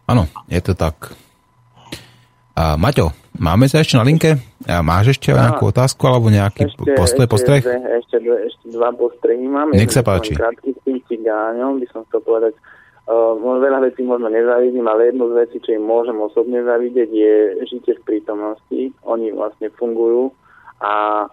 [0.08, 1.12] Áno, je to tak.
[2.54, 4.38] A Maťo, máme sa ešte na linke?
[4.64, 7.60] A máš ešte no, nejakú otázku alebo nejaký ešte, postoj, postreh?
[7.60, 9.74] Ešte, ešte, ešte dva postrehy mám.
[9.74, 10.38] Nech sa páči.
[10.38, 12.54] Krátky s tým cigáňom by som chcel povedať.
[13.04, 17.34] Uh, veľa vecí možno nezavidím, ale jednu z vecí, čo im môžem osobne zavidieť, je
[17.68, 18.80] žitie v prítomnosti.
[19.04, 20.32] Oni vlastne fungujú
[20.80, 21.28] a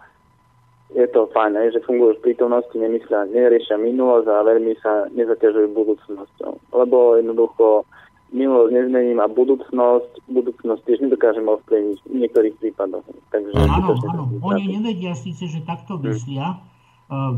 [0.91, 6.75] je to fajn, že fungujú v prítomnosti, nemyslia, neriešia minulosť a veľmi sa nezaťažujú budúcnosťou.
[6.75, 7.87] Lebo jednoducho
[8.35, 13.03] minulosť nezmením a budúcnosť, budúcnosť tiež nedokážem ovplyvniť v niektorých prípadoch.
[13.31, 14.23] Takže áno, áno.
[14.43, 16.03] Oni nevedia síce, že takto hm.
[16.11, 16.63] myslia, hmm.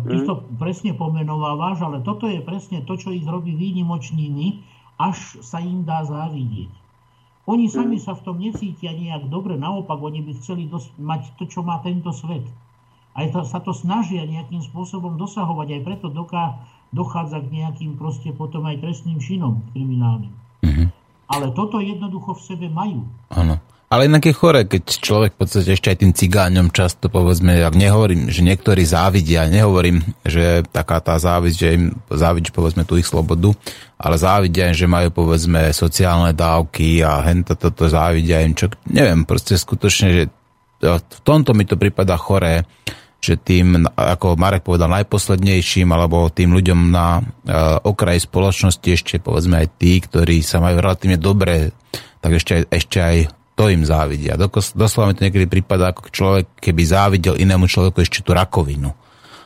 [0.05, 4.61] Ty to presne pomenovávaš, ale toto je presne to, čo ich robí výnimočnými,
[5.01, 6.69] až sa im dá závidieť.
[7.49, 7.73] Oni hm.
[7.73, 11.65] sami sa v tom necítia nejak dobre, naopak oni by chceli dos- mať to, čo
[11.65, 12.45] má tento svet.
[13.13, 18.33] Aj to, sa to snažia nejakým spôsobom dosahovať, aj preto doká, dochádza k nejakým proste
[18.33, 20.33] potom aj trestným činom kriminálnym.
[20.65, 20.87] Mm-hmm.
[21.29, 23.05] Ale toto jednoducho v sebe majú.
[23.33, 23.57] Áno.
[23.93, 27.77] Ale inak je chore, keď človek v podstate ešte aj tým cigáňom často povedzme, ak
[27.77, 33.05] nehovorím, že niektorí závidia, nehovorím, že taká tá závisť, že im závidí povedzme tú ich
[33.05, 33.53] slobodu,
[34.01, 39.29] ale závidia im, že majú povedzme sociálne dávky a hento toto závidia im, čo neviem,
[39.29, 40.23] proste skutočne, že
[40.81, 42.65] v tomto mi to prípada choré,
[43.21, 49.61] že tým, ako Marek povedal, najposlednejším alebo tým ľuďom na uh, okraji spoločnosti ešte povedzme
[49.61, 51.77] aj tí, ktorí sa majú relatívne dobre,
[52.25, 54.37] tak ešte, ešte aj to im závidia.
[54.73, 58.91] Doslova mi to niekedy prípada, ako človek, keby závidel inému človeku ešte tú rakovinu.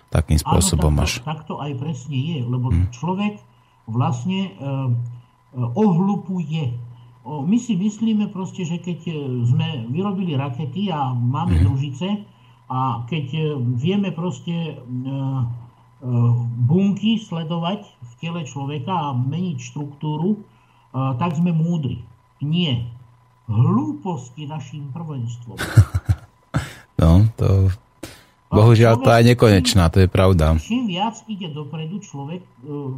[0.07, 1.27] Takým spôsobom Áno, takto, až.
[1.27, 2.95] takto aj presne je, lebo hmm.
[2.95, 3.43] človek
[3.91, 4.87] vlastne uh,
[5.75, 6.79] ohlupuje.
[7.27, 8.99] O, my si myslíme proste, že keď
[9.43, 11.63] sme vyrobili rakety a máme hmm.
[11.67, 12.07] družice,
[12.67, 13.41] a keď e,
[13.79, 14.79] vieme proste e, e,
[16.67, 20.43] bunky sledovať v tele človeka a meniť štruktúru,
[20.97, 22.01] tak sme múdri.
[22.41, 22.89] Nie.
[23.47, 25.57] Hlúposti našim prvenstvom.
[26.97, 27.69] No, to...
[28.49, 30.57] Bohužiaľ, to je nekonečná, to je pravda.
[30.57, 32.41] Čím viac ide dopredu človek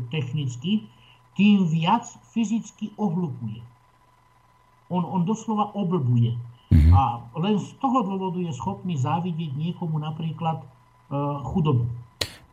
[0.07, 0.87] technicky,
[1.35, 3.59] tým viac fyzicky ohlupuje.
[4.87, 6.37] On, on doslova oblbuje.
[6.69, 6.93] Mm-hmm.
[6.93, 10.65] A len z toho dôvodu je schopný závidieť niekomu napríklad e,
[11.49, 11.89] chudobu.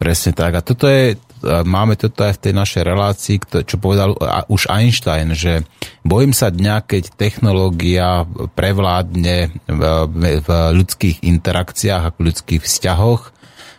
[0.00, 0.56] Presne tak.
[0.56, 3.36] A toto je, máme toto aj v tej našej relácii,
[3.66, 4.16] čo povedal
[4.48, 5.64] už Einstein, že
[6.06, 8.24] bojím sa dňa, keď technológia
[8.56, 13.36] prevládne v, ľudských interakciách a v ľudských vzťahoch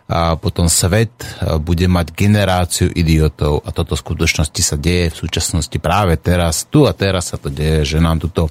[0.07, 1.11] a potom svet
[1.59, 3.59] bude mať generáciu idiotov.
[3.67, 7.51] A toto v skutočnosti sa deje v súčasnosti práve teraz, tu a teraz sa to
[7.51, 8.47] deje, že nám tuto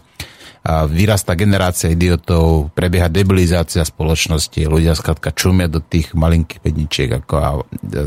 [0.88, 7.48] vyrastá generácia idiotov, prebieha debilizácia spoločnosti, ľudia skrátka čumia do tých malinkých pedničiek ako a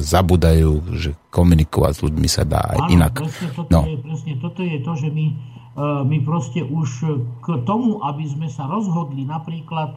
[0.02, 3.14] zabudajú, že komunikovať s ľuďmi sa dá aj inak.
[3.22, 3.81] Presne toto, no.
[3.86, 5.34] je, presne toto je to, že my, e,
[6.03, 6.90] my proste už
[7.40, 9.95] k tomu, aby sme sa rozhodli napríklad,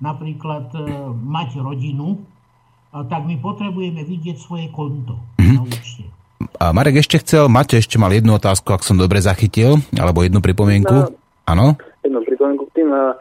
[0.00, 0.80] napríklad e,
[1.12, 2.22] mať rodinu,
[2.88, 5.56] tak my potrebujeme vidieť svoje konto mm-hmm.
[5.60, 6.08] na účte.
[6.56, 10.40] A Marek ešte chcel, máte ešte mal jednu otázku, ak som dobre zachytil, alebo jednu
[10.40, 10.96] pripomienku.
[10.96, 11.12] No,
[11.48, 11.80] Áno?
[12.78, 13.18] Tým uh,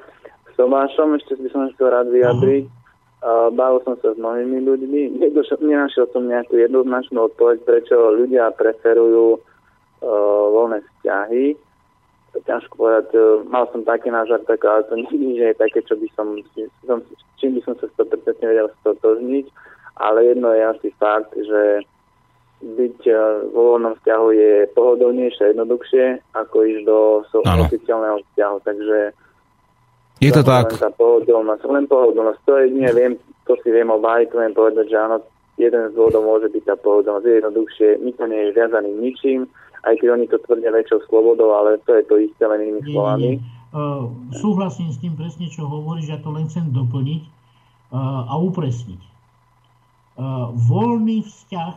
[0.53, 2.69] Somášom, ešte by som chcel rád vyjadriť.
[3.17, 5.01] Uh, bavil som sa s mnohými ľuďmi.
[5.65, 11.57] Nenašiel som nejakú jednoznačnú odpoveď, prečo ľudia preferujú uh, voľné vzťahy.
[12.37, 16.05] Ťažko povedať, uh, mal som taký nážar, tak, ale to nie je také, čo by
[16.13, 16.37] som,
[16.85, 17.01] som
[17.41, 19.45] čím by som sa 100% vedel stotožniť.
[19.97, 21.81] Ale jedno je asi fakt, že
[22.61, 23.17] byť eh,
[23.53, 26.99] vo voľnom vzťahu je pohodlnejšie, jednoduchšie, ako ísť do
[27.65, 28.57] oficiálneho vzťahu.
[28.65, 28.97] Takže
[30.19, 30.73] je to tak.
[30.73, 32.39] Len tá pohodlnosť, len pohodlnosť.
[32.45, 33.13] To jedine viem,
[33.45, 35.21] to si viem obájiť, viem povedať, že áno,
[35.57, 37.25] jeden z dôvodov môže byť tá pohodlnosť.
[37.25, 39.39] Je jednoduchšie, nikto nie je viazaný ničím,
[39.85, 43.41] aj keď oni to tvrdia väčšou slobodou, ale to je to isté len inými slovami.
[43.67, 49.01] Uh, súhlasím s tým presne, čo hovoríš, ja to len chcem doplniť uh, a upresniť.
[50.17, 51.75] Uh, voľný vzťah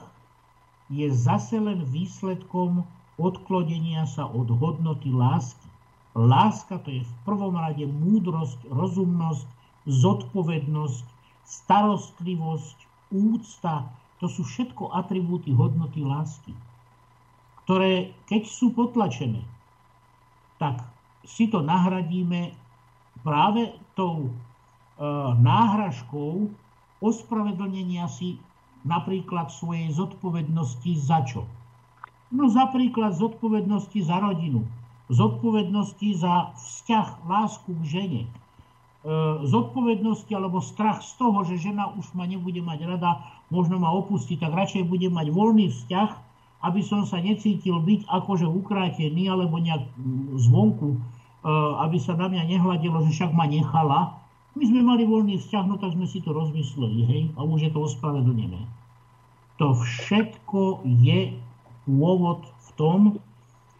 [0.90, 2.82] je zase len výsledkom
[3.20, 5.69] odklonenia sa od hodnoty lásky.
[6.14, 9.46] Láska to je v prvom rade múdrosť, rozumnosť,
[9.86, 11.06] zodpovednosť,
[11.46, 12.78] starostlivosť,
[13.14, 13.90] úcta.
[14.18, 16.52] To sú všetko atribúty hodnoty lásky,
[17.64, 19.40] ktoré keď sú potlačené,
[20.60, 20.84] tak
[21.24, 22.52] si to nahradíme
[23.24, 24.30] práve tou e,
[25.40, 26.52] náhražkou
[27.00, 28.36] ospravedlnenia si
[28.84, 31.48] napríklad svojej zodpovednosti za čo?
[32.30, 34.62] No napríklad zodpovednosti za rodinu,
[35.10, 38.30] zodpovednosti za vzťah, lásku k žene, e,
[39.44, 43.18] zodpovednosti alebo strach z toho, že žena už ma nebude mať rada,
[43.50, 46.10] možno ma opustí, tak radšej bude mať voľný vzťah,
[46.62, 49.82] aby som sa necítil byť akože ukrátený alebo nejak
[50.38, 50.98] zvonku, e,
[51.82, 54.14] aby sa na mňa nehľadilo, že však ma nechala,
[54.54, 57.70] my sme mali voľný vzťah, no tak sme si to rozmysleli, hej, a už je
[57.70, 58.66] to ospravedlnené.
[59.62, 61.34] To všetko je
[61.86, 63.00] pôvod v tom,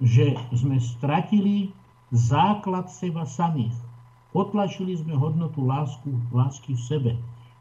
[0.01, 1.71] že sme stratili
[2.11, 3.77] základ seba samých.
[4.35, 7.13] Potlačili sme hodnotu lásku, lásky v sebe.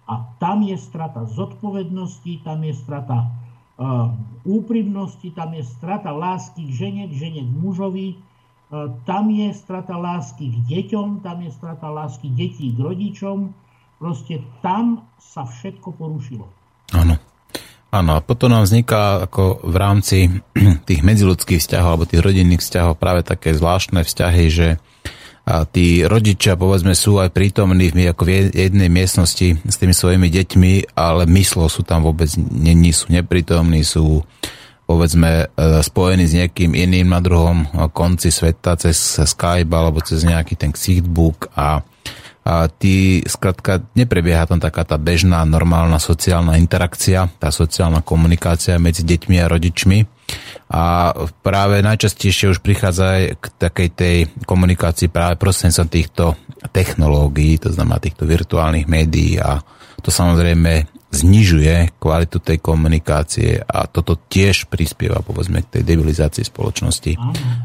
[0.10, 3.30] A tam je strata zodpovednosti, tam je strata
[3.78, 4.10] uh,
[4.48, 8.08] úprimnosti, tam je strata lásky k žene, k žene k mužovi,
[9.06, 13.50] tam je strata lásky k deťom, tam je strata lásky detí k rodičom.
[13.98, 16.48] Proste tam sa všetko porušilo.
[16.96, 17.19] Áno.
[17.90, 20.18] Áno, a potom nám vzniká ako v rámci
[20.90, 24.68] tých medziludských vzťahov alebo tých rodinných vzťahov práve také zvláštne vzťahy, že
[25.50, 30.30] a tí rodičia, povedzme, sú aj prítomní v, ako v jednej miestnosti s tými svojimi
[30.30, 34.22] deťmi, ale myslo sú tam vôbec není, sú neprítomní, sú
[34.86, 40.54] povedzme e, spojený s niekým iným na druhom konci sveta cez Skype alebo cez nejaký
[40.54, 41.82] ten Xichtbook a,
[42.44, 49.06] a tí, skratka, neprebieha tam taká tá bežná, normálna sociálna interakcia, tá sociálna komunikácia medzi
[49.06, 50.00] deťmi a rodičmi.
[50.70, 56.26] A práve najčastejšie už prichádza aj k takej tej komunikácii práve prostredníctvom týchto
[56.70, 59.62] technológií, to znamená týchto virtuálnych médií a
[60.00, 67.18] to samozrejme znižuje kvalitu tej komunikácie a toto tiež prispieva povedzme k tej debilizácii spoločnosti.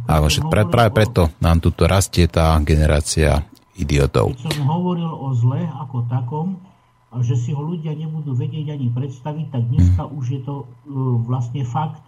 [0.09, 3.45] A práve preto nám tuto rastie tá generácia
[3.79, 4.35] idiotov.
[4.39, 6.59] Keď som hovoril o zle ako takom,
[7.23, 10.15] že si ho ľudia nebudú vedieť ani predstaviť, tak dneska hmm.
[10.19, 10.67] už je to uh,
[11.23, 12.03] vlastne fakt.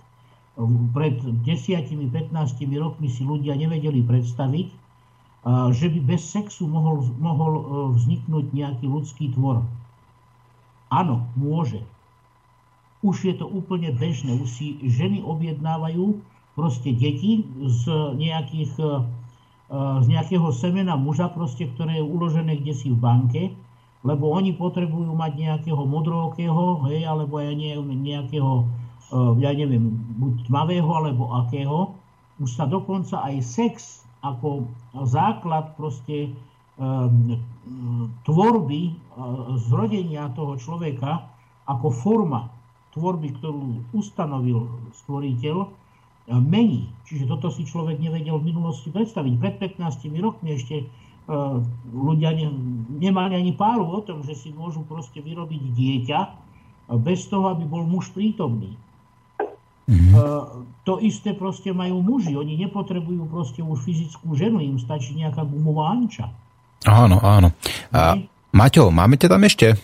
[0.97, 2.33] Pred 10-15
[2.81, 7.63] rokmi si ľudia nevedeli predstaviť, uh, že by bez sexu mohol, mohol uh,
[7.95, 9.63] vzniknúť nejaký ľudský tvor
[10.91, 11.83] Áno, môže.
[13.03, 14.39] Už je to úplne bežné.
[14.39, 16.23] Už si ženy objednávajú
[16.55, 17.83] proste deti z,
[18.17, 18.87] nejakých, e,
[19.75, 23.43] z nejakého semena muža, proste, ktoré je uložené kde si v banke,
[24.07, 28.63] lebo oni potrebujú mať nejakého modrookého, hej, alebo ja nie, nejakého,
[29.11, 29.91] e, ja neviem,
[30.23, 31.99] buď tmavého, alebo akého.
[32.39, 34.71] Už sa dokonca aj sex ako
[35.03, 36.31] základ proste
[36.77, 37.41] Ehm,
[38.29, 38.93] tvorby,
[39.65, 41.25] zrodenia toho človeka
[41.65, 42.53] ako forma
[42.93, 45.69] tvorby, ktorú ustanovil stvoriteľ, e,
[46.31, 46.90] mení.
[47.07, 49.32] Čiže toto si človek nevedel v minulosti predstaviť.
[49.39, 50.85] Pred 15 rokmi ešte e,
[51.94, 52.51] ľudia ne,
[52.98, 56.20] nemali ani páru o tom, že si môžu proste vyrobiť dieťa
[56.98, 58.78] bez toho, aby bol muž prítomný.
[59.86, 60.15] Mm-hmm.
[60.82, 62.35] To isté proste majú muži.
[62.35, 66.27] Oni nepotrebujú proste už fyzickú ženu, im stačí nejaká gumová anča.
[66.86, 67.55] Áno, áno.
[67.94, 68.19] A,
[68.51, 69.78] Maťo, máme ťa tam ešte?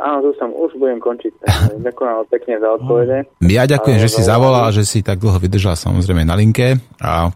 [0.00, 1.32] Áno, tu som, už budem končiť.
[1.86, 3.18] Ďakujem pekne za odpovede.
[3.44, 7.28] Ja ďakujem, že si zavolal, že si tak dlho vydržal samozrejme na linke a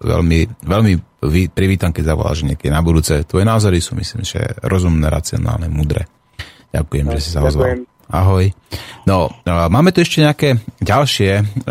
[0.00, 0.94] veľmi, veľmi
[1.52, 3.26] privítam, keď zavoláš niekedy na budúce.
[3.26, 6.08] Tvoje názory sú, myslím, že rozumné, racionálne, mudré.
[6.74, 7.86] Ďakujem, že si sa ozval.
[8.14, 8.54] Ahoj.
[9.10, 11.66] No, máme tu ešte nejaké ďalšie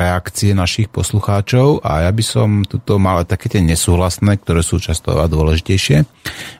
[0.00, 5.20] reakcie našich poslucháčov a ja by som tuto mal také tie nesúhlasné, ktoré sú často
[5.20, 6.08] a dôležitejšie.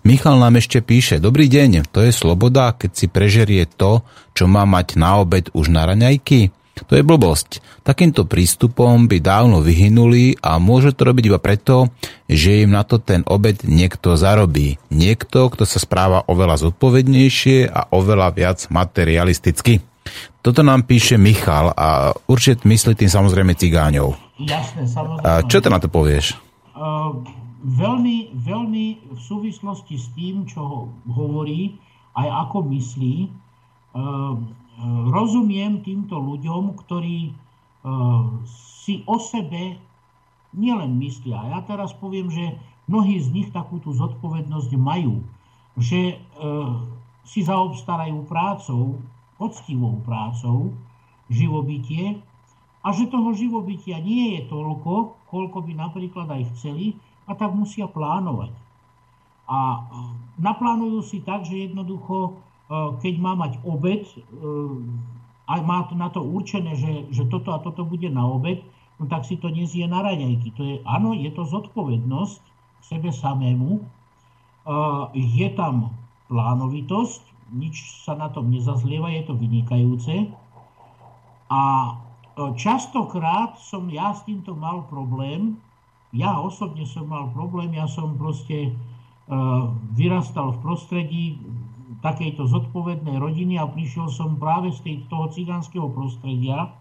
[0.04, 4.04] Michal nám ešte píše, dobrý deň, to je sloboda, keď si prežerie to,
[4.36, 6.52] čo má mať na obed už na raňajky?
[6.88, 7.62] To je blbosť.
[7.86, 11.92] Takýmto prístupom by dávno vyhynuli a môže to robiť iba preto,
[12.26, 14.80] že im na to ten obed niekto zarobí.
[14.90, 19.84] Niekto, kto sa správa oveľa zodpovednejšie a oveľa viac materialisticky.
[20.40, 24.16] Toto nám píše Michal a určite myslí tým samozrejme cigáňov.
[24.40, 25.26] Jasné, samozrejme.
[25.28, 26.34] A čo to na to povieš?
[26.72, 27.20] Uh,
[27.60, 31.76] veľmi, veľmi v súvislosti s tým, čo hovorí,
[32.16, 34.34] aj ako myslí, uh,
[35.10, 37.32] rozumiem týmto ľuďom, ktorí e,
[38.80, 39.76] si o sebe
[40.56, 41.52] nielen myslia.
[41.52, 42.56] Ja teraz poviem, že
[42.90, 45.22] mnohí z nich takúto zodpovednosť majú,
[45.78, 46.16] že e,
[47.22, 48.98] si zaobstarajú prácou,
[49.38, 50.74] poctivou prácou,
[51.30, 52.18] živobytie
[52.82, 56.98] a že toho živobytia nie je toľko, koľko by napríklad aj chceli
[57.30, 58.50] a tak musia plánovať.
[59.46, 59.80] A e,
[60.40, 62.40] naplánujú si tak, že jednoducho
[62.70, 64.22] keď má mať obed eh,
[65.50, 68.62] a má na to určené, že, že toto a toto bude na obed,
[69.02, 70.54] no tak si to nezie na raňajky.
[70.54, 73.82] To je, áno, je to zodpovednosť k sebe samému.
[73.82, 75.90] Eh, je tam
[76.30, 80.30] plánovitosť, nič sa na tom nezazlieva, je to vynikajúce.
[81.50, 81.62] A
[82.54, 85.58] častokrát som ja s týmto mal problém.
[86.14, 88.70] Ja osobne som mal problém, ja som proste
[89.98, 91.24] vyrastal v prostredí,
[92.00, 96.72] takejto zodpovednej rodiny a prišiel som práve z tej, toho cigánskeho prostredia,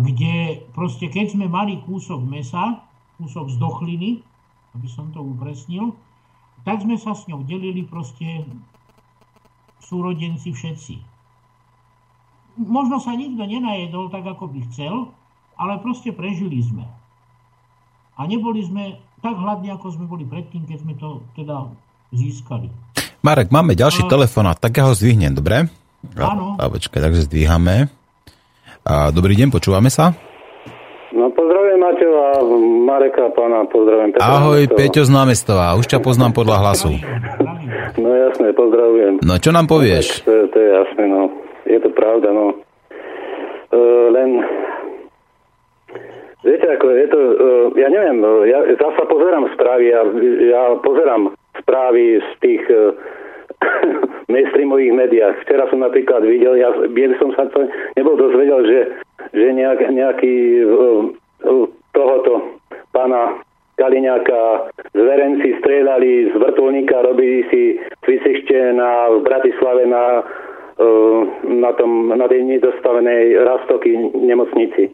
[0.00, 2.80] kde proste keď sme mali kúsok mesa,
[3.20, 4.10] kúsok z dochliny,
[4.72, 5.98] aby som to upresnil,
[6.64, 8.46] tak sme sa s ňou delili proste
[9.82, 10.94] súrodenci všetci.
[12.60, 15.12] Možno sa nikto nenajedol tak, ako by chcel,
[15.56, 16.84] ale proste prežili sme.
[18.20, 21.68] A neboli sme tak hladní, ako sme boli predtým, keď sme to teda
[22.12, 22.68] získali.
[23.20, 24.16] Marek, máme ďalší no.
[24.16, 25.68] telefonát, tak ja ho zdvihnem, dobre?
[26.16, 26.56] Áno.
[26.56, 27.92] A, počkaj, takže zdvíhame.
[28.80, 30.16] A, dobrý deň, počúvame sa?
[31.12, 32.30] No pozdravujem Mateo a
[32.88, 34.78] Mareka pána, pozdravujem Petra Ahoj, Námestova.
[34.80, 36.96] Peťo z Námestova, už ťa poznám podľa hlasu.
[38.00, 39.20] No jasné, pozdravujem.
[39.20, 40.24] No čo nám povieš?
[40.24, 41.28] To, to je jasné, no.
[41.68, 42.56] Je to pravda, no.
[43.68, 44.30] Uh, len
[46.40, 48.16] Viete, ako je to, uh, ja neviem,
[48.48, 50.00] ja zasa pozerám správy, ja,
[50.40, 52.96] ja pozerám správy z tých uh,
[54.32, 55.34] mainstreamových médiách.
[55.44, 58.80] Včera som napríklad videl, ja, ja som sa to nebol dozvedel, že,
[59.36, 60.34] že nejak, nejaký
[60.64, 62.60] uh, tohoto
[62.92, 63.40] pána
[63.80, 67.62] Kaliňáka zverenci strieľali z vrtulníka, robili si
[68.04, 74.92] cvičište na, v Bratislave na, uh, na, tom, na tej nedostavenej rastoky nemocnici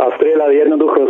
[0.00, 1.00] a strieľali jednoducho,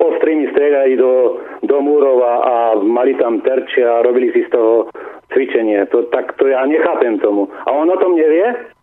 [0.00, 4.90] ostrými strieľali do, do múrov a, mali tam terče a robili si z toho
[5.32, 5.86] cvičenie.
[5.90, 7.50] To, tak to ja nechápem tomu.
[7.66, 8.76] A on o tom nevie?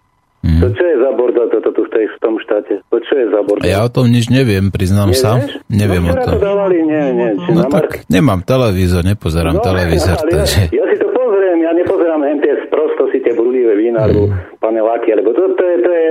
[0.46, 0.62] Mm.
[0.62, 2.78] To čo je za bordel toto tu v, tej, v tom štáte?
[2.94, 3.66] To čo je za bordel?
[3.66, 5.26] Ja o tom nič neviem, priznám Nevieš?
[5.26, 5.42] sa.
[5.74, 6.38] Neviem no, o tom.
[6.38, 7.30] To dávali, nie, nie.
[7.50, 10.22] No tak nemám televízor, nepozerám no, televízor.
[10.22, 10.70] Takže...
[10.70, 14.62] Ja, ja si to pozriem, ja nepozerám len tie sprostosti, tie brúlivé vína, mm.
[14.62, 16.08] paneláky, alebo to, to, je, to, je,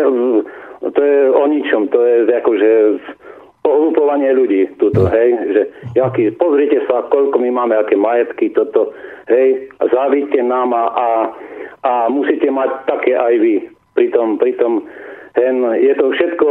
[0.91, 1.87] to je o ničom.
[1.95, 2.71] To je akože
[3.65, 5.63] ohlupovanie ľudí tuto, hej, že
[5.97, 8.93] jaký, pozrite sa, koľko my máme, aké majetky, toto,
[9.33, 11.09] hej, závidte nám a, a,
[11.85, 13.55] a musíte mať také aj vy.
[13.95, 14.85] Pritom, pritom
[15.39, 16.47] hen, je to všetko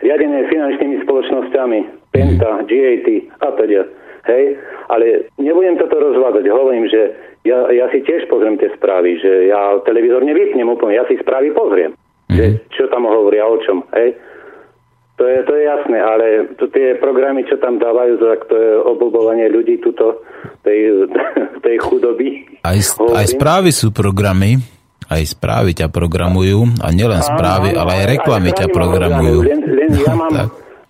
[0.00, 1.78] riadené finančnými spoločnosťami,
[2.10, 3.08] Penta, GAT
[3.44, 3.82] a teda.
[4.26, 4.58] Hej,
[4.90, 6.50] ale nebudem toto rozvádzať.
[6.50, 7.14] Hovorím, že
[7.46, 11.54] ja, ja si tiež pozriem tie správy, že ja televízor nevypnem úplne, ja si správy
[11.54, 11.94] pozriem.
[12.26, 12.34] Mm-hmm.
[12.34, 12.44] Že,
[12.74, 13.86] čo tam hovoria, o čom.
[13.94, 14.18] Hej.
[15.16, 16.24] To je, to je jasné, ale
[16.60, 20.20] to, tie programy, čo tam dávajú, tak to je obľúbovanie ľudí tuto,
[20.60, 21.08] tej,
[21.64, 22.60] tej chudoby.
[22.60, 22.76] Aj,
[23.16, 24.60] aj správy sú programy,
[25.06, 29.38] Aj správy ťa programujú a nielen správy, ale aj reklamy ťa programujú.
[29.46, 30.34] Len, len, ja mám,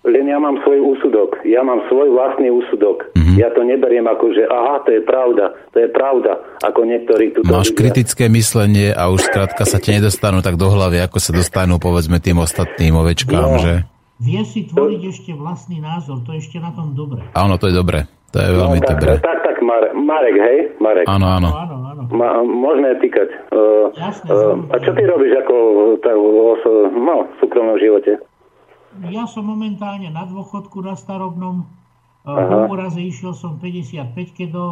[0.09, 1.45] len ja mám svoj úsudok.
[1.45, 3.13] Ja mám svoj vlastný úsudok.
[3.13, 3.37] Mm-hmm.
[3.37, 7.45] Ja to neberiem ako, že aha, to je pravda, to je pravda, ako niektorí tu.
[7.45, 7.79] Máš vidia.
[7.79, 12.17] kritické myslenie a už skrátka sa ti nedostanú tak do hlavy, ako sa dostanú povedzme
[12.17, 13.61] tým ostatným ovečkám, no.
[13.61, 13.85] že?
[14.17, 17.21] Vie si tvoriť ešte vlastný názor, to je ešte na tom dobre.
[17.37, 18.09] Áno, to je dobre.
[18.33, 19.11] To je veľmi no, tak, dobré.
[19.23, 20.57] Tak, tak, Marek, Marek, hej?
[20.83, 21.05] Marek.
[21.07, 21.49] Áno, áno.
[21.53, 22.01] áno, áno.
[22.11, 23.29] Ma, môžeme týkať.
[23.53, 25.55] Uh, uh, a čo ty robíš ako
[26.03, 26.25] tak, v,
[26.97, 28.19] no, v súkromnom živote?
[29.07, 31.69] Ja som momentálne na dôchodku na starobnom.
[32.27, 34.65] Uh, po úraze išiel som 55 keď do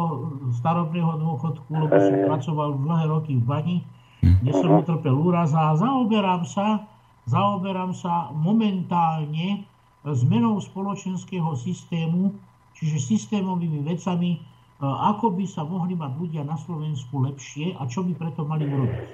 [0.60, 3.76] starobného dôchodku, lebo som pracoval dlhé roky v bani,
[4.20, 6.84] kde som utrpel úraz a zaoberám sa
[7.26, 9.66] zaoberám sa momentálne
[10.06, 12.30] zmenou spoločenského systému,
[12.78, 14.40] čiže systémovými vecami, e,
[14.86, 19.06] ako by sa mohli mať ľudia na Slovensku lepšie a čo by preto mali urobiť.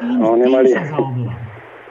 [0.00, 1.40] Tým, no, nemali, tým sa zaoberám.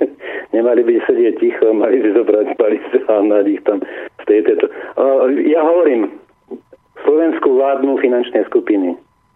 [0.55, 3.83] Nemali by sedieť ticho, mali by zobrať palice a na ich tam
[4.21, 4.65] z tej, tejto.
[5.51, 6.15] Ja hovorím,
[7.03, 8.95] Slovensku vládnu finančné skupiny.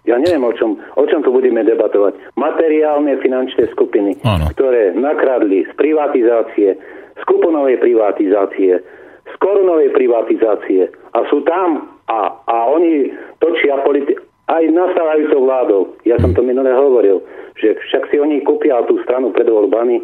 [0.10, 2.34] Ja neviem, o čom, o čom tu budeme debatovať.
[2.34, 4.50] Materiálne finančné skupiny, ano.
[4.58, 6.74] ktoré nakradli z privatizácie,
[7.14, 8.82] z kuponovej privatizácie,
[9.30, 14.18] z korunovej privatizácie a sú tam a, a oni točia politi-
[14.50, 15.82] aj nastávajúcou vládou.
[16.10, 17.22] Ja som to minule hovoril,
[17.54, 20.02] že však si oni kúpia tú stranu pred voľbami,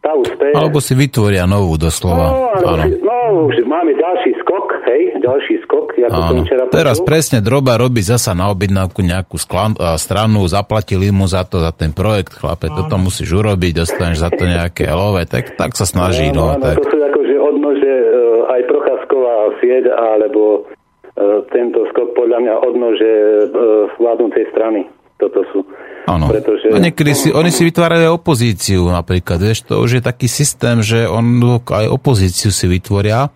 [0.00, 0.56] tá úspeje.
[0.56, 2.32] Alebo si vytvoria novú doslova.
[2.32, 2.84] No, áno.
[3.04, 3.16] no
[3.50, 5.92] už máme ďalší skok, hej, ďalší skok.
[5.98, 7.08] Ako som včera Teraz počul.
[7.10, 11.92] presne Droba robí zasa na objednávku nejakú sklan, stranu, zaplatili mu za to, za ten
[11.92, 12.86] projekt, chlape, áno.
[12.86, 16.32] toto musíš urobiť, dostaneš za to nejaké love, tak, tak sa snaží.
[16.32, 16.76] Áno, no, áno, tak.
[16.80, 23.12] To sú akože odnože uh, aj Procházková sieť, alebo uh, tento skok podľa mňa odnože
[23.12, 24.86] uh, vládnúcej strany.
[25.18, 25.66] Toto sú.
[26.06, 26.30] Áno.
[26.30, 26.70] Pretože...
[26.70, 29.42] A niekedy si, oni si vytvárajú opozíciu napríklad.
[29.42, 33.34] Vieš, to už je taký systém, že on aj opozíciu si vytvoria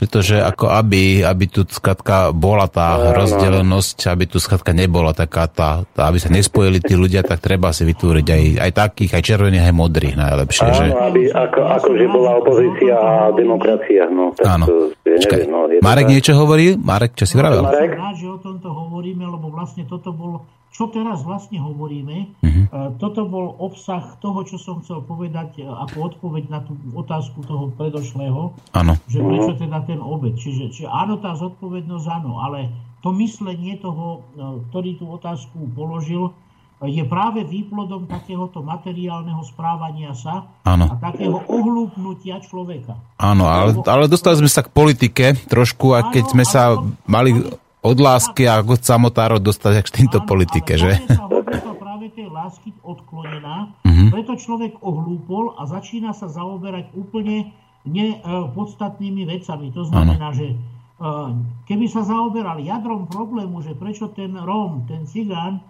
[0.00, 5.44] pretože ako aby, aby tu skratka bola tá no, rozdelenosť, aby tu skratka nebola taká
[5.44, 9.22] tá, tá, aby sa nespojili tí ľudia, tak treba si vytvoriť aj, aj takých, aj
[9.28, 10.64] červených, aj modrých najlepšie.
[10.64, 10.86] Áno, že?
[10.88, 14.08] aby ako, ako že bola opozícia a demokracia.
[14.08, 14.64] No, tak Áno.
[14.64, 14.74] To,
[15.04, 16.12] ja neviem, no, Marek to...
[16.16, 16.80] niečo hovorí?
[16.80, 17.60] Marek, čo si vravel?
[17.60, 17.92] Marek?
[19.00, 22.94] Hovoríme, lebo vlastne toto bol čo teraz vlastne hovoríme, uh-huh.
[23.02, 27.74] toto bol obsah toho, čo som chcel povedať e, ako odpoveď na tú otázku toho
[27.74, 28.94] predošlého, ano.
[29.10, 30.38] že prečo teda ten obed.
[30.38, 32.70] Čiže, čiže áno, tá zodpovednosť áno, ale
[33.02, 36.30] to myslenie toho, e, ktorý tú otázku položil,
[36.80, 40.88] je práve výplodom takéhoto materiálneho správania sa ano.
[40.88, 42.96] a takého ohlúpnutia človeka.
[43.20, 47.36] Áno, ale, ale dostali sme sa k politike trošku a keď sme sa mali
[47.80, 51.00] od lásky a od samotárov dostať k týmto politike, že?
[51.80, 54.08] práve tej lásky odklonená, uh-huh.
[54.08, 57.52] preto človek ohlúpol a začína sa zaoberať úplne
[57.84, 59.72] nepodstatnými vecami.
[59.72, 60.36] To znamená, ano.
[60.36, 60.46] že
[61.68, 65.64] keby sa zaoberal jadrom problému, že prečo ten Róm, ten cigán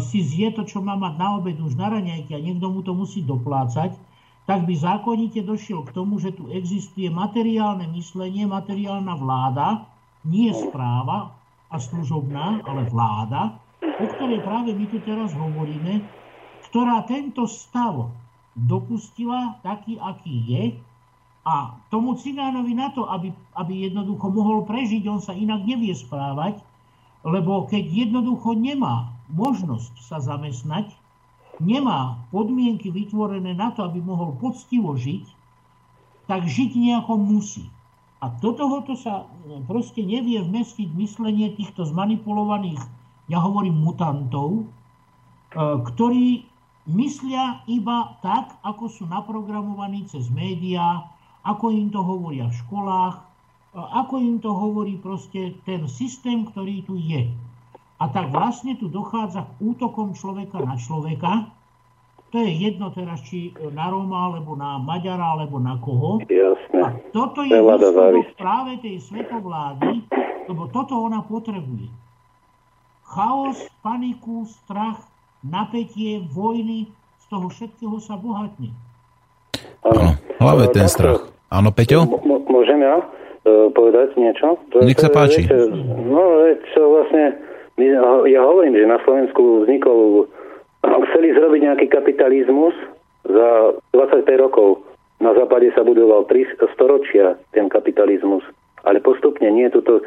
[0.00, 2.96] si zje to, čo má mať na obed už na raňajky a niekto mu to
[2.96, 3.92] musí doplácať,
[4.48, 9.86] tak by zákonite došiel k tomu, že tu existuje materiálne myslenie, materiálna vláda,
[10.24, 11.41] nie správa,
[11.72, 16.04] a služobná, ale vláda, o ktorej práve my tu teraz hovoríme,
[16.68, 18.12] ktorá tento stav
[18.52, 20.64] dopustila taký, aký je
[21.42, 26.62] a tomu cigánovi na to, aby, aby jednoducho mohol prežiť, on sa inak nevie správať,
[27.26, 30.92] lebo keď jednoducho nemá možnosť sa zamestnať,
[31.58, 35.24] nemá podmienky vytvorené na to, aby mohol poctivo žiť,
[36.30, 37.66] tak žiť nejako musí.
[38.22, 42.78] A do tohoto sa e, proste nevie vmestiť myslenie týchto zmanipulovaných,
[43.26, 44.64] ja hovorím mutantov, e,
[45.58, 46.46] ktorí
[46.86, 51.10] myslia iba tak, ako sú naprogramovaní cez médiá,
[51.42, 53.22] ako im to hovoria v školách, e,
[53.74, 57.26] ako im to hovorí proste ten systém, ktorý tu je.
[57.98, 61.50] A tak vlastne tu dochádza k útokom človeka na človeka,
[62.32, 66.24] to je jedno teraz, či na Róma, alebo na Maďara, alebo na koho.
[66.24, 66.80] Jasne.
[66.80, 70.08] A toto je výsledok práve tej svetovlády,
[70.48, 71.92] lebo toto ona potrebuje.
[73.04, 75.04] Chaos, paniku, strach,
[75.44, 76.88] napätie, vojny,
[77.20, 78.72] z toho všetkého sa bohatne.
[79.84, 81.28] Áno, hlavne ten strach.
[81.52, 82.08] Áno, Peťo?
[82.08, 84.56] M- môžem ja uh, povedať niečo?
[84.72, 85.44] To Nech sa páči.
[85.44, 85.68] Viete,
[86.08, 87.36] no, čo vlastne,
[88.24, 90.32] ja hovorím, že na Slovensku vznikol
[90.82, 92.74] chceli zrobiť nejaký kapitalizmus
[93.26, 94.82] za 25 rokov.
[95.22, 98.42] Na západe sa budoval 3 storočia ten kapitalizmus.
[98.82, 100.02] Ale postupne nie, toto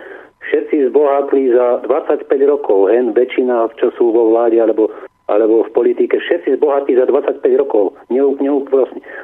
[0.52, 4.91] všetci zbohatli za 25 rokov, hen väčšina, čo sú vo vláde, alebo
[5.26, 7.97] alebo v politike, všetci bohatí za 25 rokov.
[8.14, 8.52] Ne, ne,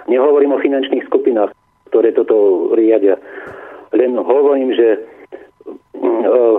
[0.10, 1.54] nehovorím o finančných skupinách,
[1.94, 3.22] ktoré toto riadia.
[3.94, 4.98] Len hovorím, že
[6.02, 6.58] uh,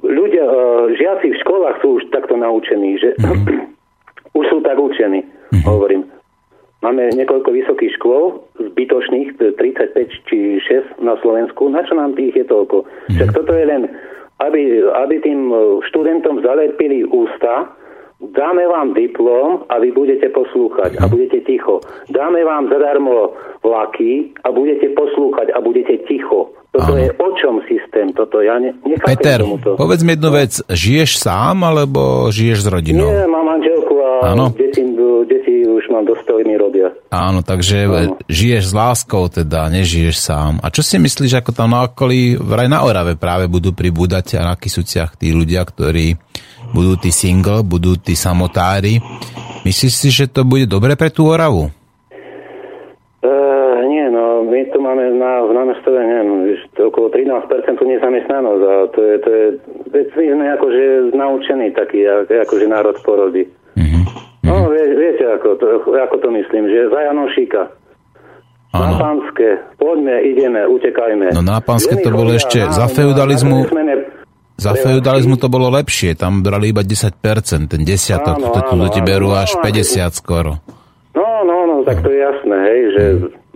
[0.00, 3.68] ľudia, uh, žiaci v školách sú už takto naučení, že mm-hmm.
[4.34, 5.64] už sú tak učení, mm-hmm.
[5.64, 6.02] hovorím.
[6.84, 11.72] Máme niekoľko vysokých škôl, zbytočných, 35 či 6 na Slovensku.
[11.72, 12.84] Na čo nám tých je toľko?
[12.84, 13.14] Mm-hmm.
[13.16, 13.88] Však toto je len,
[14.44, 15.48] aby, aby tým
[15.88, 17.72] študentom zalepili ústa,
[18.20, 21.80] dáme vám diplom a vy budete poslúchať a budete ticho.
[22.12, 23.32] Dáme vám zadarmo
[23.64, 26.52] vlaky a budete poslúchať a budete ticho.
[26.74, 26.98] Toto Áno.
[26.98, 28.10] je o čom systém?
[28.10, 29.78] Toto ja ne, Peter, tomuto.
[29.78, 30.58] povedz mi jednu vec.
[30.66, 33.06] Žiješ sám, alebo žiješ s rodinou?
[33.06, 34.50] Nie, mám manželku a Áno.
[34.58, 34.82] deti,
[35.30, 36.02] deti už mám
[36.42, 36.90] mi robia.
[37.14, 38.18] Áno, takže Áno.
[38.26, 40.58] žiješ s láskou teda, nežiješ sám.
[40.66, 44.50] A čo si myslíš, ako tam na okolí, vraj na Orave práve budú pribúdať a
[44.50, 46.18] na Kisuciach tí ľudia, ktorí
[46.74, 48.98] budú tí single, budú tí samotári.
[49.62, 51.70] Myslíš si, že to bude dobre pre tú Oravu?
[54.44, 55.98] my tu máme na, v námestove,
[57.04, 59.46] okolo 13% nezamestnanosť a to je, to je,
[59.92, 60.82] veď my sme akože
[61.12, 63.44] naučení taký, akože národ porody.
[63.76, 64.02] Mm-hmm.
[64.48, 67.62] No, vie, viete, ako to, ako to myslím, že za Janošíka.
[68.74, 68.82] Ano.
[68.82, 69.48] Na pánske,
[69.78, 71.30] poďme, ideme, utekajme.
[71.36, 73.68] No na pánske to bolo ešte za feudalizmu...
[74.54, 77.18] Za feudalizmu to bolo lepšie, tam brali iba 10%,
[77.66, 80.62] ten desiatok, áno, to tu ti berú až 50 skoro.
[81.10, 83.04] No, no, no, tak to je jasné, hej, že,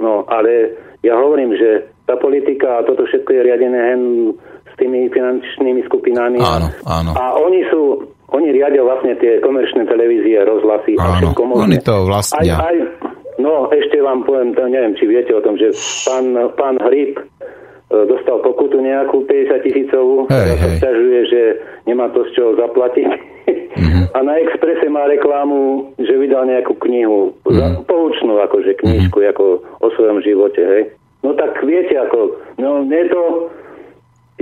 [0.02, 0.74] no, ale
[1.06, 4.02] ja hovorím, že tá politika a toto všetko je riadené hen
[4.64, 6.40] s tými finančnými skupinami.
[6.40, 7.12] Áno, áno.
[7.12, 8.00] A oni sú,
[8.32, 11.64] oni riadia vlastne tie komerčné televízie, rozhlasy áno, a všetko možné.
[11.68, 12.40] oni to vlastne.
[12.40, 12.76] Aj, aj,
[13.36, 15.76] no, ešte vám poviem, to neviem, či viete o tom, že
[16.08, 17.22] pán, pán Hryb e,
[18.08, 20.76] dostal pokutu nejakú 50 tisícovú, hej, hej.
[20.80, 20.90] sa
[21.28, 21.42] že
[21.84, 23.08] nemá to z čoho zaplatiť.
[23.78, 24.04] Mm-hmm.
[24.16, 27.84] A na Exprese má reklamu, že vydal nejakú knihu, mm-hmm.
[27.84, 29.32] poučnú akože knižku mm-hmm.
[29.36, 29.44] ako
[29.84, 30.82] o svojom živote, hej.
[31.22, 33.50] No tak viete ako, no nie to,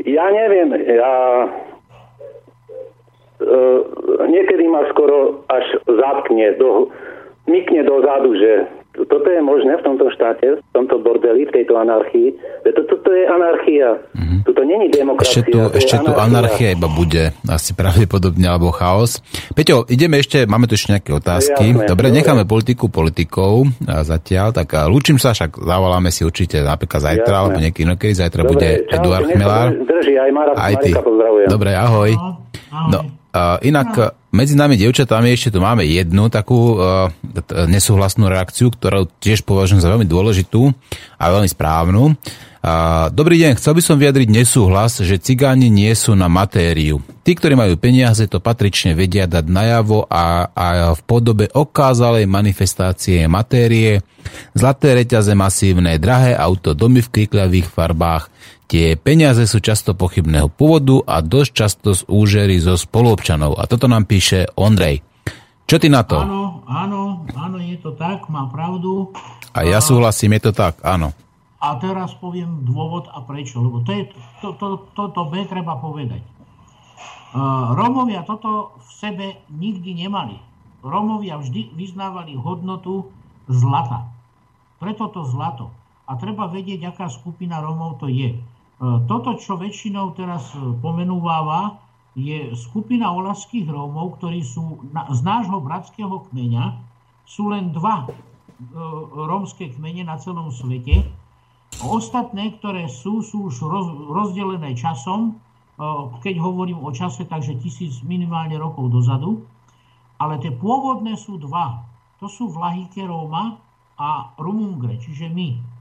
[0.05, 1.13] ja neviem, ja
[3.41, 3.81] uh,
[4.29, 6.93] niekedy ma skoro až zatkne, do,
[7.49, 8.69] mykne dozadu, že
[9.05, 12.33] toto je možné v tomto štáte, v tomto bordeli, v tejto anarchii.
[12.65, 14.01] Toto to je anarchia.
[14.17, 14.39] Mm-hmm.
[14.49, 15.45] Toto není demokracia.
[15.45, 19.21] Ešte tu, ešte tu anarchia iba bude asi pravdepodobne, alebo chaos.
[19.53, 21.77] Peťo, ideme ešte, máme tu ešte nejaké otázky.
[21.77, 26.25] Jasné, dobre, dobre, necháme politiku politikou a zatiaľ, tak a lúčim sa, však zavoláme si
[26.27, 27.41] určite napríklad zajtra, Jasné.
[27.43, 29.69] alebo niekedy inokedy, zajtra dobre, bude čau, Eduard Chmelár.
[29.87, 30.91] Drží, aj, Mara, aj ty.
[31.47, 32.11] Dobre, ahoj.
[32.91, 32.99] No,
[33.37, 34.09] uh, inak no.
[34.33, 37.13] medzi nami devčatami ešte tu máme jednu takú uh,
[37.69, 40.73] nesúhlasnú reakciu, ktorú tiež považujem za veľmi dôležitú
[41.21, 42.17] a veľmi správnu.
[42.67, 46.99] Uh, dobrý deň, chcel by som vyjadriť nesúhlas, že cigáni nie sú na matériu.
[47.23, 50.67] Tí, ktorí majú peniaze, to patrične vedia dať najavo a, a
[50.99, 54.03] v podobe okázalej manifestácie matérie,
[54.51, 58.35] zlaté reťaze masívne, drahé auto, domy v krikľavých farbách,
[58.67, 63.63] Tie peniaze sú často pochybného pôvodu a dosť často z úžery zo spoluobčanov.
[63.63, 65.07] A toto nám píše Ondrej.
[65.71, 66.19] Čo ty na to?
[66.19, 69.15] Áno, áno, áno, je to tak, má pravdu.
[69.55, 71.15] A ja súhlasím, je to tak, áno.
[71.67, 74.03] A teraz poviem dôvod a prečo, lebo to, je,
[74.39, 76.23] to, to, to, to B treba povedať.
[77.35, 80.39] Uh, Rómovia toto v sebe nikdy nemali.
[80.87, 83.11] Rómovia vždy vyznávali hodnotu
[83.51, 84.07] zlata.
[84.79, 85.75] Preto to zlato.
[86.07, 88.37] A treba vedieť, aká skupina Rómov to je.
[88.37, 88.41] E,
[89.11, 91.83] toto, čo väčšinou teraz e, pomenúváva,
[92.15, 96.79] je skupina olaských Rómov, ktorí sú z nášho bratského kmeňa.
[97.27, 98.15] Sú len dva e,
[99.11, 101.03] rómske kmene na celom svete.
[101.83, 105.39] Ostatné, ktoré sú, sú už roz, rozdelené časom.
[106.25, 109.45] Keď hovorím o čase, takže tisíc minimálne rokov dozadu.
[110.17, 111.85] Ale tie pôvodné sú dva.
[112.25, 113.61] To sú Vlahike Róma
[114.01, 115.77] a Rumungre, čiže my.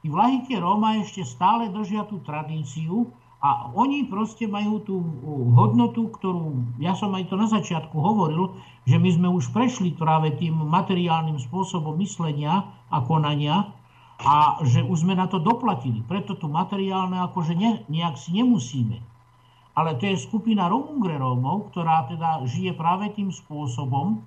[0.00, 3.10] Tí vlahike Róma ešte stále držia tú tradíciu
[3.40, 4.96] a oni proste majú tú
[5.56, 8.56] hodnotu, ktorú, ja som aj to na začiatku hovoril,
[8.88, 13.68] že my sme už prešli práve tým materiálnym spôsobom myslenia a konania
[14.20, 16.04] a že už sme na to doplatili.
[16.04, 19.00] Preto tu materiálne akože ne, nejak si nemusíme.
[19.72, 24.20] Ale to je skupina Romungre Rómov, ktorá teda žije práve tým spôsobom,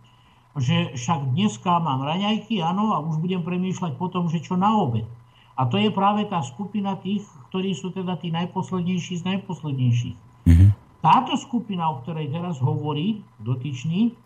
[0.58, 5.06] že však dneska mám raňajky, áno, a už budem premýšľať potom, že čo na obed.
[5.54, 10.18] A to je práve tá skupina tých, ktorí sú teda tí najposlednejší z najposlednejších.
[10.50, 10.70] Mm-hmm.
[11.06, 14.18] Táto skupina, o ktorej teraz hovorí dotyčný,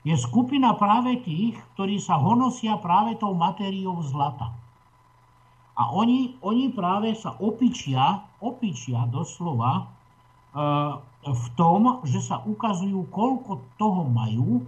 [0.00, 4.59] je skupina práve tých, ktorí sa honosia práve tou matériou zlata.
[5.80, 9.82] A oni, oni práve sa opičia, opičia doslova e,
[11.24, 14.60] v tom, že sa ukazujú, koľko toho majú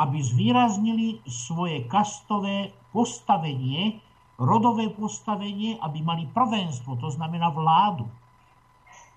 [0.00, 4.00] aby zvýraznili svoje kastové postavenie,
[4.40, 8.08] rodové postavenie, aby mali prvenstvo, to znamená vládu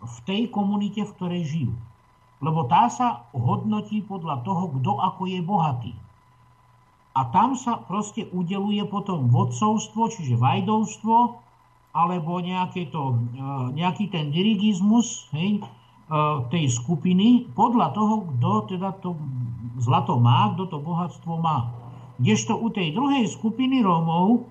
[0.04, 1.74] v tej komunite, v ktorej žijú.
[2.44, 5.94] Lebo tá sa hodnotí podľa toho, kto ako je bohatý.
[7.14, 11.38] A tam sa proste udeluje potom vodcovstvo, čiže vajdovstvo,
[11.94, 15.64] alebo nejaké to, e, nejaký ten dirigizmus hej, e,
[16.50, 19.14] tej skupiny podľa toho, kto teda to
[19.78, 21.70] zlato má, kto to bohatstvo má.
[22.18, 24.50] Kdežto u tej druhej skupiny Rómov,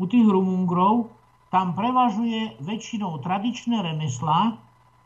[0.00, 1.12] u tých Rumungrov,
[1.52, 4.56] tam prevažuje väčšinou tradičné remeslá,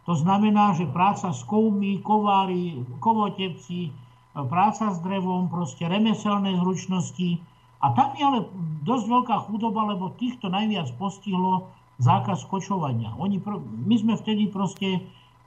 [0.02, 3.94] to znamená, že práca s kovmi, kovári, kovotepci,
[4.32, 7.40] práca s drevom, proste remeselné zručnosti.
[7.82, 8.40] A tam je ale
[8.86, 11.68] dosť veľká chudoba, lebo týchto najviac postihlo
[12.00, 13.12] zákaz kočovania.
[13.20, 13.42] Oni,
[13.86, 15.00] my sme vtedy proste e,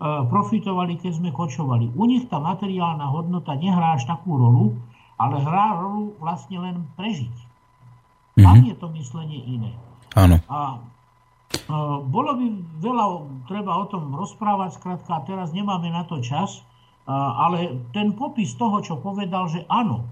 [0.04, 1.96] profitovali, keď sme kočovali.
[1.96, 4.78] U nich tá materiálna hodnota nehrá až takú rolu,
[5.16, 7.36] ale hrá rolu vlastne len prežiť.
[8.36, 8.68] Tam mm-hmm.
[8.68, 9.72] je to myslenie iné.
[10.16, 10.38] Áno.
[10.52, 10.84] A
[12.06, 12.46] bolo by
[12.84, 13.06] veľa
[13.48, 16.62] treba o tom rozprávať, skrátka, teraz nemáme na to čas,
[17.06, 20.06] ale ten popis toho, čo povedal, že áno,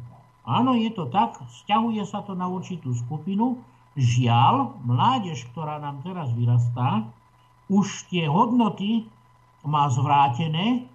[0.45, 3.57] áno, je to tak, vzťahuje sa to na určitú skupinu,
[3.97, 7.05] žiaľ, mládež, ktorá nám teraz vyrastá,
[7.69, 9.09] už tie hodnoty
[9.65, 10.85] má zvrátené,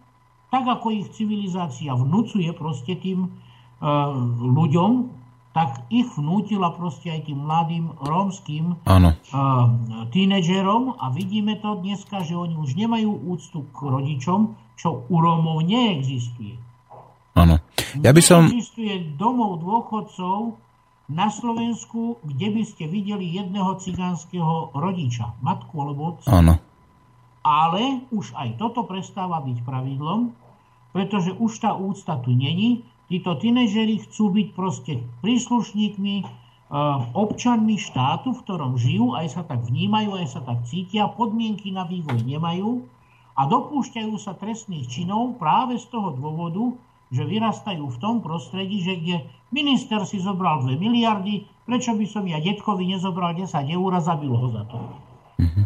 [0.49, 5.13] tak ako ich civilizácia vnúcuje proste tým uh, ľuďom,
[5.57, 9.67] tak ich vnútila proste aj tým mladým rómským uh,
[10.15, 10.97] tínedžerom.
[11.01, 16.55] A vidíme to dneska, že oni už nemajú úctu k rodičom, čo u Rómov neexistuje.
[17.35, 17.59] Áno.
[17.99, 18.47] Ja by som...
[18.47, 20.55] Neexistuje domov dôchodcov
[21.11, 26.31] na Slovensku, kde by ste videli jedného cigánskeho rodiča, matku alebo otca.
[26.31, 26.55] Áno.
[27.43, 30.31] Ale už aj toto prestáva byť pravidlom,
[30.93, 36.25] pretože už tá úcta tu není títo tínežeri chcú byť proste príslušníkmi, e,
[37.17, 41.89] občanmi štátu, v ktorom žijú, aj sa tak vnímajú, aj sa tak cítia, podmienky na
[41.89, 42.85] vývoj nemajú
[43.39, 46.75] a dopúšťajú sa trestných činov práve z toho dôvodu,
[47.15, 49.17] že vyrastajú v tom prostredí, že kde
[49.55, 54.35] minister si zobral 2 miliardy, prečo by som ja detkovi nezobral 10 eur a zabil
[54.35, 54.79] ho za to.
[55.39, 55.65] Mm-hmm.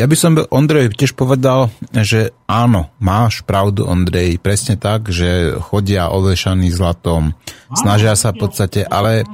[0.00, 6.08] Ja by som Ondrej tiež povedal, že áno, máš pravdu, Ondrej, presne tak, že chodia
[6.08, 7.36] ovešaní zlatom,
[7.76, 9.28] snažia sa v podstate, ale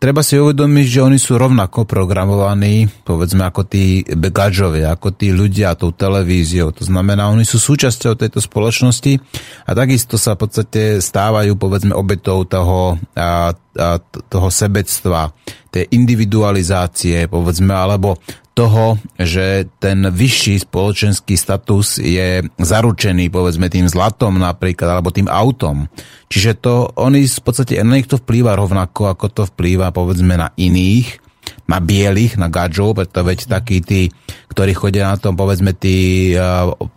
[0.00, 5.76] treba si uvedomiť, že oni sú rovnako programovaní, povedzme ako tí gadžovia, ako tí ľudia
[5.76, 6.72] tou televíziou.
[6.72, 9.20] To znamená, oni sú súčasťou tejto spoločnosti
[9.68, 13.88] a takisto sa v podstate stávajú, povedzme, obetou toho, a, a,
[14.32, 15.36] toho sebectva,
[15.68, 18.18] tej individualizácie, povedzme, alebo
[18.60, 25.88] toho, že ten vyšší spoločenský status je zaručený, povedzme, tým zlatom napríklad, alebo tým autom.
[26.28, 30.52] Čiže to, oni v podstate, na nich to vplýva rovnako, ako to vplýva, povedzme, na
[30.60, 31.32] iných
[31.66, 34.10] na bielých, na gadžov, preto veď takí tí,
[34.50, 36.34] ktorí chodia na tom, povedzme tí,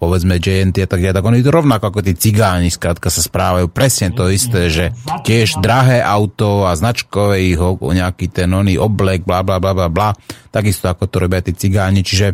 [0.01, 4.09] povedzme JNT a tak ďalej, tak oni rovnako ako tí cigáni, skrátka sa správajú presne
[4.09, 4.89] to isté, že
[5.21, 10.09] tiež drahé auto a značkové ich nejaký ten oný oblek, bla bla bla bla bla,
[10.49, 12.34] takisto ako to robia tí cigáni, čiže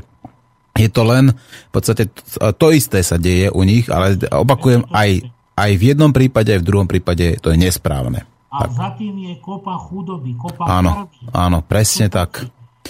[0.80, 5.28] je to len v podstate to, to isté sa deje u nich, ale opakujem, aj,
[5.60, 8.24] aj v jednom prípade, aj v druhom prípade to je nesprávne.
[8.50, 8.72] A tak.
[8.72, 11.30] za tým je kopa chudoby, kopa áno, krvi.
[11.36, 12.32] Áno, presne kopa, tak.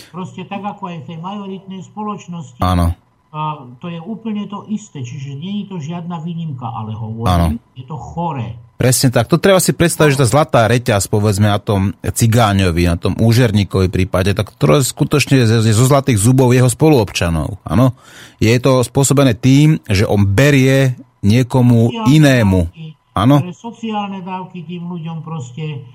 [0.09, 2.59] Proste tak, ako aj v tej majoritnej spoločnosti.
[2.63, 2.95] Áno.
[3.29, 7.85] A to je úplne to isté, čiže nie je to žiadna výnimka, ale hovorím, je
[7.85, 8.57] to choré.
[8.79, 9.29] Presne tak.
[9.29, 13.91] To treba si predstaviť, že tá zlatá reťaz, povedzme na tom cigáňovi, na tom úžerníkovi
[13.91, 17.61] prípade, tak to skutočne je zo zlatých zubov jeho spoluobčanov.
[17.67, 17.93] Áno.
[18.41, 22.71] Je to spôsobené tým, že on berie niekomu inému.
[23.13, 23.35] Áno.
[23.45, 25.85] Pre sociálne dávky tým ľuďom proste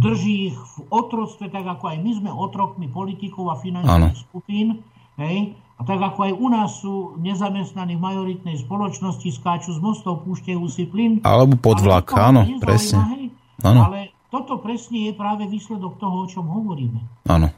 [0.00, 4.24] drží ich v otroctve, tak ako aj my sme otrokmi politikov a finančných ano.
[4.28, 4.80] skupín.
[5.18, 5.58] Hej?
[5.78, 10.64] A tak ako aj u nás sú nezamestnaní v majoritnej spoločnosti, skáču z mostov, púšťajú
[10.66, 11.12] si plyn.
[11.22, 13.30] Alebo pod vlak, áno, presne.
[13.62, 13.86] Ano.
[13.86, 16.98] Ale toto presne je práve výsledok toho, o čom hovoríme.
[17.30, 17.54] Áno.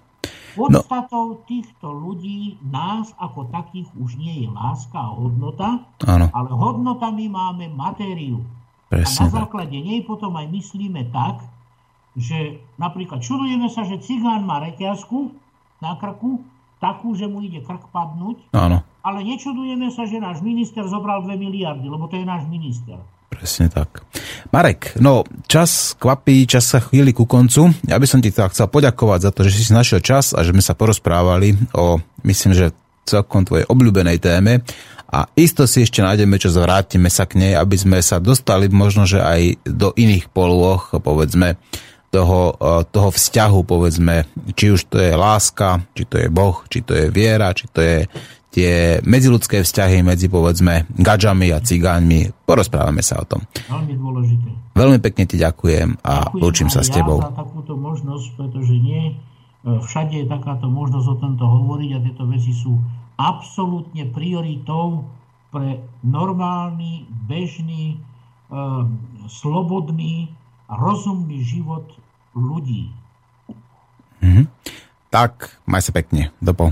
[0.50, 1.40] Podstatou no.
[1.46, 6.26] týchto ľudí, nás ako takých, už nie je láska a hodnota, ano.
[6.28, 8.42] ale hodnotami máme matériu.
[8.90, 9.86] Presne a na základe tak.
[9.86, 11.46] nej potom aj myslíme tak,
[12.18, 15.30] že napríklad čudujeme sa, že cigán má reťazku
[15.78, 16.42] na krku,
[16.80, 18.80] takú, že mu ide krk padnúť, Áno.
[19.04, 22.96] ale nečudujeme sa, že náš minister zobral 2 miliardy, lebo to je náš minister.
[23.30, 24.02] Presne tak.
[24.50, 27.70] Marek, no čas kvapí, čas sa chvíli ku koncu.
[27.86, 30.50] Ja by som ti tak chcel poďakovať za to, že si našiel čas a že
[30.50, 32.74] sme sa porozprávali o, myslím, že
[33.06, 34.60] celkom tvojej obľúbenej téme
[35.10, 39.10] a isto si ešte nájdeme čo vrátime sa k nej, aby sme sa dostali možno,
[39.10, 41.58] že aj do iných polôch, povedzme,
[42.10, 44.26] toho, e, toho vzťahu, povedzme,
[44.58, 47.80] či už to je láska, či to je Boh, či to je viera, či to
[47.80, 47.98] je
[48.50, 52.34] tie medziludské vzťahy medzi, povedzme, gadžami a cigáňmi.
[52.42, 53.46] Porozprávame sa o tom.
[53.70, 54.48] Veľmi dôležité.
[54.74, 57.22] Veľmi pekne ti ďakujem a ďakujem lúčim sa s tebou.
[57.22, 59.14] Ja za takúto možnosť, pretože nie e,
[59.62, 62.74] všade je takáto možnosť o tomto hovoriť a tieto veci sú
[63.14, 65.06] absolútne prioritou
[65.54, 67.98] pre normálny, bežný, e,
[69.30, 70.39] slobodný
[70.70, 71.90] rozumný život
[72.38, 72.94] ľudí.
[74.22, 74.46] Mm-hmm.
[75.10, 76.30] Tak, maj sa pekne.
[76.38, 76.70] Dopo.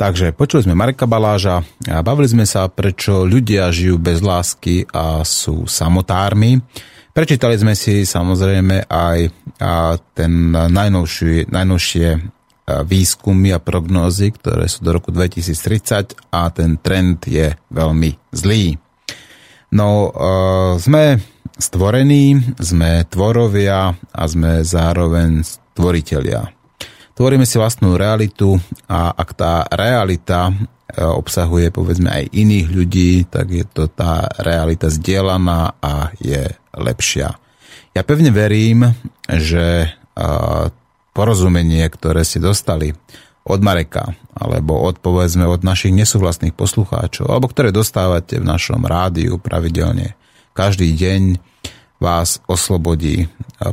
[0.00, 5.22] Takže počuli sme Marka Baláža a bavili sme sa, prečo ľudia žijú bez lásky a
[5.22, 6.58] sú samotármi.
[7.12, 9.18] Prečítali sme si samozrejme aj
[10.16, 12.06] ten najnovšie, najnovšie
[12.82, 18.80] výskumy a prognózy, ktoré sú do roku 2030 a ten trend je veľmi zlý.
[19.70, 20.10] No,
[20.80, 21.20] sme
[21.58, 26.52] stvorení, sme tvorovia a sme zároveň stvoriteľia.
[27.12, 28.56] Tvoríme si vlastnú realitu
[28.88, 30.54] a ak tá realita e,
[31.04, 37.36] obsahuje povedzme aj iných ľudí, tak je to tá realita zdieľaná a je lepšia.
[37.92, 38.96] Ja pevne verím,
[39.28, 39.88] že e,
[41.12, 42.96] porozumenie, ktoré si dostali
[43.44, 49.36] od Mareka, alebo od povedzme od našich nesúhlasných poslucháčov, alebo ktoré dostávate v našom rádiu
[49.36, 50.16] pravidelne,
[50.52, 51.40] každý deň
[51.96, 53.28] vás oslobodí.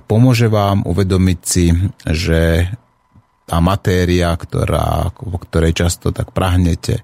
[0.08, 1.76] Pomôže vám uvedomiť si,
[2.08, 2.72] že
[3.50, 7.02] tá matéria, ktorá, po ktorej často tak prahnete,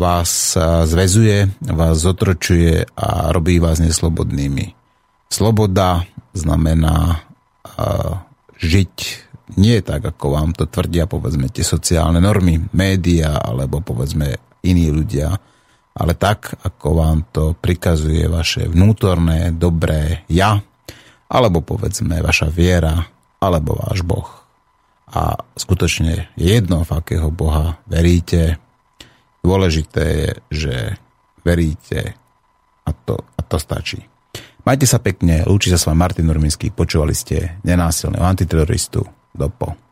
[0.00, 4.72] vás zväzuje, vás zotročuje a robí vás neslobodnými.
[5.28, 7.26] Sloboda znamená
[8.56, 8.94] žiť
[9.58, 15.34] nie tak, ako vám to tvrdia povedzme tie sociálne normy, média alebo povedzme iní ľudia,
[16.00, 20.56] ale tak, ako vám to prikazuje vaše vnútorné, dobré ja,
[21.28, 23.04] alebo povedzme vaša viera,
[23.36, 24.28] alebo váš Boh.
[25.12, 28.56] A skutočne je jedno, v akého Boha veríte.
[29.44, 30.74] Dôležité je, že
[31.44, 32.16] veríte
[32.88, 34.00] a to, a to stačí.
[34.64, 39.04] Majte sa pekne, lúči sa s vami Martin Norminský, počúvali ste nenásilného antiteroristu.
[39.30, 39.89] Dopo.